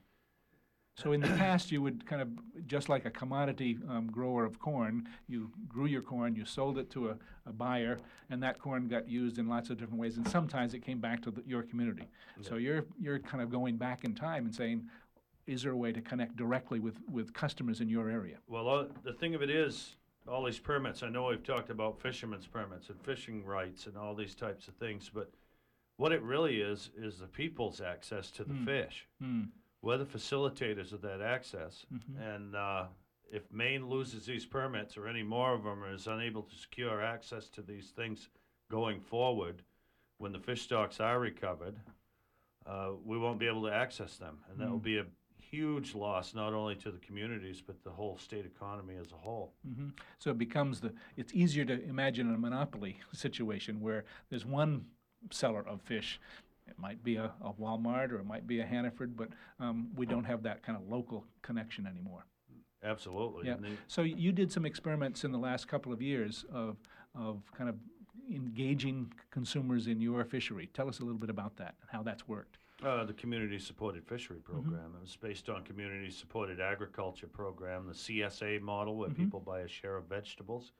So 0.96 1.10
in 1.10 1.20
the 1.20 1.28
past, 1.28 1.72
you 1.72 1.82
would 1.82 2.06
kind 2.06 2.22
of, 2.22 2.28
just 2.68 2.88
like 2.88 3.04
a 3.04 3.10
commodity 3.10 3.78
um, 3.88 4.06
grower 4.06 4.44
of 4.44 4.60
corn, 4.60 5.08
you 5.26 5.50
grew 5.66 5.86
your 5.86 6.02
corn, 6.02 6.36
you 6.36 6.44
sold 6.44 6.78
it 6.78 6.88
to 6.90 7.10
a, 7.10 7.16
a 7.46 7.52
buyer, 7.52 7.98
and 8.30 8.40
that 8.44 8.60
corn 8.60 8.86
got 8.86 9.08
used 9.08 9.38
in 9.38 9.48
lots 9.48 9.70
of 9.70 9.78
different 9.78 10.00
ways, 10.00 10.16
and 10.18 10.28
sometimes 10.28 10.72
it 10.72 10.80
came 10.84 11.00
back 11.00 11.20
to 11.22 11.32
the, 11.32 11.42
your 11.46 11.62
community. 11.64 12.04
So 12.42 12.56
you're, 12.56 12.84
you're 13.00 13.18
kind 13.18 13.42
of 13.42 13.50
going 13.50 13.76
back 13.76 14.04
in 14.04 14.14
time 14.14 14.44
and 14.44 14.54
saying, 14.54 14.88
is 15.48 15.64
there 15.64 15.72
a 15.72 15.76
way 15.76 15.90
to 15.92 16.00
connect 16.00 16.36
directly 16.36 16.78
with, 16.78 16.94
with 17.10 17.32
customers 17.34 17.80
in 17.80 17.88
your 17.88 18.08
area? 18.08 18.36
Well, 18.46 18.68
all, 18.68 18.86
the 19.02 19.12
thing 19.12 19.34
of 19.34 19.42
it 19.42 19.50
is, 19.50 19.96
all 20.28 20.44
these 20.44 20.60
permits, 20.60 21.02
I 21.02 21.08
know 21.08 21.26
we've 21.26 21.42
talked 21.42 21.70
about 21.70 22.00
fishermen's 22.00 22.46
permits 22.46 22.88
and 22.88 23.00
fishing 23.02 23.44
rights 23.44 23.86
and 23.86 23.96
all 23.96 24.14
these 24.14 24.36
types 24.36 24.68
of 24.68 24.74
things, 24.74 25.10
but 25.12 25.30
what 25.96 26.12
it 26.12 26.22
really 26.22 26.60
is, 26.60 26.90
is 26.96 27.18
the 27.18 27.26
people's 27.26 27.80
access 27.80 28.30
to 28.30 28.44
the 28.44 28.54
Hmm. 28.54 28.64
fish. 28.64 29.06
Hmm. 29.20 29.42
We're 29.84 29.98
the 29.98 30.06
facilitators 30.06 30.92
of 30.92 31.02
that 31.02 31.20
access. 31.20 31.84
Mhm. 31.92 32.18
And 32.34 32.56
uh, 32.56 32.86
if 33.30 33.52
Maine 33.52 33.86
loses 33.88 34.24
these 34.24 34.46
permits 34.46 34.96
or 34.96 35.06
any 35.06 35.22
more 35.22 35.52
of 35.52 35.64
them 35.64 35.84
or 35.84 35.92
is 35.92 36.06
unable 36.06 36.42
to 36.42 36.54
secure 36.54 37.02
access 37.02 37.48
to 37.50 37.62
these 37.62 37.90
things 37.90 38.30
going 38.70 39.00
forward, 39.00 39.62
when 40.18 40.32
the 40.32 40.38
fish 40.38 40.62
stocks 40.62 41.00
are 41.00 41.20
recovered, 41.20 41.78
uh, 42.66 42.92
we 43.04 43.18
won't 43.18 43.38
be 43.38 43.46
able 43.46 43.62
to 43.62 43.72
access 43.72 44.16
them. 44.16 44.38
And 44.48 44.58
that 44.58 44.70
will 44.70 44.78
Mm. 44.80 44.82
be 44.84 44.98
a 44.98 45.06
huge 45.38 45.94
loss, 45.94 46.34
not 46.34 46.54
only 46.54 46.76
to 46.76 46.90
the 46.90 46.98
communities, 46.98 47.60
but 47.60 47.82
the 47.84 47.90
whole 47.90 48.16
state 48.16 48.46
economy 48.46 48.96
as 48.96 49.12
a 49.12 49.16
whole. 49.16 49.52
hmm 49.62 49.90
So 50.18 50.30
it 50.30 50.38
becomes 50.38 50.80
the, 50.80 50.94
it's 51.16 51.34
easier 51.34 51.66
to 51.66 51.82
imagine 51.84 52.32
a 52.34 52.38
monopoly 52.38 53.00
situation 53.12 53.80
where 53.82 54.04
there's 54.30 54.46
one 54.46 54.86
seller 55.30 55.66
of 55.68 55.82
fish. 55.82 56.18
It 56.66 56.78
might 56.78 57.02
be 57.04 57.16
a, 57.16 57.30
a 57.42 57.52
Walmart 57.52 58.10
or 58.12 58.16
it 58.16 58.26
might 58.26 58.46
be 58.46 58.60
a 58.60 58.66
Hannaford, 58.66 59.16
but 59.16 59.28
um, 59.60 59.88
we 59.96 60.06
don't 60.06 60.24
have 60.24 60.42
that 60.44 60.62
kind 60.62 60.76
of 60.78 60.88
local 60.88 61.24
connection 61.42 61.86
anymore. 61.86 62.24
Absolutely. 62.82 63.46
Yeah. 63.46 63.54
And 63.54 63.64
they- 63.64 63.78
So 63.86 64.02
you 64.02 64.32
did 64.32 64.50
some 64.52 64.64
experiments 64.66 65.24
in 65.24 65.32
the 65.32 65.38
last 65.38 65.68
couple 65.68 65.92
of 65.92 66.00
years 66.02 66.44
of, 66.52 66.76
of 67.14 67.42
kind 67.56 67.68
of 67.68 67.76
engaging 68.30 69.12
consumers 69.30 69.86
in 69.86 70.00
your 70.00 70.24
fishery. 70.24 70.68
Tell 70.72 70.88
us 70.88 71.00
a 71.00 71.02
little 71.04 71.18
bit 71.18 71.30
about 71.30 71.56
that 71.56 71.74
and 71.82 71.90
how 71.90 72.02
that's 72.02 72.26
worked. 72.26 72.58
Uh, 72.82 73.04
the 73.04 73.12
community 73.14 73.58
supported 73.58 74.04
fishery 74.06 74.40
program. 74.40 74.92
It 74.96 75.00
was 75.02 75.16
based 75.16 75.48
on 75.48 75.62
community 75.62 76.10
supported 76.10 76.60
agriculture 76.60 77.26
program, 77.28 77.86
the 77.86 77.94
CSA 77.94 78.60
model, 78.60 78.96
where 78.96 79.10
Mhm. 79.10 79.16
people 79.16 79.40
buy 79.40 79.60
a 79.60 79.68
share 79.68 79.96
of 79.96 80.06
vegetables. 80.06 80.72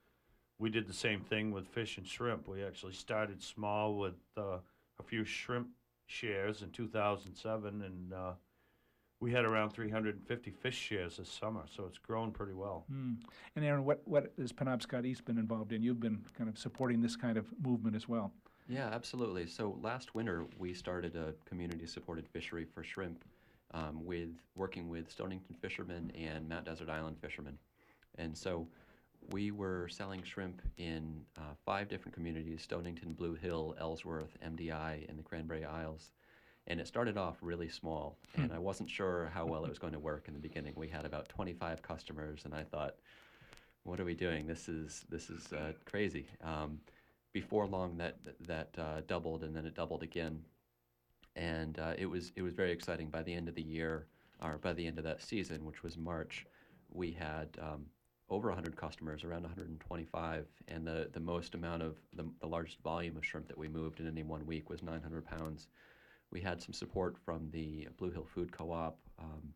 We 0.58 0.70
did 0.70 0.86
the 0.86 0.92
same 0.94 1.20
thing 1.20 1.52
with 1.52 1.66
fish 1.68 1.96
and 1.98 2.06
shrimp. 2.06 2.48
We 2.48 2.62
actually 2.64 2.92
started 2.94 3.42
small 3.42 3.96
with 3.98 4.14
uh, 4.36 4.58
a 4.98 5.02
few 5.02 5.24
shrimp 5.24 5.68
shares 6.06 6.62
in 6.62 6.70
2007, 6.70 7.82
and 7.82 8.12
uh, 8.12 8.32
we 9.20 9.32
had 9.32 9.44
around 9.44 9.70
350 9.70 10.50
fish 10.50 10.76
shares 10.76 11.16
this 11.16 11.28
summer. 11.28 11.62
So 11.74 11.84
it's 11.86 11.98
grown 11.98 12.30
pretty 12.30 12.52
well. 12.52 12.84
Hmm. 12.90 13.14
And 13.56 13.64
Aaron, 13.64 13.84
what, 13.84 14.02
what 14.04 14.32
has 14.38 14.52
Penobscot 14.52 15.04
East 15.04 15.24
been 15.24 15.38
involved 15.38 15.72
in? 15.72 15.82
You've 15.82 16.00
been 16.00 16.24
kind 16.36 16.48
of 16.48 16.58
supporting 16.58 17.00
this 17.00 17.16
kind 17.16 17.36
of 17.36 17.46
movement 17.62 17.96
as 17.96 18.08
well. 18.08 18.32
Yeah, 18.68 18.88
absolutely. 18.92 19.46
So 19.46 19.78
last 19.82 20.14
winter, 20.14 20.46
we 20.58 20.72
started 20.72 21.16
a 21.16 21.34
community-supported 21.44 22.26
fishery 22.28 22.64
for 22.64 22.82
shrimp 22.82 23.24
um, 23.72 24.04
with 24.04 24.30
working 24.54 24.88
with 24.88 25.10
Stonington 25.10 25.56
fishermen 25.60 26.10
and 26.14 26.48
Mount 26.48 26.64
Desert 26.64 26.88
Island 26.88 27.16
fishermen. 27.20 27.58
And 28.16 28.36
so 28.36 28.66
we 29.30 29.50
were 29.50 29.88
selling 29.88 30.22
shrimp 30.22 30.62
in 30.76 31.22
uh, 31.38 31.54
five 31.64 31.88
different 31.88 32.14
communities, 32.14 32.62
Stonington, 32.62 33.12
Blue 33.12 33.34
Hill, 33.34 33.74
Ellsworth, 33.78 34.36
MDI, 34.44 35.08
and 35.08 35.18
the 35.18 35.22
Cranberry 35.22 35.64
Isles. 35.64 36.10
And 36.66 36.80
it 36.80 36.86
started 36.86 37.18
off 37.18 37.36
really 37.42 37.68
small, 37.68 38.16
and 38.36 38.50
I 38.50 38.58
wasn't 38.58 38.88
sure 38.88 39.30
how 39.34 39.44
well 39.44 39.64
it 39.64 39.68
was 39.68 39.78
going 39.78 39.92
to 39.92 39.98
work 39.98 40.28
in 40.28 40.34
the 40.34 40.40
beginning. 40.40 40.72
We 40.76 40.88
had 40.88 41.04
about 41.04 41.28
25 41.28 41.82
customers, 41.82 42.42
and 42.46 42.54
I 42.54 42.62
thought, 42.62 42.94
what 43.82 44.00
are 44.00 44.04
we 44.04 44.14
doing? 44.14 44.46
This 44.46 44.66
is, 44.68 45.04
this 45.10 45.28
is 45.28 45.52
uh, 45.52 45.72
crazy. 45.84 46.26
Um, 46.42 46.78
before 47.34 47.66
long 47.66 47.98
that 47.98 48.16
that 48.46 48.70
uh, 48.78 49.02
doubled 49.06 49.42
and 49.42 49.54
then 49.54 49.66
it 49.66 49.74
doubled 49.74 50.02
again 50.02 50.40
and 51.36 51.78
uh, 51.78 51.92
it 51.98 52.06
was 52.06 52.32
it 52.36 52.42
was 52.42 52.54
very 52.54 52.70
exciting 52.70 53.10
by 53.10 53.22
the 53.22 53.34
end 53.34 53.48
of 53.48 53.54
the 53.54 53.62
year 53.62 54.06
or 54.40 54.56
by 54.58 54.72
the 54.72 54.86
end 54.86 54.96
of 54.96 55.04
that 55.04 55.20
season 55.20 55.64
which 55.64 55.82
was 55.82 55.98
March 55.98 56.46
we 56.90 57.10
had 57.10 57.48
um, 57.60 57.84
over 58.30 58.48
100 58.48 58.76
customers 58.76 59.24
around 59.24 59.42
125 59.42 60.46
and 60.68 60.86
the 60.86 61.08
the 61.12 61.20
most 61.20 61.54
amount 61.54 61.82
of 61.82 61.96
the, 62.14 62.24
the 62.40 62.46
largest 62.46 62.80
volume 62.82 63.16
of 63.16 63.24
shrimp 63.24 63.46
that 63.48 63.58
we 63.58 63.68
moved 63.68 64.00
in 64.00 64.08
any 64.08 64.22
one 64.22 64.44
week 64.46 64.70
was 64.70 64.82
900 64.82 65.24
pounds 65.26 65.68
we 66.30 66.40
had 66.40 66.60
some 66.60 66.72
support 66.72 67.16
from 67.24 67.48
the 67.52 67.86
Blue 67.98 68.10
Hill 68.10 68.26
Food 68.34 68.50
Co-op 68.50 68.98
um, 69.18 69.52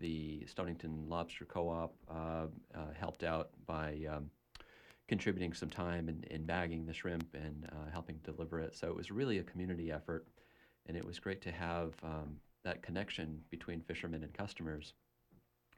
the 0.00 0.44
Stonington 0.46 1.08
Lobster 1.08 1.44
Co-op 1.44 1.94
uh, 2.10 2.46
uh, 2.74 2.92
helped 2.98 3.22
out 3.22 3.50
by 3.66 4.00
um, 4.10 4.30
contributing 5.06 5.52
some 5.52 5.68
time 5.68 6.08
in, 6.08 6.24
in 6.30 6.44
bagging 6.44 6.86
the 6.86 6.94
shrimp 6.94 7.34
and 7.34 7.68
uh, 7.70 7.90
helping 7.92 8.16
deliver 8.24 8.60
it. 8.60 8.74
So 8.74 8.88
it 8.88 8.96
was 8.96 9.10
really 9.10 9.38
a 9.38 9.42
community 9.42 9.92
effort, 9.92 10.26
and 10.86 10.96
it 10.96 11.04
was 11.04 11.18
great 11.18 11.42
to 11.42 11.52
have 11.52 11.94
um, 12.02 12.36
that 12.64 12.82
connection 12.82 13.40
between 13.50 13.80
fishermen 13.80 14.22
and 14.22 14.32
customers. 14.32 14.94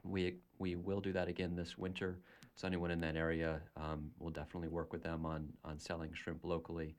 We 0.03 0.35
we 0.59 0.75
will 0.75 1.01
do 1.01 1.13
that 1.13 1.27
again 1.27 1.55
this 1.55 1.77
winter. 1.77 2.19
So 2.55 2.67
anyone 2.67 2.91
in 2.91 2.99
that 3.01 3.15
area, 3.15 3.61
um, 3.77 4.11
we'll 4.19 4.31
definitely 4.31 4.69
work 4.69 4.93
with 4.93 5.03
them 5.03 5.25
on 5.25 5.51
on 5.63 5.79
selling 5.79 6.13
shrimp 6.13 6.43
locally, 6.43 6.95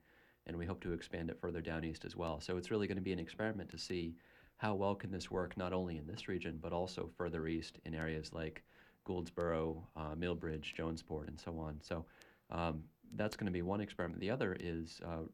and 0.47 0.57
we 0.57 0.65
hope 0.65 0.81
to 0.81 0.93
expand 0.93 1.29
it 1.29 1.39
further 1.39 1.61
down 1.61 1.83
east 1.83 2.05
as 2.05 2.15
well. 2.15 2.39
So 2.39 2.57
it's 2.57 2.71
really 2.71 2.87
going 2.87 2.97
to 2.97 3.03
be 3.03 3.13
an 3.13 3.19
experiment 3.19 3.69
to 3.71 3.77
see 3.77 4.15
how 4.57 4.73
well 4.73 4.95
can 4.95 5.11
this 5.11 5.29
work 5.29 5.57
not 5.57 5.73
only 5.73 5.97
in 5.97 6.07
this 6.07 6.27
region 6.29 6.57
but 6.61 6.71
also 6.71 7.09
further 7.17 7.45
east 7.47 7.77
in 7.85 7.93
areas 7.93 8.31
like 8.31 8.63
Gouldsboro, 9.05 9.83
uh, 9.95 10.15
Milbridge, 10.15 10.73
Jonesport, 10.77 11.27
and 11.27 11.39
so 11.39 11.57
on. 11.59 11.77
So 11.81 12.05
um, 12.49 12.83
that's 13.15 13.35
going 13.35 13.47
to 13.47 13.51
be 13.51 13.61
one 13.61 13.81
experiment. 13.81 14.19
The 14.19 14.31
other 14.31 14.57
is 14.59 14.99
uh, 15.05 15.25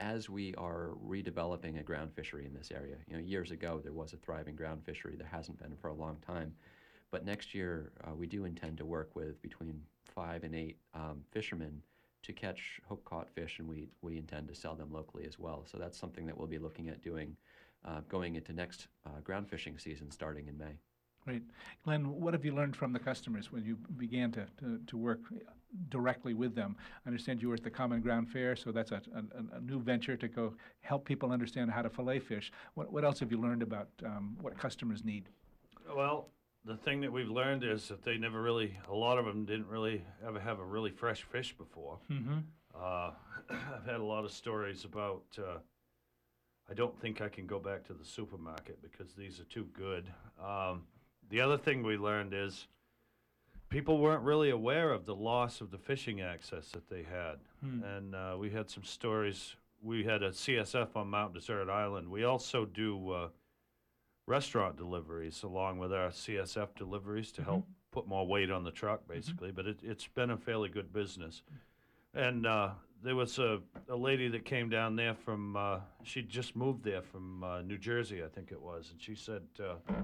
as 0.00 0.28
we 0.28 0.54
are 0.56 0.90
redeveloping 1.06 1.78
a 1.78 1.82
ground 1.82 2.12
fishery 2.14 2.46
in 2.46 2.54
this 2.54 2.70
area. 2.74 2.96
You 3.06 3.14
know, 3.14 3.22
years 3.22 3.50
ago 3.50 3.80
there 3.82 3.92
was 3.92 4.12
a 4.12 4.16
thriving 4.16 4.56
ground 4.56 4.82
fishery. 4.84 5.16
There 5.16 5.28
hasn't 5.30 5.58
been 5.58 5.76
for 5.80 5.88
a 5.88 5.94
long 5.94 6.16
time, 6.26 6.52
But 7.14 7.24
next 7.24 7.54
year, 7.54 7.92
uh, 8.02 8.12
we 8.12 8.26
do 8.26 8.44
intend 8.44 8.76
to 8.78 8.84
work 8.84 9.14
with 9.14 9.40
between 9.40 9.80
five 10.16 10.42
and 10.42 10.52
eight 10.52 10.78
um, 10.94 11.22
fishermen 11.30 11.80
to 12.24 12.32
catch 12.32 12.80
hook 12.88 13.04
caught 13.04 13.30
fish, 13.30 13.60
and 13.60 13.68
we, 13.68 13.86
we 14.02 14.18
intend 14.18 14.48
to 14.48 14.54
sell 14.56 14.74
them 14.74 14.92
locally 14.92 15.24
as 15.24 15.38
well. 15.38 15.64
So 15.64 15.78
that's 15.78 15.96
something 15.96 16.26
that 16.26 16.36
we'll 16.36 16.48
be 16.48 16.58
looking 16.58 16.88
at 16.88 17.04
doing 17.04 17.36
uh, 17.84 18.00
going 18.08 18.34
into 18.34 18.52
next 18.52 18.88
uh, 19.06 19.20
ground 19.22 19.48
fishing 19.48 19.78
season 19.78 20.10
starting 20.10 20.48
in 20.48 20.58
May. 20.58 20.80
Great. 21.24 21.44
Glenn, 21.84 22.20
what 22.20 22.34
have 22.34 22.44
you 22.44 22.52
learned 22.52 22.74
from 22.74 22.92
the 22.92 22.98
customers 22.98 23.52
when 23.52 23.64
you 23.64 23.76
began 23.96 24.32
to, 24.32 24.48
to, 24.58 24.80
to 24.84 24.96
work 24.96 25.20
directly 25.90 26.34
with 26.34 26.56
them? 26.56 26.74
I 27.06 27.08
understand 27.08 27.40
you 27.40 27.50
were 27.50 27.54
at 27.54 27.62
the 27.62 27.70
Common 27.70 28.00
Ground 28.00 28.28
Fair, 28.28 28.56
so 28.56 28.72
that's 28.72 28.90
a, 28.90 29.00
a, 29.14 29.56
a 29.56 29.60
new 29.60 29.78
venture 29.78 30.16
to 30.16 30.26
go 30.26 30.54
help 30.80 31.04
people 31.04 31.30
understand 31.30 31.70
how 31.70 31.82
to 31.82 31.90
fillet 31.90 32.18
fish. 32.18 32.50
What, 32.74 32.92
what 32.92 33.04
else 33.04 33.20
have 33.20 33.30
you 33.30 33.40
learned 33.40 33.62
about 33.62 33.86
um, 34.04 34.36
what 34.40 34.58
customers 34.58 35.04
need? 35.04 35.28
Well, 35.94 36.30
the 36.64 36.76
thing 36.76 37.00
that 37.02 37.12
we've 37.12 37.28
learned 37.30 37.62
is 37.64 37.88
that 37.88 38.02
they 38.04 38.16
never 38.16 38.40
really, 38.42 38.78
a 38.88 38.94
lot 38.94 39.18
of 39.18 39.26
them 39.26 39.44
didn't 39.44 39.66
really 39.68 40.04
ever 40.26 40.40
have 40.40 40.58
a 40.60 40.64
really 40.64 40.90
fresh 40.90 41.22
fish 41.22 41.54
before. 41.56 41.98
Mm-hmm. 42.10 42.38
Uh, 42.74 43.10
I've 43.50 43.84
had 43.84 44.00
a 44.00 44.04
lot 44.04 44.24
of 44.24 44.32
stories 44.32 44.84
about. 44.84 45.22
Uh, 45.38 45.58
I 46.70 46.72
don't 46.72 46.98
think 46.98 47.20
I 47.20 47.28
can 47.28 47.46
go 47.46 47.58
back 47.58 47.84
to 47.88 47.92
the 47.92 48.04
supermarket 48.06 48.80
because 48.80 49.12
these 49.12 49.38
are 49.38 49.44
too 49.44 49.66
good. 49.74 50.06
Um, 50.42 50.84
the 51.28 51.42
other 51.42 51.58
thing 51.58 51.82
we 51.82 51.98
learned 51.98 52.32
is 52.32 52.66
people 53.68 53.98
weren't 53.98 54.22
really 54.22 54.48
aware 54.48 54.90
of 54.90 55.04
the 55.04 55.14
loss 55.14 55.60
of 55.60 55.70
the 55.70 55.76
fishing 55.78 56.22
access 56.22 56.68
that 56.70 56.88
they 56.88 57.02
had, 57.02 57.36
Hmm. 57.60 57.82
and 57.82 58.14
uh, 58.14 58.36
we 58.38 58.48
had 58.50 58.70
some 58.70 58.84
stories. 58.84 59.56
We 59.82 60.04
had 60.04 60.22
a 60.22 60.30
CSF 60.30 60.96
on 60.96 61.08
Mount 61.10 61.34
Desert 61.34 61.68
Island. 61.68 62.08
We 62.10 62.24
also 62.24 62.64
do 62.64 63.10
uh, 63.10 63.28
restaurant 64.26 64.76
deliveries 64.76 65.42
along 65.42 65.78
with 65.78 65.92
our 65.92 66.08
CSF 66.08 66.68
deliveries 66.76 67.30
to 67.32 67.42
help 67.42 67.66
put 67.92 68.08
more 68.08 68.26
weight 68.26 68.50
on 68.50 68.64
the 68.64 68.70
truck, 68.70 69.06
basically. 69.08 69.52
But 69.52 69.66
it, 69.66 69.80
it's 69.82 70.06
been 70.06 70.30
a 70.30 70.36
fairly 70.36 70.68
good 70.68 70.92
business. 70.92 71.42
And 72.14 72.46
uh, 72.46 72.70
there 73.02 73.16
was 73.16 73.38
a, 73.38 73.60
a 73.88 73.96
lady 73.96 74.28
that 74.28 74.44
came 74.44 74.68
down 74.68 74.96
there 74.96 75.14
from, 75.14 75.56
uh, 75.56 75.80
she 76.02 76.22
just 76.22 76.56
moved 76.56 76.84
there 76.84 77.02
from 77.02 77.44
uh, 77.44 77.62
New 77.62 77.78
Jersey, 77.78 78.22
I 78.22 78.28
think 78.28 78.50
it 78.50 78.60
was. 78.60 78.90
And 78.90 79.00
she 79.00 79.14
said, 79.14 79.42
uh, 79.60 80.02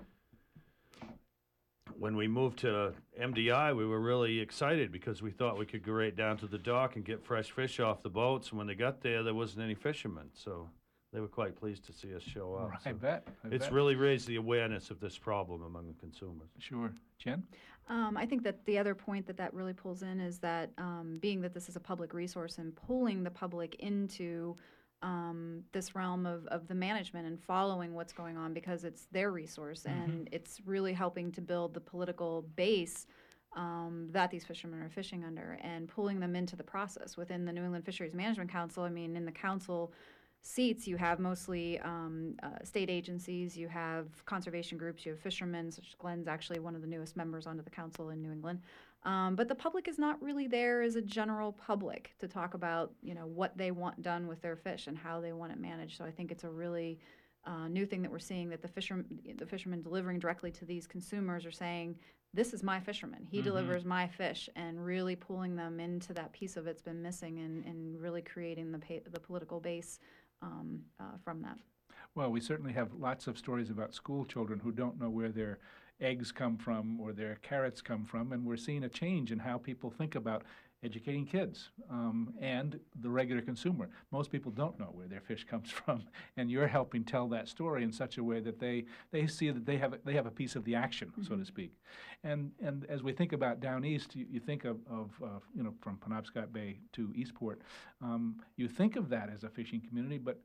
when 1.99 2.17
we 2.17 2.29
moved 2.29 2.61
to 2.61 2.93
MDI, 3.21 3.77
we 3.77 3.87
were 3.87 4.01
really 4.01 4.41
excited 4.41 4.93
because 4.93 5.23
we 5.23 5.31
thought 5.31 5.59
we 5.59 5.67
could 5.67 5.85
go 5.85 5.93
right 5.93 6.15
down 6.15 6.37
to 6.39 6.47
the 6.47 6.59
dock 6.59 6.97
and 6.97 7.05
get 7.05 7.25
fresh 7.25 7.51
fish 7.51 7.81
off 7.81 8.03
the 8.03 8.09
boats. 8.09 8.51
And 8.51 8.59
when 8.59 8.67
they 8.67 8.75
got 8.75 9.03
there, 9.03 9.23
there 9.23 9.35
wasn't 9.35 9.65
any 9.65 9.75
fishermen. 9.75 10.31
So 10.33 10.69
they 11.13 11.21
were 11.21 11.29
quite 11.29 11.57
pleased 11.57 11.85
to 11.87 11.93
see 11.93 12.15
us 12.15 12.23
show 12.23 12.55
up. 12.63 12.73
I 12.85 12.91
So 12.91 12.95
bet. 12.97 13.27
I 13.45 13.49
it's 13.49 13.67
bet. 13.67 13.73
really 13.73 13.95
raised 13.97 14.27
the 14.27 14.37
awareness 14.37 14.91
of 14.91 15.01
this 15.01 15.19
problem 15.19 15.63
among 15.63 15.89
the 15.89 15.95
consumers. 15.95 16.49
Sure. 16.59 16.93
Jen? 17.19 17.43
Um, 17.89 18.17
I 18.17 18.25
think 18.25 18.45
that 18.45 18.65
the 18.67 18.79
other 18.79 18.95
point 18.95 19.27
that 19.27 19.37
that 19.39 19.53
really 19.53 19.73
pulls 19.73 20.03
in 20.03 20.21
is 20.21 20.39
that 20.39 20.71
um, 20.79 21.19
being 21.21 21.41
that 21.41 21.53
this 21.55 21.69
is 21.69 21.75
a 21.77 21.81
public 21.81 22.15
resource 22.15 22.59
and 22.59 22.75
pulling 22.77 23.25
the 23.25 23.31
public 23.31 23.75
into 23.81 24.55
um, 25.03 25.65
this 25.73 25.95
realm 25.97 26.27
of, 26.27 26.47
of 26.49 26.69
the 26.69 26.75
management 26.75 27.27
and 27.27 27.41
following 27.43 27.95
what's 27.95 28.13
going 28.13 28.37
on 28.37 28.53
because 28.53 28.85
it's 28.85 29.07
their 29.11 29.33
resource 29.33 29.87
and 29.87 30.29
it's 30.31 30.61
really 30.67 30.93
helping 30.93 31.33
to 31.33 31.41
build 31.41 31.73
the 31.75 31.81
political 31.81 32.43
base 32.55 33.07
um, 33.57 34.09
that 34.13 34.31
these 34.31 34.45
fishermen 34.45 34.81
are 34.81 34.91
fishing 34.91 35.25
under 35.25 35.59
and 35.63 35.89
pulling 35.89 36.21
them 36.21 36.37
into 36.37 36.55
the 36.55 36.63
process 36.63 37.17
within 37.17 37.45
the 37.47 37.53
New 37.53 37.63
England 37.65 37.85
Fisheries 37.85 38.15
Management 38.15 38.53
Council. 38.53 38.85
I 38.85 38.91
mean, 38.91 39.17
in 39.17 39.25
the 39.25 39.33
council 39.33 39.93
seats, 40.43 40.87
you 40.87 40.97
have 40.97 41.21
mostly 41.21 41.79
um, 41.81 42.35
uh, 42.43 42.65
state 42.65 42.89
agencies, 42.89 43.57
you 43.57 43.69
have 43.69 44.07
conservation 44.25 44.79
groups, 44.79 45.05
you 45.05 45.13
have 45.13 45.21
fishermen, 45.21 45.71
such 45.71 45.97
Glenn's 45.99 46.29
actually 46.29 46.61
one 46.61 46.75
of 46.75 46.81
the 46.81 46.87
newest 46.87 47.17
members 47.17 47.47
onto 47.47 47.63
the 47.63 47.71
council 47.71 48.11
in 48.11 48.23
New 48.23 48.33
England. 48.33 48.61
Um, 49.05 49.35
but 49.35 49.49
the 49.49 49.55
public 49.55 49.89
is 49.89 49.99
not 49.99 50.23
really 50.23 50.47
there 50.47 50.83
as 50.83 50.97
a 50.97 51.03
general 51.03 51.53
public 51.53 52.15
to 52.19 52.29
talk 52.29 52.55
about, 52.55 52.93
you 53.03 53.15
know, 53.15 53.27
what 53.27 53.57
they 53.57 53.71
want 53.71 54.03
done 54.03 54.27
with 54.27 54.43
their 54.43 54.57
fish 54.57 54.87
and 54.87 54.97
how 54.97 55.21
they 55.21 55.33
want 55.33 55.53
it 55.53 55.59
managed. 55.59 55.97
So 55.97 56.05
I 56.05 56.11
think 56.11 56.31
it's 56.31 56.45
a 56.45 56.51
really 56.51 56.99
uh, 57.47 57.69
new 57.69 57.87
thing 57.87 58.03
that 58.03 58.11
we're 58.11 58.19
seeing 58.19 58.51
that 58.51 58.61
the 58.61 58.69
fishermen, 58.69 59.07
the 59.39 59.47
fishermen 59.47 59.83
delivering 59.83 60.19
directly 60.19 60.51
to 60.53 60.65
these 60.67 60.87
consumers 60.87 61.47
are 61.47 61.51
saying, 61.51 61.99
"This 62.35 62.53
is 62.53 62.63
my 62.63 62.79
fisherman. 62.79 63.27
He 63.31 63.41
delivers 63.41 63.87
my 63.87 64.07
fish," 64.07 64.51
and 64.57 64.85
really 64.85 65.17
pulling 65.17 65.57
them 65.57 65.81
into 65.81 66.13
that 66.13 66.33
piece 66.33 66.59
of 66.59 66.67
it's 66.67 66.83
been 66.83 67.01
missing, 67.01 67.39
and, 67.39 67.65
and 67.65 67.99
really 67.99 68.21
creating 68.21 68.73
the 68.73 68.79
pa- 68.79 69.09
the 69.11 69.21
political 69.21 69.59
base 69.59 70.01
um, 70.43 70.81
uh, 70.99 71.17
from 71.25 71.43
that. 71.43 71.59
Well, 72.15 72.31
we 72.31 72.41
certainly 72.41 72.73
have 72.73 72.95
lots 72.95 73.27
of 73.27 73.39
stories 73.39 73.71
about 73.71 73.95
school 73.95 74.25
children 74.25 74.61
who 74.61 74.73
don't 74.73 75.01
know 75.01 75.11
where 75.11 75.29
their 75.29 75.59
eggs 76.01 76.33
come 76.33 76.57
from 76.57 77.01
or 77.01 77.13
their 77.13 77.37
carrots 77.37 77.81
come 77.81 78.05
from, 78.05 78.33
and 78.33 78.45
we're 78.45 78.57
seeing 78.57 78.85
a 78.85 78.89
change 78.89 79.31
in 79.31 79.39
how 79.39 79.59
people 79.59 79.91
think 79.91 80.15
about 80.15 80.43
educating 80.83 81.27
kids 81.27 81.71
um, 81.91 82.33
and 82.41 82.81
the 83.01 83.11
regular 83.11 83.43
consumer. 83.43 83.89
Most 84.11 84.31
people 84.31 84.51
don't 84.51 84.79
know 84.79 84.91
where 84.93 85.07
their 85.09 85.21
fish 85.21 85.45
comes 85.45 85.71
from, 85.81 86.05
and 86.37 86.51
you're 86.51 86.67
helping 86.67 87.05
tell 87.05 87.29
that 87.29 87.49
story 87.49 87.83
in 87.83 87.93
such 87.93 88.19
a 88.19 88.25
way 88.25 88.41
that 88.41 88.59
they, 88.59 88.85
they 89.11 89.27
see 89.27 89.51
that 89.51 89.67
they 89.67 89.77
have 89.77 89.93
a, 89.95 89.99
they 90.05 90.15
have 90.15 90.27
a 90.27 90.31
piece 90.31 90.57
of 90.57 90.65
the 90.65 90.75
action, 90.75 91.13
so 91.23 91.37
to 91.37 91.45
speak. 91.45 91.73
And 92.25 92.51
and 92.63 92.87
as 92.89 93.03
we 93.03 93.13
think 93.13 93.33
about 93.33 93.61
down 93.61 93.85
east, 93.85 94.15
you, 94.17 94.27
you 94.31 94.41
think 94.41 94.65
of, 94.65 94.79
of 94.91 95.11
uh, 95.23 95.39
you 95.55 95.63
know 95.63 95.75
from 95.81 95.97
Penobscot 95.99 96.53
Bay 96.53 96.79
to 96.93 97.13
Eastport, 97.15 97.63
um, 98.03 98.37
you 98.57 98.69
think 98.69 98.97
of 98.97 99.09
that 99.11 99.31
as 99.35 99.45
a 99.45 99.49
fishing 99.49 99.81
community, 99.87 100.19
but 100.19 100.41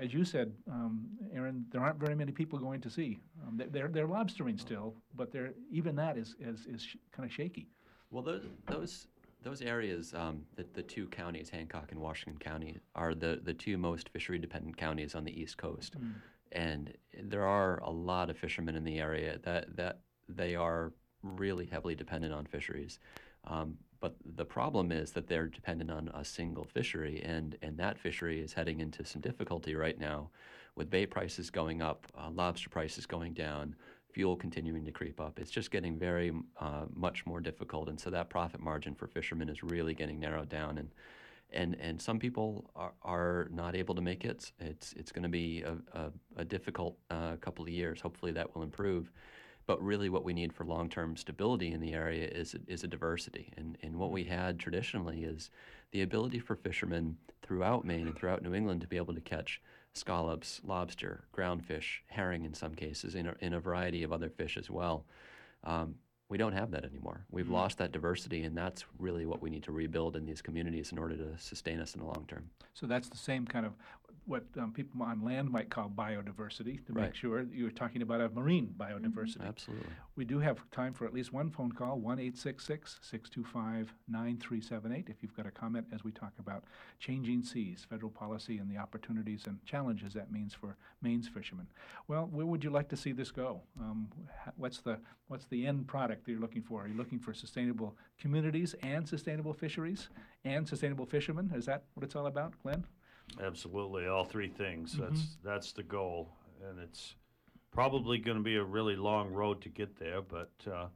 as 0.00 0.12
you 0.12 0.24
said, 0.24 0.52
um, 0.68 1.06
Aaron, 1.32 1.64
there 1.70 1.80
aren't 1.80 2.00
very 2.00 2.16
many 2.16 2.32
people 2.32 2.58
going 2.58 2.80
to 2.80 2.90
sea. 2.90 3.20
Um, 3.46 3.56
they- 3.56 3.66
they're, 3.66 3.86
they're 3.86 4.08
lobstering 4.08 4.58
still, 4.58 4.96
but 5.14 5.30
they're, 5.30 5.52
even 5.70 5.94
that 5.96 6.18
is, 6.18 6.34
is, 6.40 6.66
is 6.66 6.82
sh- 6.82 6.96
kind 7.12 7.24
of 7.28 7.32
shaky. 7.32 7.68
Well, 8.10 8.22
those 8.22 8.42
those 8.66 9.06
those 9.42 9.62
areas, 9.62 10.14
um, 10.14 10.44
the, 10.56 10.64
the 10.74 10.82
two 10.82 11.06
counties, 11.08 11.50
Hancock 11.50 11.92
and 11.92 12.00
Washington 12.00 12.38
County, 12.38 12.78
are 12.94 13.14
the, 13.14 13.40
the 13.44 13.54
two 13.54 13.78
most 13.78 14.08
fishery 14.08 14.38
dependent 14.38 14.76
counties 14.76 15.14
on 15.14 15.24
the 15.24 15.40
East 15.40 15.56
Coast, 15.56 15.94
and 16.52 16.92
there 17.22 17.46
are 17.46 17.78
a 17.78 17.90
lot 17.90 18.30
of 18.30 18.36
fishermen 18.36 18.76
in 18.76 18.84
the 18.84 18.98
area 18.98 19.38
that 19.44 19.76
that 19.76 20.00
they 20.28 20.54
are 20.56 20.92
really 21.22 21.66
heavily 21.66 21.94
dependent 21.94 22.32
on 22.32 22.46
fisheries. 22.46 22.98
Um, 23.44 23.76
but 24.00 24.16
the 24.36 24.44
problem 24.44 24.92
is 24.92 25.12
that 25.12 25.26
they're 25.26 25.48
dependent 25.48 25.90
on 25.90 26.10
a 26.14 26.24
single 26.24 26.64
fishery, 26.64 27.22
and, 27.24 27.56
and 27.62 27.78
that 27.78 27.98
fishery 27.98 28.40
is 28.40 28.52
heading 28.52 28.80
into 28.80 29.04
some 29.04 29.22
difficulty 29.22 29.74
right 29.74 29.98
now 29.98 30.30
with 30.74 30.90
bait 30.90 31.06
prices 31.06 31.50
going 31.50 31.80
up, 31.80 32.06
uh, 32.18 32.28
lobster 32.30 32.68
prices 32.68 33.06
going 33.06 33.32
down, 33.32 33.74
fuel 34.16 34.34
continuing 34.34 34.82
to 34.82 34.90
creep 34.90 35.20
up. 35.20 35.38
It's 35.38 35.50
just 35.50 35.70
getting 35.70 35.98
very 35.98 36.32
uh, 36.58 36.86
much 36.94 37.26
more 37.26 37.38
difficult, 37.38 37.90
and 37.90 38.00
so 38.00 38.08
that 38.08 38.30
profit 38.30 38.60
margin 38.60 38.94
for 38.94 39.06
fishermen 39.06 39.50
is 39.50 39.62
really 39.62 39.92
getting 39.92 40.18
narrowed 40.18 40.48
down. 40.48 40.78
And 40.78 40.88
and 41.52 41.76
and 41.78 42.00
some 42.00 42.18
people 42.18 42.70
are, 42.74 42.94
are 43.02 43.48
not 43.52 43.76
able 43.76 43.94
to 43.94 44.00
make 44.00 44.24
it. 44.24 44.50
It's 44.58 44.94
it's 44.94 45.12
going 45.12 45.24
to 45.24 45.28
be 45.28 45.62
a, 45.64 45.76
a, 45.92 46.12
a 46.38 46.44
difficult 46.46 46.96
uh, 47.10 47.36
couple 47.42 47.62
of 47.66 47.68
years. 47.68 48.00
Hopefully 48.00 48.32
that 48.32 48.54
will 48.54 48.62
improve. 48.62 49.12
But 49.66 49.82
really, 49.82 50.08
what 50.08 50.24
we 50.24 50.32
need 50.32 50.52
for 50.54 50.64
long-term 50.64 51.16
stability 51.16 51.72
in 51.72 51.80
the 51.80 51.92
area 51.92 52.26
is 52.26 52.56
is 52.66 52.84
a 52.84 52.88
diversity. 52.88 53.52
And 53.58 53.76
and 53.82 53.96
what 53.96 54.12
we 54.12 54.24
had 54.24 54.58
traditionally 54.58 55.24
is 55.24 55.50
the 55.90 56.00
ability 56.00 56.38
for 56.38 56.56
fishermen 56.56 57.18
throughout 57.42 57.84
Maine 57.84 58.06
and 58.06 58.16
throughout 58.16 58.42
New 58.42 58.54
England 58.54 58.80
to 58.80 58.86
be 58.86 58.96
able 58.96 59.14
to 59.14 59.20
catch 59.20 59.60
scallops, 59.96 60.60
lobster, 60.64 61.24
groundfish, 61.34 62.00
herring 62.08 62.44
in 62.44 62.54
some 62.54 62.74
cases, 62.74 63.14
in 63.14 63.26
a, 63.26 63.34
in 63.40 63.54
a 63.54 63.60
variety 63.60 64.02
of 64.02 64.12
other 64.12 64.28
fish 64.28 64.56
as 64.56 64.70
well. 64.70 65.04
Um, 65.64 65.96
we 66.28 66.38
don't 66.38 66.52
have 66.52 66.72
that 66.72 66.84
anymore. 66.84 67.24
We've 67.30 67.48
lost 67.48 67.78
that 67.78 67.92
diversity, 67.92 68.42
and 68.42 68.56
that's 68.56 68.84
really 68.98 69.26
what 69.26 69.40
we 69.40 69.48
need 69.48 69.62
to 69.64 69.72
rebuild 69.72 70.16
in 70.16 70.26
these 70.26 70.42
communities 70.42 70.90
in 70.90 70.98
order 70.98 71.16
to 71.16 71.38
sustain 71.38 71.80
us 71.80 71.94
in 71.94 72.00
the 72.00 72.06
long 72.06 72.24
term. 72.26 72.50
So 72.74 72.86
that's 72.86 73.08
the 73.08 73.16
same 73.16 73.46
kind 73.46 73.64
of 73.64 73.72
what 74.26 74.44
um, 74.58 74.72
people 74.72 75.00
on 75.02 75.24
land 75.24 75.48
might 75.50 75.70
call 75.70 75.88
biodiversity, 75.88 76.84
to 76.86 76.92
make 76.92 77.14
sure 77.14 77.44
that 77.44 77.54
you're 77.54 77.70
talking 77.70 78.02
about 78.02 78.20
a 78.20 78.28
marine 78.30 78.74
biodiversity. 78.76 79.46
Absolutely. 79.46 79.86
We 80.16 80.24
do 80.24 80.40
have 80.40 80.58
time 80.72 80.92
for 80.94 81.06
at 81.06 81.14
least 81.14 81.32
one 81.32 81.50
phone 81.50 81.70
call, 81.70 82.00
1 82.00 82.32
625 82.34 83.94
9378, 84.08 85.08
if 85.08 85.22
you've 85.22 85.36
got 85.36 85.46
a 85.46 85.50
comment 85.52 85.86
as 85.94 86.02
we 86.02 86.10
talk 86.10 86.32
about 86.40 86.64
changing 86.98 87.44
seas, 87.44 87.86
federal 87.88 88.10
policy, 88.10 88.58
and 88.58 88.68
the 88.68 88.76
opportunities 88.76 89.46
and 89.46 89.64
challenges 89.64 90.12
that 90.14 90.32
means 90.32 90.52
for 90.52 90.76
Maine's 91.02 91.28
fishermen. 91.28 91.68
Well, 92.08 92.28
where 92.32 92.46
would 92.46 92.64
you 92.64 92.70
like 92.70 92.88
to 92.88 92.96
see 92.96 93.12
this 93.12 93.30
go? 93.30 93.62
Um, 93.78 94.08
what's, 94.56 94.78
the, 94.78 94.98
what's 95.28 95.46
the 95.46 95.66
end 95.66 95.86
product 95.86 96.24
that 96.24 96.32
you're 96.32 96.40
looking 96.40 96.62
for? 96.62 96.82
Are 96.82 96.88
you 96.88 96.96
looking 96.96 97.20
for 97.20 97.32
sustainable 97.32 97.96
communities 98.20 98.74
and 98.82 99.08
sustainable 99.08 99.52
fisheries 99.52 100.08
and 100.44 100.66
sustainable 100.66 101.06
fishermen? 101.06 101.52
Is 101.54 101.66
that 101.66 101.84
what 101.94 102.02
it's 102.02 102.16
all 102.16 102.26
about, 102.26 102.54
Glenn? 102.62 102.84
Absolutely, 103.42 104.06
all 104.06 104.24
three 104.24 104.48
things. 104.48 104.96
That's 104.98 105.36
that's 105.44 105.72
the 105.72 105.82
goal, 105.82 106.32
and 106.68 106.78
it's 106.78 107.14
probably 107.70 108.18
going 108.18 108.38
to 108.38 108.42
be 108.42 108.56
a 108.56 108.64
really 108.64 108.96
long 108.96 109.32
road 109.32 109.60
to 109.62 109.68
get 109.68 109.98
there. 109.98 110.22
But 110.22 110.52
uh, 110.70 110.86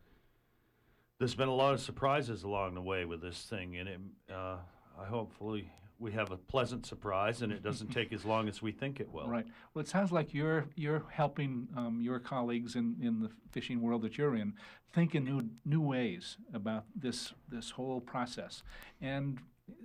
there's 1.18 1.34
been 1.34 1.48
a 1.48 1.54
lot 1.54 1.74
of 1.74 1.80
surprises 1.80 2.44
along 2.44 2.74
the 2.74 2.82
way 2.82 3.04
with 3.04 3.20
this 3.20 3.42
thing, 3.42 3.76
and 3.76 3.88
it, 3.88 4.00
uh, 4.32 4.56
I 4.98 5.04
hopefully 5.06 5.70
we 5.98 6.12
have 6.12 6.30
a 6.30 6.36
pleasant 6.36 6.86
surprise, 6.86 7.42
and 7.42 7.52
it 7.52 7.62
doesn't 7.62 7.88
take 7.88 8.12
as 8.12 8.24
long 8.24 8.48
as 8.48 8.62
we 8.62 8.72
think 8.72 9.00
it 9.00 9.12
will. 9.12 9.28
Right. 9.28 9.46
Well, 9.74 9.82
it 9.82 9.88
sounds 9.88 10.10
like 10.10 10.32
you're 10.32 10.66
you're 10.76 11.04
helping 11.10 11.68
um, 11.76 12.00
your 12.00 12.18
colleagues 12.18 12.74
in, 12.74 12.96
in 13.02 13.20
the 13.20 13.30
fishing 13.52 13.82
world 13.82 14.02
that 14.02 14.16
you're 14.16 14.34
in 14.34 14.54
think 14.92 15.14
in 15.14 15.24
new 15.24 15.42
new 15.64 15.80
ways 15.80 16.36
about 16.52 16.84
this 16.94 17.32
this 17.48 17.70
whole 17.70 18.00
process. 18.00 18.62
And 19.00 19.38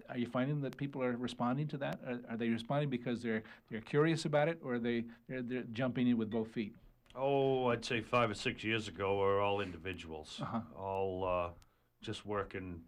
are 0.10 0.18
you 0.18 0.28
finding 0.28 0.62
that 0.62 0.78
people 0.78 1.02
are 1.04 1.16
responding 1.18 1.68
to 1.70 1.78
that? 1.78 2.00
Are, 2.08 2.20
are 2.32 2.38
they 2.38 2.50
responding 2.50 2.90
because 2.90 3.22
they're 3.22 3.44
they're 3.70 3.82
curious 3.82 4.26
about 4.26 4.48
it, 4.48 4.60
or 4.64 4.76
are 4.76 4.80
they 4.80 5.06
they're, 5.28 5.42
they're 5.42 5.64
jumping 5.74 6.08
in 6.08 6.18
with 6.18 6.30
both 6.30 6.50
feet? 6.50 6.76
Oh, 7.16 7.68
I'd 7.68 7.86
say 7.86 8.02
five 8.02 8.30
or 8.30 8.34
six 8.34 8.64
years 8.64 8.88
ago, 8.90 9.14
we 9.16 9.22
were 9.22 9.40
all 9.40 9.62
individuals, 9.62 10.40
Uh-huh. 10.42 10.60
all 10.78 11.24
uh, 11.24 11.50
just 12.02 12.26
working 12.26 12.82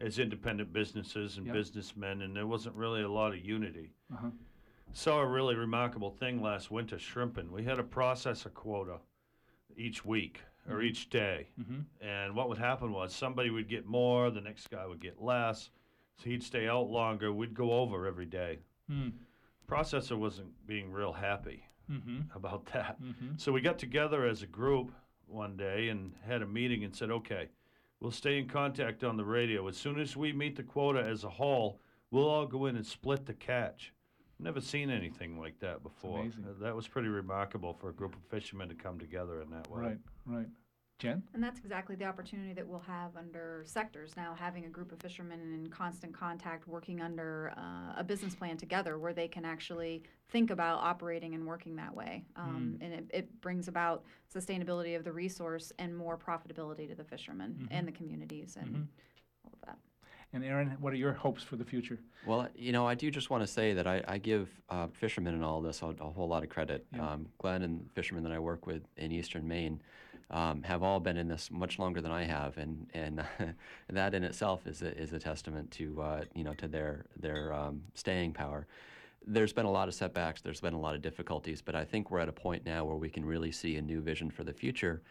as 0.00 0.18
independent 0.18 0.72
businesses 0.72 1.36
and 1.36 1.46
Yep. 1.46 1.54
businessmen, 1.54 2.22
and 2.22 2.34
there 2.36 2.46
wasn't 2.46 2.74
really 2.76 3.02
a 3.02 3.08
lot 3.08 3.32
of 3.32 3.44
unity. 3.44 3.90
Uh-huh. 4.12 4.30
Saw 4.92 5.20
a 5.20 5.26
really 5.26 5.54
remarkable 5.56 6.10
thing 6.10 6.40
last 6.42 6.70
winter 6.70 6.98
shrimping. 6.98 7.50
We 7.50 7.64
had 7.64 7.78
a 7.78 7.82
processor 7.82 8.52
quota 8.54 8.98
each 9.76 10.04
week 10.04 10.40
or 10.70 10.80
each 10.82 11.10
day, 11.10 11.48
Mm-hmm. 11.60 11.80
and 12.06 12.36
what 12.36 12.48
would 12.48 12.58
happen 12.58 12.92
was 12.92 13.12
somebody 13.12 13.50
would 13.50 13.68
get 13.68 13.84
more, 13.86 14.30
the 14.30 14.40
next 14.40 14.70
guy 14.70 14.86
would 14.86 15.00
get 15.00 15.20
less, 15.20 15.70
so 16.22 16.30
he'd 16.30 16.42
stay 16.42 16.68
out 16.68 16.88
longer. 16.90 17.32
We'd 17.32 17.54
go 17.54 17.72
over 17.72 18.06
every 18.06 18.26
day. 18.26 18.58
Mm. 18.90 19.12
Processor 19.68 20.16
wasn't 20.18 20.50
being 20.66 20.90
real 20.92 21.12
happy 21.12 21.64
Mm-hmm. 21.90 22.20
about 22.34 22.64
that. 22.72 23.02
Mm-hmm. 23.02 23.32
So 23.36 23.52
we 23.52 23.60
got 23.60 23.78
together 23.78 24.24
as 24.26 24.42
a 24.42 24.46
group 24.46 24.92
one 25.26 25.56
day 25.56 25.88
and 25.88 26.12
had 26.26 26.40
a 26.40 26.46
meeting 26.46 26.84
and 26.84 26.94
said, 26.94 27.10
okay, 27.10 27.48
we'll 28.00 28.12
stay 28.12 28.38
in 28.38 28.48
contact 28.48 29.04
on 29.04 29.16
the 29.16 29.24
radio. 29.24 29.66
As 29.68 29.76
soon 29.76 29.98
as 30.00 30.16
we 30.16 30.32
meet 30.32 30.56
the 30.56 30.62
quota 30.62 31.00
as 31.02 31.24
a 31.24 31.28
whole, 31.28 31.80
we'll 32.10 32.28
all 32.28 32.46
go 32.46 32.66
in 32.66 32.76
and 32.76 32.86
split 32.86 33.26
the 33.26 33.34
catch. 33.34 33.92
Never 34.38 34.60
seen 34.60 34.90
anything 34.90 35.38
like 35.38 35.58
that 35.58 35.82
before. 35.82 36.20
Uh, 36.22 36.52
that 36.62 36.74
was 36.74 36.86
pretty 36.88 37.08
remarkable 37.08 37.74
for 37.74 37.90
a 37.90 37.92
group 37.92 38.14
of 38.14 38.22
fishermen 38.30 38.68
to 38.70 38.74
come 38.74 38.98
together 38.98 39.42
in 39.42 39.50
that 39.50 39.68
way. 39.70 39.80
Right. 39.82 39.98
Right. 40.24 40.46
Jen. 41.02 41.20
And 41.34 41.42
that's 41.42 41.58
exactly 41.58 41.96
the 41.96 42.04
opportunity 42.04 42.52
that 42.52 42.66
we'll 42.66 42.78
have 42.86 43.16
under 43.16 43.62
sectors 43.66 44.12
now, 44.16 44.36
having 44.38 44.66
a 44.66 44.68
group 44.68 44.92
of 44.92 45.00
fishermen 45.00 45.40
in 45.52 45.66
constant 45.68 46.14
contact, 46.14 46.68
working 46.68 47.00
under 47.00 47.52
uh, 47.56 47.94
a 47.96 48.04
business 48.04 48.36
plan 48.36 48.56
together 48.56 48.98
where 49.00 49.12
they 49.12 49.26
can 49.26 49.44
actually 49.44 50.04
think 50.30 50.50
about 50.50 50.78
operating 50.78 51.34
and 51.34 51.44
working 51.44 51.74
that 51.76 51.92
way. 51.92 52.24
Um, 52.36 52.78
And 52.80 52.92
it, 52.94 53.10
it 53.12 53.40
brings 53.40 53.66
about 53.66 54.04
sustainability 54.32 54.96
of 54.96 55.02
the 55.02 55.12
resource 55.12 55.72
and 55.80 55.96
more 55.96 56.16
profitability 56.16 56.88
to 56.88 56.94
the 56.94 57.04
fishermen 57.04 57.66
and 57.72 57.86
the 57.88 57.92
communities 57.92 58.56
and 58.56 58.68
Mhm. 58.68 58.86
all 59.44 59.52
of 59.54 59.60
that. 59.66 59.78
And 60.34 60.42
Aaron, 60.44 60.68
what 60.80 60.92
are 60.92 60.96
your 60.96 61.12
hopes 61.12 61.42
for 61.42 61.56
the 61.56 61.64
future? 61.64 61.98
Well, 62.26 62.48
you 62.54 62.72
know, 62.72 62.86
I 62.86 62.94
do 62.94 63.10
just 63.10 63.28
want 63.28 63.42
to 63.42 63.46
say 63.46 63.74
that 63.74 63.86
I, 63.86 64.02
I 64.08 64.18
give 64.18 64.48
uh, 64.70 64.86
fishermen 64.86 65.34
and 65.34 65.44
all 65.44 65.60
this 65.60 65.82
a, 65.82 65.86
a 66.00 66.08
whole 66.10 66.28
lot 66.28 66.42
of 66.44 66.48
credit. 66.48 66.86
Yeah. 66.94 67.06
Um, 67.06 67.26
Glenn 67.38 67.62
and 67.62 67.90
fishermen 67.92 68.22
that 68.22 68.32
I 68.32 68.38
work 68.38 68.66
with 68.66 68.82
in 68.96 69.10
eastern 69.12 69.46
Maine 69.48 69.82
um, 70.32 70.62
have 70.62 70.82
all 70.82 70.98
been 70.98 71.16
in 71.16 71.28
this 71.28 71.50
much 71.50 71.78
longer 71.78 72.00
than 72.00 72.10
I 72.10 72.24
have, 72.24 72.56
and 72.56 72.86
and 72.94 73.22
that 73.90 74.14
in 74.14 74.24
itself 74.24 74.66
is 74.66 74.82
a, 74.82 74.96
is 74.98 75.12
a 75.12 75.18
testament 75.18 75.70
to 75.72 76.00
uh, 76.00 76.24
you 76.34 76.44
know 76.44 76.54
to 76.54 76.68
their 76.68 77.04
their 77.16 77.52
um, 77.52 77.82
staying 77.94 78.32
power. 78.32 78.66
There's 79.24 79.52
been 79.52 79.66
a 79.66 79.70
lot 79.70 79.86
of 79.86 79.94
setbacks. 79.94 80.40
There's 80.40 80.60
been 80.60 80.74
a 80.74 80.80
lot 80.80 80.96
of 80.96 81.02
difficulties, 81.02 81.62
but 81.62 81.76
I 81.76 81.84
think 81.84 82.10
we're 82.10 82.18
at 82.18 82.28
a 82.28 82.32
point 82.32 82.64
now 82.64 82.84
where 82.84 82.96
we 82.96 83.08
can 83.08 83.24
really 83.24 83.52
see 83.52 83.76
a 83.76 83.82
new 83.82 84.00
vision 84.00 84.30
for 84.30 84.42
the 84.42 84.52
future. 84.52 85.02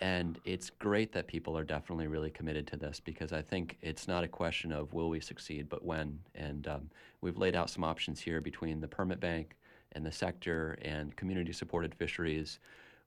And 0.00 0.38
it's 0.44 0.70
great 0.70 1.12
that 1.12 1.28
people 1.28 1.56
are 1.56 1.64
definitely 1.64 2.08
really 2.08 2.30
committed 2.30 2.66
to 2.68 2.76
this 2.76 3.00
because 3.00 3.32
I 3.32 3.40
think 3.40 3.78
it's 3.80 4.08
not 4.08 4.24
a 4.24 4.28
question 4.28 4.72
of 4.72 4.92
will 4.92 5.08
we 5.08 5.20
succeed, 5.20 5.68
but 5.68 5.84
when. 5.84 6.18
And 6.34 6.66
um, 6.66 6.90
we've 7.20 7.38
laid 7.38 7.54
out 7.54 7.70
some 7.70 7.84
options 7.84 8.20
here 8.20 8.40
between 8.40 8.80
the 8.80 8.88
permit 8.88 9.20
bank 9.20 9.56
and 9.92 10.04
the 10.04 10.10
sector 10.12 10.76
and 10.82 11.14
community 11.16 11.52
supported 11.52 11.94
fisheries. 11.94 12.58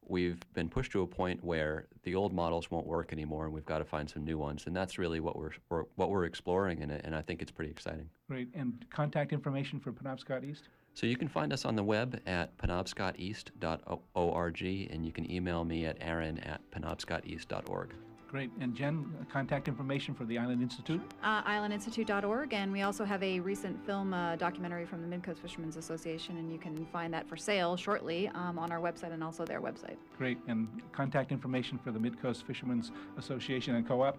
We've 0.10 0.40
been 0.54 0.70
pushed 0.70 0.92
to 0.94 1.02
a 1.02 1.08
point 1.08 1.44
where 1.44 1.88
the 2.04 2.16
old 2.16 2.34
models 2.34 2.72
won't 2.72 2.88
work 2.88 3.12
anymore, 3.12 3.46
and 3.46 3.54
we've 3.54 3.66
got 3.66 3.80
to 3.80 3.86
find 3.86 4.10
some 4.10 4.24
new 4.24 4.38
ones. 4.38 4.64
And 4.66 4.76
that's 4.76 4.98
really 4.98 5.20
what 5.20 5.38
we're, 5.38 5.52
we're 5.70 5.84
what 5.96 6.10
we're 6.10 6.26
exploring, 6.26 6.82
and, 6.82 6.92
and 6.92 7.16
I 7.16 7.22
think 7.22 7.42
it's 7.42 7.52
pretty 7.52 7.72
exciting. 7.72 8.10
Great. 8.30 8.50
And 8.54 8.86
contact 8.90 9.34
information 9.34 9.80
for 9.80 9.92
Penobscot 9.92 10.44
East? 10.44 10.70
So 10.94 11.06
you 11.06 11.16
can 11.16 11.28
find 11.28 11.54
us 11.54 11.66
on 11.66 11.76
the 11.76 11.84
web 11.84 12.20
at 12.26 12.58
penobscoteast.org, 12.58 14.62
and 14.92 15.06
you 15.06 15.12
can 15.12 15.32
email 15.32 15.64
me 15.64 15.86
at 15.86 15.98
aaron 16.02 16.40
at 16.40 16.62
penobscoteast.org. 16.72 17.94
Great. 18.28 18.52
And 18.60 18.76
Jen, 18.76 19.06
uh, 19.20 19.24
contact 19.32 19.70
information 19.70 20.14
for 20.14 20.26
the 20.26 20.38
Island 20.38 20.62
Institute? 20.62 21.02
Uh, 21.24 21.42
islandinstitute.org, 21.44 22.54
and 22.54 22.72
we 22.72 22.82
also 22.82 23.06
have 23.06 23.24
a 23.24 23.40
recent 23.40 23.84
film 23.86 24.14
uh, 24.14 24.36
documentary 24.36 24.86
from 24.86 25.02
the 25.02 25.18
Midcoast 25.18 25.38
Fishermen's 25.38 25.78
Association, 25.78 26.38
and 26.38 26.52
you 26.52 26.58
can 26.58 26.86
find 26.88 27.14
that 27.14 27.28
for 27.28 27.38
sale 27.38 27.78
shortly 27.78 28.28
um, 28.30 28.60
on 28.60 28.72
our 28.72 28.80
website 28.80 29.14
and 29.14 29.24
also 29.24 29.46
their 29.46 29.62
website. 29.62 29.96
Great. 30.18 30.38
And 30.48 30.68
contact 30.92 31.32
information 31.32 31.78
for 31.78 31.92
the 31.92 32.00
Midcoast 32.00 32.44
Fishermen's 32.44 32.92
Association 33.18 33.76
and 33.76 33.88
Co-op? 33.88 34.18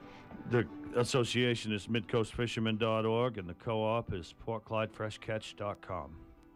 The 0.51 0.67
association 0.97 1.73
is 1.73 1.87
midcoastfishermen.org, 1.87 3.37
and 3.37 3.49
the 3.49 3.55
co-op 3.55 4.15
is 4.15 4.35
portclydefreshcatch.com. 4.47 6.11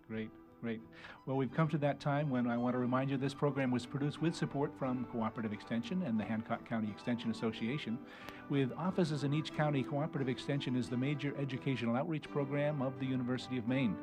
Great, 0.09 0.31
great. 0.63 0.81
Well, 1.27 1.37
we've 1.37 1.53
come 1.53 1.67
to 1.71 1.79
that 1.79 1.99
time 1.99 2.31
when 2.31 2.47
I 2.47 2.57
want 2.57 2.75
to 2.75 2.79
remind 2.79 3.11
you 3.11 3.17
this 3.17 3.35
program 3.35 3.73
was 3.73 3.85
produced 3.85 4.23
with 4.23 4.33
support 4.33 4.71
from 4.79 5.05
Cooperative 5.07 5.53
Extension 5.53 6.03
and 6.03 6.19
the 6.19 6.23
Hancock 6.23 6.69
County 6.69 6.89
Extension 6.89 7.33
Association. 7.33 7.99
With 8.49 8.71
offices 8.79 9.25
in 9.25 9.35
each 9.35 9.53
county, 9.57 9.83
Cooperative 9.83 10.29
Extension 10.29 10.77
is 10.77 10.89
the 10.89 10.97
major 10.97 11.35
educational 11.37 11.97
outreach 11.97 12.31
program 12.31 12.81
of 12.81 12.97
the 13.01 13.07
University 13.07 13.59
of 13.59 13.67
Maine. 13.67 13.97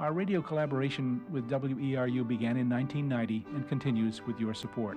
Our 0.00 0.14
radio 0.14 0.40
collaboration 0.40 1.20
with 1.30 1.50
WERU 1.50 2.26
began 2.26 2.56
in 2.56 2.70
1990 2.70 3.44
and 3.54 3.68
continues 3.68 4.22
with 4.26 4.40
your 4.40 4.54
support. 4.54 4.96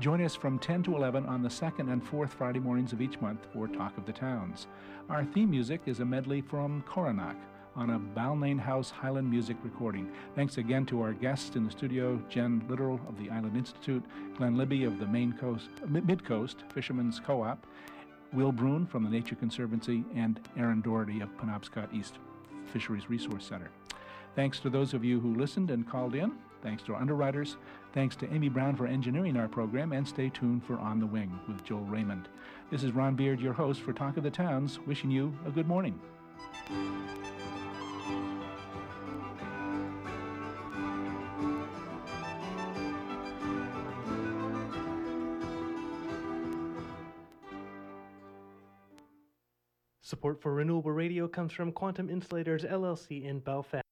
Join 0.00 0.22
us 0.22 0.34
from 0.34 0.58
10 0.58 0.82
to 0.82 0.96
11 0.96 1.24
on 1.24 1.42
the 1.42 1.48
second 1.48 1.88
and 1.88 2.06
fourth 2.06 2.34
Friday 2.34 2.60
mornings 2.60 2.92
of 2.92 3.00
each 3.00 3.18
month 3.22 3.46
for 3.54 3.68
Talk 3.68 3.96
of 3.96 4.04
the 4.04 4.12
Towns. 4.12 4.66
Our 5.08 5.24
theme 5.24 5.50
music 5.50 5.80
is 5.86 6.00
a 6.00 6.04
medley 6.04 6.42
from 6.42 6.82
Coronac 6.82 7.36
on 7.78 7.90
a 7.90 8.00
Balmain 8.18 8.58
House 8.58 8.90
Highland 8.90 9.30
music 9.30 9.56
recording. 9.62 10.10
Thanks 10.34 10.58
again 10.58 10.84
to 10.86 11.00
our 11.00 11.12
guests 11.12 11.54
in 11.54 11.64
the 11.64 11.70
studio, 11.70 12.20
Jen 12.28 12.64
Litteral 12.68 13.00
of 13.08 13.16
the 13.16 13.30
Island 13.30 13.56
Institute, 13.56 14.02
Glenn 14.36 14.56
Libby 14.56 14.82
of 14.82 14.98
the 14.98 15.06
Maine 15.06 15.32
Coast, 15.32 15.68
Mid 15.86 16.24
Coast 16.24 16.64
Fishermen's 16.74 17.20
Co-op, 17.20 17.64
Will 18.32 18.50
Bruin 18.50 18.84
from 18.84 19.04
the 19.04 19.10
Nature 19.10 19.36
Conservancy, 19.36 20.04
and 20.16 20.40
Aaron 20.58 20.82
Dority 20.82 21.22
of 21.22 21.28
Penobscot 21.38 21.94
East 21.94 22.18
Fisheries 22.72 23.08
Resource 23.08 23.46
Center. 23.46 23.70
Thanks 24.34 24.58
to 24.60 24.70
those 24.70 24.92
of 24.92 25.04
you 25.04 25.20
who 25.20 25.36
listened 25.36 25.70
and 25.70 25.88
called 25.88 26.16
in. 26.16 26.32
Thanks 26.62 26.82
to 26.82 26.94
our 26.94 27.00
underwriters. 27.00 27.58
Thanks 27.94 28.16
to 28.16 28.34
Amy 28.34 28.48
Brown 28.48 28.74
for 28.74 28.88
engineering 28.88 29.36
our 29.36 29.46
program, 29.46 29.92
and 29.92 30.06
stay 30.06 30.30
tuned 30.30 30.64
for 30.64 30.80
On 30.80 30.98
the 30.98 31.06
Wing 31.06 31.38
with 31.46 31.62
Joel 31.62 31.84
Raymond. 31.84 32.28
This 32.72 32.82
is 32.82 32.90
Ron 32.90 33.14
Beard, 33.14 33.40
your 33.40 33.52
host 33.52 33.82
for 33.82 33.92
Talk 33.92 34.16
of 34.16 34.24
the 34.24 34.30
Towns, 34.30 34.80
wishing 34.84 35.12
you 35.12 35.32
a 35.46 35.50
good 35.50 35.68
morning. 35.68 35.98
Support 50.08 50.40
for 50.40 50.54
Renewable 50.54 50.92
Radio 50.92 51.28
comes 51.28 51.52
from 51.52 51.70
Quantum 51.70 52.08
Insulators 52.08 52.64
LLC 52.64 53.24
in 53.24 53.40
Belfast. 53.40 53.87